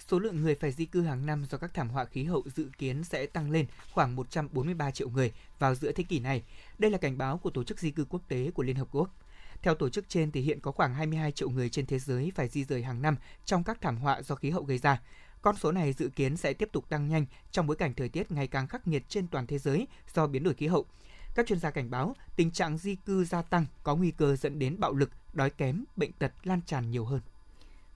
số 0.07 0.19
lượng 0.19 0.41
người 0.41 0.55
phải 0.55 0.71
di 0.71 0.85
cư 0.85 1.01
hàng 1.01 1.25
năm 1.25 1.45
do 1.51 1.57
các 1.57 1.73
thảm 1.73 1.89
họa 1.89 2.05
khí 2.05 2.23
hậu 2.23 2.43
dự 2.55 2.69
kiến 2.77 3.03
sẽ 3.03 3.25
tăng 3.25 3.51
lên 3.51 3.65
khoảng 3.93 4.15
143 4.15 4.91
triệu 4.91 5.09
người 5.09 5.33
vào 5.59 5.75
giữa 5.75 5.91
thế 5.91 6.03
kỷ 6.03 6.19
này. 6.19 6.43
Đây 6.77 6.91
là 6.91 6.97
cảnh 6.97 7.17
báo 7.17 7.37
của 7.37 7.49
Tổ 7.49 7.63
chức 7.63 7.79
Di 7.79 7.91
cư 7.91 8.05
Quốc 8.09 8.21
tế 8.27 8.51
của 8.51 8.63
Liên 8.63 8.75
Hợp 8.75 8.87
Quốc. 8.91 9.09
Theo 9.61 9.75
tổ 9.75 9.89
chức 9.89 10.09
trên 10.09 10.31
thì 10.31 10.41
hiện 10.41 10.59
có 10.59 10.71
khoảng 10.71 10.93
22 10.93 11.31
triệu 11.31 11.49
người 11.49 11.69
trên 11.69 11.85
thế 11.85 11.99
giới 11.99 12.31
phải 12.35 12.47
di 12.47 12.63
rời 12.63 12.83
hàng 12.83 13.01
năm 13.01 13.15
trong 13.45 13.63
các 13.63 13.81
thảm 13.81 13.97
họa 13.97 14.21
do 14.21 14.35
khí 14.35 14.49
hậu 14.49 14.63
gây 14.63 14.77
ra. 14.77 15.01
Con 15.41 15.55
số 15.55 15.71
này 15.71 15.93
dự 15.93 16.09
kiến 16.15 16.37
sẽ 16.37 16.53
tiếp 16.53 16.69
tục 16.71 16.89
tăng 16.89 17.07
nhanh 17.07 17.25
trong 17.51 17.67
bối 17.67 17.77
cảnh 17.77 17.93
thời 17.93 18.09
tiết 18.09 18.31
ngày 18.31 18.47
càng 18.47 18.67
khắc 18.67 18.87
nghiệt 18.87 19.03
trên 19.09 19.27
toàn 19.27 19.47
thế 19.47 19.57
giới 19.57 19.87
do 20.15 20.27
biến 20.27 20.43
đổi 20.43 20.53
khí 20.53 20.67
hậu. 20.67 20.85
Các 21.35 21.47
chuyên 21.47 21.59
gia 21.59 21.71
cảnh 21.71 21.89
báo 21.89 22.15
tình 22.35 22.51
trạng 22.51 22.77
di 22.77 22.95
cư 22.95 23.25
gia 23.25 23.41
tăng 23.41 23.65
có 23.83 23.95
nguy 23.95 24.11
cơ 24.11 24.35
dẫn 24.35 24.59
đến 24.59 24.79
bạo 24.79 24.93
lực, 24.93 25.09
đói 25.33 25.49
kém, 25.49 25.83
bệnh 25.95 26.11
tật 26.11 26.31
lan 26.43 26.61
tràn 26.65 26.91
nhiều 26.91 27.05
hơn. 27.05 27.21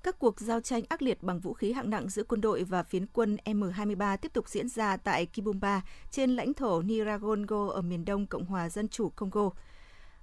Các 0.04 0.20
cuộc 0.20 0.40
giao 0.40 0.62
tranh 0.62 0.84
ác 0.90 1.02
liệt 1.02 1.24
bằng 1.24 1.40
vũ 1.40 1.54
khí 1.54 1.72
hạng 1.72 1.90
nặng 1.90 2.10
giữa 2.10 2.24
quân 2.24 2.42
đội 2.42 2.64
và 2.64 2.84
phiến 2.84 3.06
quân 3.14 3.38
M23 3.46 4.18
tiếp 4.18 4.34
tục 4.34 4.50
diễn 4.50 4.70
ra 4.70 4.98
tại 4.98 5.26
Kibumba 5.26 5.82
trên 6.12 6.36
lãnh 6.36 6.54
thổ 6.54 6.82
Niragongo 6.82 7.70
ở 7.70 7.82
miền 7.82 8.06
đông 8.06 8.28
Cộng 8.28 8.46
hòa 8.46 8.70
Dân 8.70 8.88
chủ 8.88 9.10
Congo. 9.10 9.50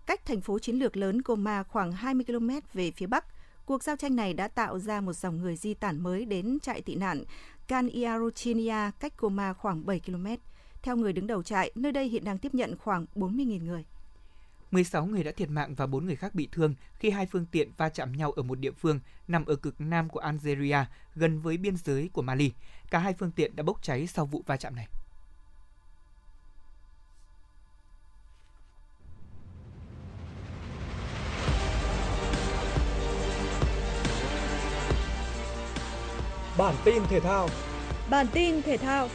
Cách 0.07 0.27
thành 0.27 0.41
phố 0.41 0.59
chiến 0.59 0.77
lược 0.77 0.97
lớn 0.97 1.21
Goma 1.25 1.63
khoảng 1.63 1.93
20 1.93 2.25
km 2.25 2.51
về 2.73 2.91
phía 2.91 3.07
bắc, 3.07 3.25
cuộc 3.67 3.83
giao 3.83 3.97
tranh 3.97 4.17
này 4.17 4.35
đã 4.35 4.49
tạo 4.49 4.79
ra 4.79 5.01
một 5.01 5.13
dòng 5.13 5.37
người 5.37 5.57
di 5.57 5.75
tản 5.75 6.03
mới 6.03 6.25
đến 6.25 6.59
trại 6.63 6.83
tị 6.83 6.95
nạn 6.95 7.25
Kaniaruchinia 7.69 8.91
cách 9.01 9.19
Goma 9.19 9.53
khoảng 9.53 9.87
7 9.87 10.01
km. 10.01 10.27
Theo 10.83 10.97
người 10.97 11.13
đứng 11.13 11.27
đầu 11.27 11.43
trại, 11.43 11.73
nơi 11.75 11.93
đây 11.93 12.09
hiện 12.09 12.25
đang 12.25 12.39
tiếp 12.39 12.55
nhận 12.55 12.77
khoảng 12.77 13.07
40.000 13.15 13.65
người. 13.65 13.85
16 14.71 15.07
người 15.07 15.25
đã 15.25 15.33
thiệt 15.33 15.51
mạng 15.51 15.75
và 15.75 15.87
4 15.87 16.07
người 16.07 16.17
khác 16.17 16.35
bị 16.35 16.49
thương 16.53 16.75
khi 16.99 17.11
hai 17.11 17.27
phương 17.27 17.47
tiện 17.47 17.71
va 17.77 17.89
chạm 17.89 18.13
nhau 18.13 18.33
ở 18.33 18.43
một 18.43 18.59
địa 18.59 18.73
phương 18.73 19.01
nằm 19.29 19.45
ở 19.45 19.57
cực 19.57 19.81
nam 19.81 20.09
của 20.09 20.21
Algeria, 20.21 20.79
gần 21.15 21.41
với 21.41 21.57
biên 21.57 21.77
giới 21.77 22.11
của 22.13 22.23
Mali. 22.23 22.53
Cả 22.91 22.99
hai 22.99 23.15
phương 23.15 23.31
tiện 23.31 23.57
đã 23.57 23.63
bốc 23.63 23.83
cháy 23.83 24.07
sau 24.07 24.27
vụ 24.27 24.43
va 24.47 24.57
chạm 24.57 24.77
này. 24.77 24.89
Bản 36.59 36.75
tin 36.85 37.03
thể 37.09 37.21
thao 37.21 37.49
Bản 38.11 38.27
tin 38.33 38.63
thể 38.63 38.77
thao 38.77 39.09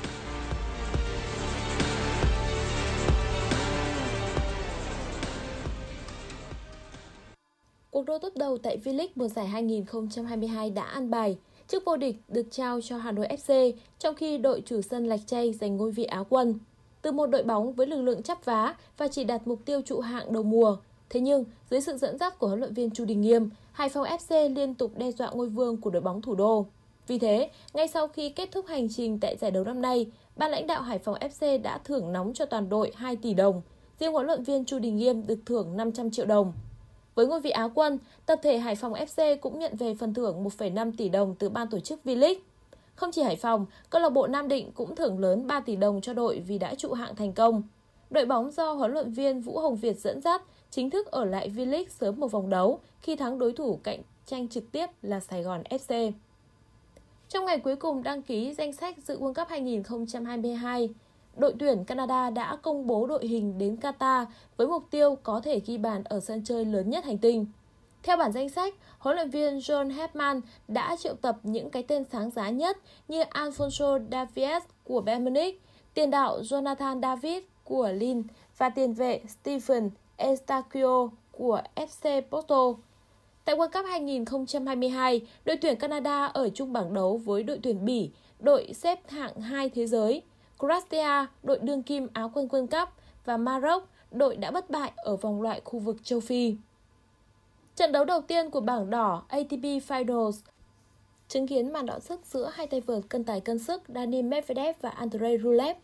Cuộc 7.92 8.06
đua 8.06 8.18
tốt 8.20 8.30
đầu 8.36 8.58
tại 8.58 8.78
V-League 8.84 9.08
mùa 9.16 9.28
giải 9.28 9.48
2022 9.48 10.70
đã 10.70 10.84
an 10.84 11.10
bài. 11.10 11.38
Chức 11.68 11.84
vô 11.86 11.98
địch 11.98 12.16
được 12.28 12.48
trao 12.52 12.82
cho 12.82 12.98
Hà 12.98 13.12
Nội 13.12 13.28
FC, 13.28 13.74
trong 14.00 14.16
khi 14.16 14.38
đội 14.38 14.62
chủ 14.66 14.82
sân 14.82 15.06
Lạch 15.06 15.20
chay 15.28 15.54
giành 15.54 15.78
ngôi 15.78 15.92
vị 15.92 16.04
Áo 16.04 16.26
quân. 16.30 16.60
Từ 17.02 17.12
một 17.12 17.28
đội 17.28 17.44
bóng 17.44 17.74
với 17.74 17.88
lực 17.88 18.02
lượng 18.02 18.24
chắp 18.24 18.46
vá 18.46 18.76
và 18.98 19.08
chỉ 19.08 19.24
đặt 19.24 19.48
mục 19.48 19.60
tiêu 19.66 19.82
trụ 19.86 20.00
hạng 20.00 20.34
đầu 20.34 20.44
mùa. 20.44 20.78
Thế 21.10 21.20
nhưng, 21.20 21.46
dưới 21.70 21.82
sự 21.82 21.98
dẫn 21.98 22.18
dắt 22.18 22.40
của 22.40 22.48
huấn 22.48 22.60
luyện 22.60 22.74
viên 22.74 22.92
Chu 22.92 23.06
Đình 23.06 23.22
Nghiêm, 23.22 23.50
Hải 23.72 23.90
Phòng 23.90 24.06
FC 24.06 24.56
liên 24.56 24.74
tục 24.74 24.92
đe 24.98 25.12
dọa 25.12 25.32
ngôi 25.34 25.50
vương 25.50 25.78
của 25.78 25.90
đội 25.90 26.02
bóng 26.02 26.22
thủ 26.22 26.36
đô. 26.36 26.66
Vì 27.08 27.20
thế, 27.20 27.50
ngay 27.74 27.88
sau 27.88 28.08
khi 28.08 28.30
kết 28.30 28.50
thúc 28.52 28.66
hành 28.68 28.90
trình 28.90 29.20
tại 29.20 29.38
giải 29.38 29.52
đấu 29.52 29.64
năm 29.64 29.82
nay, 29.82 30.12
ban 30.36 30.52
lãnh 30.52 30.68
đạo 30.68 30.82
Hải 30.82 31.00
Phòng 31.00 31.16
FC 31.20 31.62
đã 31.62 31.78
thưởng 31.78 32.12
nóng 32.12 32.34
cho 32.34 32.46
toàn 32.46 32.70
đội 32.70 32.92
2 32.96 33.16
tỷ 33.16 33.34
đồng. 33.34 33.62
Riêng 34.00 34.14
huấn 34.14 34.26
luyện 34.26 34.44
viên 34.44 34.66
Chu 34.66 34.80
Đình 34.80 34.96
Nghiêm 34.98 35.28
được 35.28 35.40
thưởng 35.46 35.78
500 35.78 36.12
triệu 36.12 36.26
đồng. 36.26 36.54
Với 37.16 37.28
ngôi 37.28 37.42
vị 37.42 37.50
á 37.50 37.68
quân, 37.76 38.00
tập 38.26 38.40
thể 38.44 38.58
Hải 38.58 38.76
Phòng 38.76 38.94
FC 38.94 39.38
cũng 39.38 39.60
nhận 39.60 39.76
về 39.76 39.96
phần 39.96 40.14
thưởng 40.14 40.44
1,5 40.44 40.92
tỷ 40.98 41.10
đồng 41.10 41.36
từ 41.36 41.50
ban 41.50 41.68
tổ 41.68 41.80
chức 41.80 42.00
V-League. 42.06 42.40
Không 42.96 43.12
chỉ 43.12 43.22
Hải 43.22 43.36
Phòng, 43.36 43.66
câu 43.90 44.02
lạc 44.02 44.10
bộ 44.10 44.28
Nam 44.28 44.48
Định 44.48 44.72
cũng 44.72 44.96
thưởng 44.96 45.20
lớn 45.20 45.48
3 45.48 45.60
tỷ 45.60 45.76
đồng 45.76 46.02
cho 46.02 46.14
đội 46.14 46.40
vì 46.40 46.58
đã 46.58 46.76
trụ 46.76 46.94
hạng 46.94 47.16
thành 47.16 47.34
công. 47.34 47.64
Đội 48.10 48.26
bóng 48.26 48.52
do 48.52 48.72
huấn 48.74 48.92
luyện 48.92 49.12
viên 49.12 49.42
Vũ 49.42 49.60
Hồng 49.60 49.76
Việt 49.76 50.00
dẫn 50.00 50.22
dắt 50.22 50.42
chính 50.70 50.90
thức 50.90 51.08
ở 51.12 51.26
lại 51.26 51.50
V-League 51.50 51.86
sớm 51.90 52.20
một 52.20 52.32
vòng 52.32 52.50
đấu 52.50 52.80
khi 53.02 53.16
thắng 53.16 53.40
đối 53.40 53.54
thủ 53.54 53.80
cạnh 53.84 54.02
tranh 54.26 54.48
trực 54.48 54.72
tiếp 54.72 54.88
là 55.02 55.20
Sài 55.20 55.44
Gòn 55.44 55.64
FC. 55.70 56.12
Trong 57.30 57.46
ngày 57.46 57.60
cuối 57.60 57.76
cùng 57.76 58.04
đăng 58.04 58.22
ký 58.22 58.54
danh 58.54 58.74
sách 58.74 58.96
dự 59.08 59.20
World 59.20 59.34
Cup 59.34 59.48
2022, 59.48 60.90
đội 61.36 61.54
tuyển 61.60 61.86
Canada 61.86 62.30
đã 62.30 62.56
công 62.56 62.88
bố 62.88 63.08
đội 63.08 63.28
hình 63.28 63.58
đến 63.58 63.78
Qatar 63.82 64.26
với 64.58 64.68
mục 64.68 64.84
tiêu 64.92 65.18
có 65.24 65.42
thể 65.44 65.60
ghi 65.66 65.78
bàn 65.78 66.04
ở 66.04 66.20
sân 66.20 66.42
chơi 66.44 66.66
lớn 66.66 66.90
nhất 66.90 67.06
hành 67.06 67.18
tinh. 67.18 67.46
Theo 68.04 68.18
bản 68.18 68.32
danh 68.32 68.50
sách, 68.50 68.74
huấn 69.00 69.16
luyện 69.16 69.30
viên 69.30 69.58
John 69.58 69.94
Hepman 69.94 70.42
đã 70.68 70.96
triệu 71.00 71.14
tập 71.14 71.38
những 71.44 71.70
cái 71.70 71.84
tên 71.84 72.04
sáng 72.12 72.32
giá 72.32 72.50
nhất 72.50 72.78
như 73.08 73.22
Alfonso 73.22 74.00
Davies 74.12 74.64
của 74.84 75.02
Bayern 75.02 75.26
Munich, 75.26 75.62
tiền 75.94 76.10
đạo 76.10 76.42
Jonathan 76.42 77.02
David 77.02 77.44
của 77.64 77.92
Lille 77.92 78.22
và 78.58 78.70
tiền 78.70 78.94
vệ 78.94 79.22
Stephen 79.28 79.90
Estacio 80.18 81.10
của 81.32 81.62
FC 81.76 82.22
Porto. 82.22 82.74
Tại 83.46 83.56
World 83.56 83.70
Cup 83.70 83.86
2022, 83.86 85.22
đội 85.46 85.58
tuyển 85.58 85.76
Canada 85.76 86.26
ở 86.26 86.50
chung 86.50 86.74
bảng 86.74 86.94
đấu 86.94 87.18
với 87.18 87.44
đội 87.44 87.60
tuyển 87.64 87.86
Bỉ, 87.86 88.12
đội 88.40 88.74
xếp 88.74 89.10
hạng 89.10 89.42
2 89.42 89.70
thế 89.70 89.88
giới. 89.88 90.22
Croatia, 90.62 91.26
đội 91.44 91.60
đương 91.62 91.84
kim 91.84 92.08
áo 92.14 92.32
quân 92.34 92.48
World 92.48 92.68
Cup 92.68 92.90
và 93.26 93.38
Maroc, 93.38 93.84
đội 94.12 94.36
đã 94.36 94.52
bất 94.52 94.70
bại 94.70 94.92
ở 94.96 95.16
vòng 95.16 95.42
loại 95.42 95.62
khu 95.66 95.80
vực 95.80 95.98
châu 96.04 96.20
Phi. 96.20 96.56
Trận 97.76 97.92
đấu 97.92 98.06
đầu 98.06 98.22
tiên 98.22 98.50
của 98.50 98.62
bảng 98.62 98.90
đỏ 98.90 99.24
ATP 99.28 99.64
Finals 99.88 100.32
chứng 101.28 101.48
kiến 101.48 101.74
màn 101.74 101.86
đọ 101.86 102.00
sức 102.00 102.22
giữa 102.26 102.52
hai 102.54 102.68
tay 102.68 102.82
vợt 102.82 103.04
cân 103.10 103.24
tài 103.24 103.42
cân 103.42 103.60
sức 103.60 103.84
Dani 103.88 104.22
Medvedev 104.22 104.76
và 104.82 104.90
Andrei 104.90 105.38
Rublev. 105.38 105.78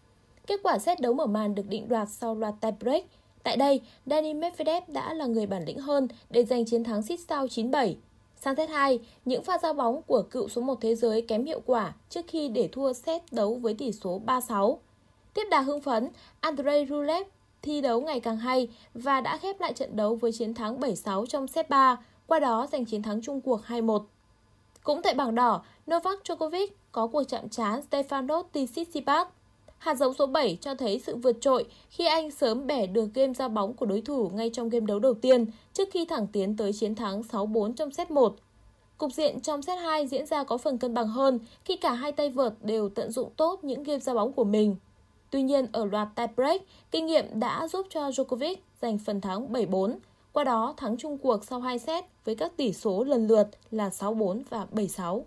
Kết 0.48 0.60
quả 0.64 0.80
xét 0.80 1.00
đấu 1.00 1.14
mở 1.14 1.26
màn 1.26 1.56
được 1.56 1.68
định 1.68 1.88
đoạt 1.88 2.10
sau 2.10 2.36
loạt 2.36 2.54
tie 2.62 2.72
break. 2.72 3.04
Tại 3.44 3.58
đây, 3.58 3.82
Dani 4.06 4.34
Medvedev 4.34 4.84
đã 4.88 5.14
là 5.14 5.26
người 5.26 5.46
bản 5.46 5.66
lĩnh 5.66 5.80
hơn 5.80 6.08
để 6.30 6.46
giành 6.46 6.66
chiến 6.66 6.84
thắng 6.84 7.02
xít 7.02 7.20
sao 7.30 7.46
9-7. 7.46 7.94
Sang 8.42 8.56
set 8.56 8.70
2, 8.70 9.00
những 9.26 9.44
pha 9.44 9.58
giao 9.58 9.74
bóng 9.74 10.02
của 10.02 10.22
cựu 10.22 10.50
số 10.50 10.62
1 10.62 10.82
thế 10.82 10.96
giới 10.96 11.22
kém 11.22 11.46
hiệu 11.46 11.62
quả 11.66 11.94
trước 12.10 12.26
khi 12.28 12.48
để 12.48 12.70
thua 12.72 12.94
set 12.94 13.22
đấu 13.32 13.56
với 13.56 13.74
tỷ 13.74 13.92
số 13.92 14.22
3-6. 14.26 14.78
Tiếp 15.34 15.44
đà 15.52 15.62
hưng 15.62 15.82
phấn, 15.82 16.10
Andrei 16.40 16.86
Rublev 16.86 17.28
thi 17.62 17.82
đấu 17.82 18.02
ngày 18.02 18.20
càng 18.20 18.38
hay 18.38 18.70
và 18.94 19.22
đã 19.22 19.38
khép 19.38 19.62
lại 19.62 19.74
trận 19.74 19.96
đấu 19.96 20.16
với 20.16 20.32
chiến 20.32 20.54
thắng 20.54 20.80
7-6 20.80 21.26
trong 21.26 21.48
set 21.48 21.70
3, 21.70 21.98
qua 22.28 22.40
đó 22.40 22.68
giành 22.72 22.86
chiến 22.86 23.02
thắng 23.02 23.22
chung 23.22 23.42
cuộc 23.42 23.62
2-1. 23.68 24.04
Cũng 24.84 25.02
tại 25.02 25.14
bảng 25.14 25.36
đỏ, 25.36 25.62
Novak 25.92 26.20
Djokovic 26.24 26.68
có 26.92 27.08
cuộc 27.08 27.24
chạm 27.24 27.50
trán 27.50 27.82
Stefanos 27.92 28.44
Tsitsipas. 28.54 29.28
Hạt 29.78 29.96
giống 29.96 30.14
số 30.14 30.26
7 30.26 30.58
cho 30.62 30.76
thấy 30.76 31.02
sự 31.06 31.16
vượt 31.16 31.38
trội 31.42 31.66
khi 31.90 32.06
anh 32.06 32.32
sớm 32.32 32.68
bẻ 32.68 32.88
được 32.88 33.14
game 33.14 33.34
ra 33.34 33.48
bóng 33.48 33.74
của 33.74 33.86
đối 33.86 34.02
thủ 34.02 34.30
ngay 34.30 34.50
trong 34.54 34.70
game 34.70 34.86
đấu 34.86 35.00
đầu 35.00 35.14
tiên 35.14 35.46
trước 35.74 35.90
khi 35.92 36.06
thẳng 36.06 36.28
tiến 36.28 36.58
tới 36.58 36.74
chiến 36.74 36.96
thắng 36.96 37.22
6-4 37.22 37.74
trong 37.74 37.92
set 37.92 38.12
1. 38.12 38.36
Cục 38.98 39.14
diện 39.14 39.40
trong 39.40 39.62
set 39.62 39.80
2 39.80 40.08
diễn 40.08 40.26
ra 40.26 40.44
có 40.44 40.58
phần 40.58 40.78
cân 40.78 40.94
bằng 40.94 41.08
hơn 41.08 41.40
khi 41.66 41.76
cả 41.76 41.94
hai 41.94 42.12
tay 42.12 42.30
vợt 42.30 42.54
đều 42.62 42.90
tận 42.90 43.12
dụng 43.12 43.30
tốt 43.38 43.64
những 43.64 43.84
game 43.84 44.00
ra 44.00 44.14
bóng 44.14 44.34
của 44.34 44.44
mình. 44.44 44.76
Tuy 45.32 45.42
nhiên 45.42 45.68
ở 45.72 45.86
loạt 45.86 46.08
tie 46.16 46.28
break, 46.36 46.62
kinh 46.92 47.06
nghiệm 47.06 47.40
đã 47.40 47.68
giúp 47.68 47.88
cho 47.90 48.10
Djokovic 48.10 48.56
giành 48.82 48.98
phần 48.98 49.22
thắng 49.22 49.54
7-4, 49.54 49.98
qua 50.34 50.44
đó 50.44 50.74
thắng 50.78 50.98
chung 50.98 51.18
cuộc 51.18 51.46
sau 51.46 51.60
2 51.60 51.80
set 51.80 52.06
với 52.26 52.36
các 52.36 52.58
tỷ 52.58 52.74
số 52.74 53.04
lần 53.04 53.28
lượt 53.28 53.48
là 53.72 53.90
6-4 53.90 54.42
và 54.50 54.68
7-6. 54.72 55.22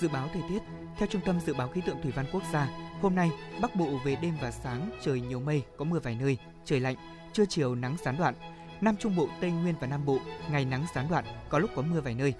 Dự 0.00 0.08
báo 0.12 0.28
thời 0.32 0.42
tiết 0.48 0.79
theo 1.00 1.06
Trung 1.06 1.22
tâm 1.24 1.40
Dự 1.40 1.54
báo 1.54 1.68
Khí 1.68 1.80
tượng 1.80 2.02
Thủy 2.02 2.12
văn 2.16 2.26
Quốc 2.32 2.42
gia, 2.52 2.68
hôm 3.00 3.14
nay 3.14 3.30
Bắc 3.60 3.76
Bộ 3.76 3.86
về 4.04 4.16
đêm 4.22 4.34
và 4.40 4.50
sáng 4.50 4.90
trời 5.02 5.20
nhiều 5.20 5.40
mây, 5.40 5.62
có 5.76 5.84
mưa 5.84 5.98
vài 5.98 6.16
nơi, 6.20 6.38
trời 6.64 6.80
lạnh, 6.80 6.96
trưa 7.32 7.44
chiều 7.48 7.74
nắng 7.74 7.96
gián 8.04 8.16
đoạn. 8.18 8.34
Nam 8.80 8.96
Trung 8.96 9.16
Bộ, 9.16 9.28
Tây 9.40 9.50
Nguyên 9.50 9.74
và 9.80 9.86
Nam 9.86 10.04
Bộ 10.04 10.18
ngày 10.50 10.64
nắng 10.64 10.86
gián 10.94 11.06
đoạn, 11.10 11.24
có 11.48 11.58
lúc 11.58 11.70
có 11.76 11.82
mưa 11.82 12.00
vài 12.00 12.14
nơi. 12.14 12.34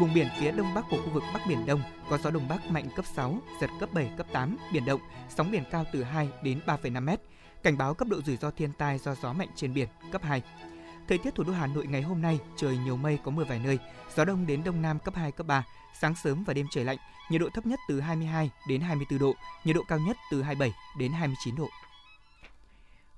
Vùng 0.00 0.14
biển 0.14 0.28
phía 0.40 0.52
đông 0.52 0.74
bắc 0.74 0.84
của 0.90 0.96
khu 0.96 1.10
vực 1.10 1.22
Bắc 1.34 1.40
Biển 1.48 1.66
Đông 1.66 1.82
có 2.10 2.18
gió 2.18 2.30
đông 2.30 2.48
bắc 2.48 2.70
mạnh 2.70 2.88
cấp 2.96 3.04
6, 3.14 3.38
giật 3.60 3.70
cấp 3.80 3.88
7, 3.92 4.10
cấp 4.16 4.26
8, 4.32 4.56
biển 4.72 4.84
động, 4.84 5.00
sóng 5.36 5.50
biển 5.50 5.62
cao 5.70 5.84
từ 5.92 6.02
2 6.02 6.28
đến 6.42 6.60
3,5 6.66 7.04
mét. 7.04 7.20
Cảnh 7.62 7.78
báo 7.78 7.94
cấp 7.94 8.08
độ 8.08 8.22
rủi 8.26 8.36
ro 8.36 8.50
thiên 8.50 8.72
tai 8.72 8.98
do 8.98 9.14
gió 9.14 9.32
mạnh 9.32 9.48
trên 9.56 9.74
biển 9.74 9.88
cấp 10.12 10.22
2. 10.22 10.42
Thời 11.08 11.18
tiết 11.18 11.34
thủ 11.34 11.44
đô 11.44 11.52
Hà 11.52 11.66
Nội 11.66 11.86
ngày 11.86 12.02
hôm 12.02 12.22
nay 12.22 12.38
trời 12.56 12.78
nhiều 12.78 12.96
mây 12.96 13.18
có 13.24 13.30
mưa 13.30 13.44
vài 13.44 13.58
nơi, 13.58 13.78
gió 14.16 14.24
đông 14.24 14.46
đến 14.46 14.64
đông 14.64 14.82
nam 14.82 14.98
cấp 14.98 15.14
2 15.14 15.32
cấp 15.32 15.46
3, 15.46 15.64
sáng 16.00 16.14
sớm 16.14 16.44
và 16.44 16.54
đêm 16.54 16.66
trời 16.70 16.84
lạnh, 16.84 16.98
nhiệt 17.30 17.40
độ 17.40 17.48
thấp 17.54 17.66
nhất 17.66 17.80
từ 17.88 18.00
22 18.00 18.50
đến 18.68 18.80
24 18.80 19.18
độ, 19.18 19.34
nhiệt 19.64 19.76
độ 19.76 19.82
cao 19.88 19.98
nhất 19.98 20.16
từ 20.30 20.42
27 20.42 20.72
đến 20.98 21.12
29 21.12 21.56
độ. 21.56 21.68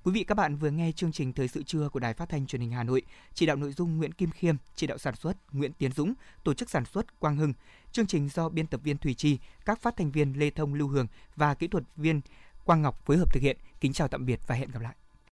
Quý 0.05 0.13
vị 0.13 0.25
các 0.25 0.35
bạn 0.35 0.57
vừa 0.57 0.71
nghe 0.71 0.93
chương 0.93 1.13
trình 1.13 1.33
Thời 1.33 1.49
sự 1.49 1.63
trưa 1.63 1.89
của 1.89 2.01
Đài 2.01 2.15
Phát 2.15 2.29
thanh 2.29 2.47
Truyền 2.47 2.61
hình 2.61 2.73
Hà 2.73 2.83
Nội, 2.83 3.03
chỉ 3.35 3.47
đạo 3.47 3.57
nội 3.57 3.73
dung 3.73 3.97
Nguyễn 3.97 4.13
Kim 4.13 4.31
Khiêm, 4.31 4.57
chỉ 4.75 4.87
đạo 4.87 4.99
sản 4.99 5.17
xuất 5.17 5.37
Nguyễn 5.53 5.73
Tiến 5.73 5.93
Dũng, 5.93 6.15
tổ 6.45 6.55
chức 6.55 6.71
sản 6.71 6.85
xuất 6.85 7.21
Quang 7.21 7.37
Hưng. 7.37 7.53
Chương 7.93 8.07
trình 8.07 8.29
do 8.29 8.49
biên 8.49 8.67
tập 8.67 8.81
viên 8.85 8.99
Thùy 8.99 9.15
Chi, 9.15 9.39
các 9.65 9.83
phát 9.83 9.97
thanh 9.97 10.11
viên 10.11 10.33
Lê 10.33 10.51
Thông 10.51 10.75
Lưu 10.75 10.89
Hường 10.89 11.07
và 11.37 11.55
kỹ 11.55 11.69
thuật 11.69 11.85
viên 11.97 12.21
Quang 12.65 12.83
Ngọc 12.83 13.07
phối 13.07 13.17
hợp 13.17 13.33
thực 13.33 13.43
hiện. 13.43 13.57
Kính 13.81 13.93
chào 13.93 14.09
tạm 14.09 14.27
biệt 14.27 14.41
và 14.47 14.55
hẹn 14.55 14.71
gặp 14.71 14.83
lại. 14.83 14.95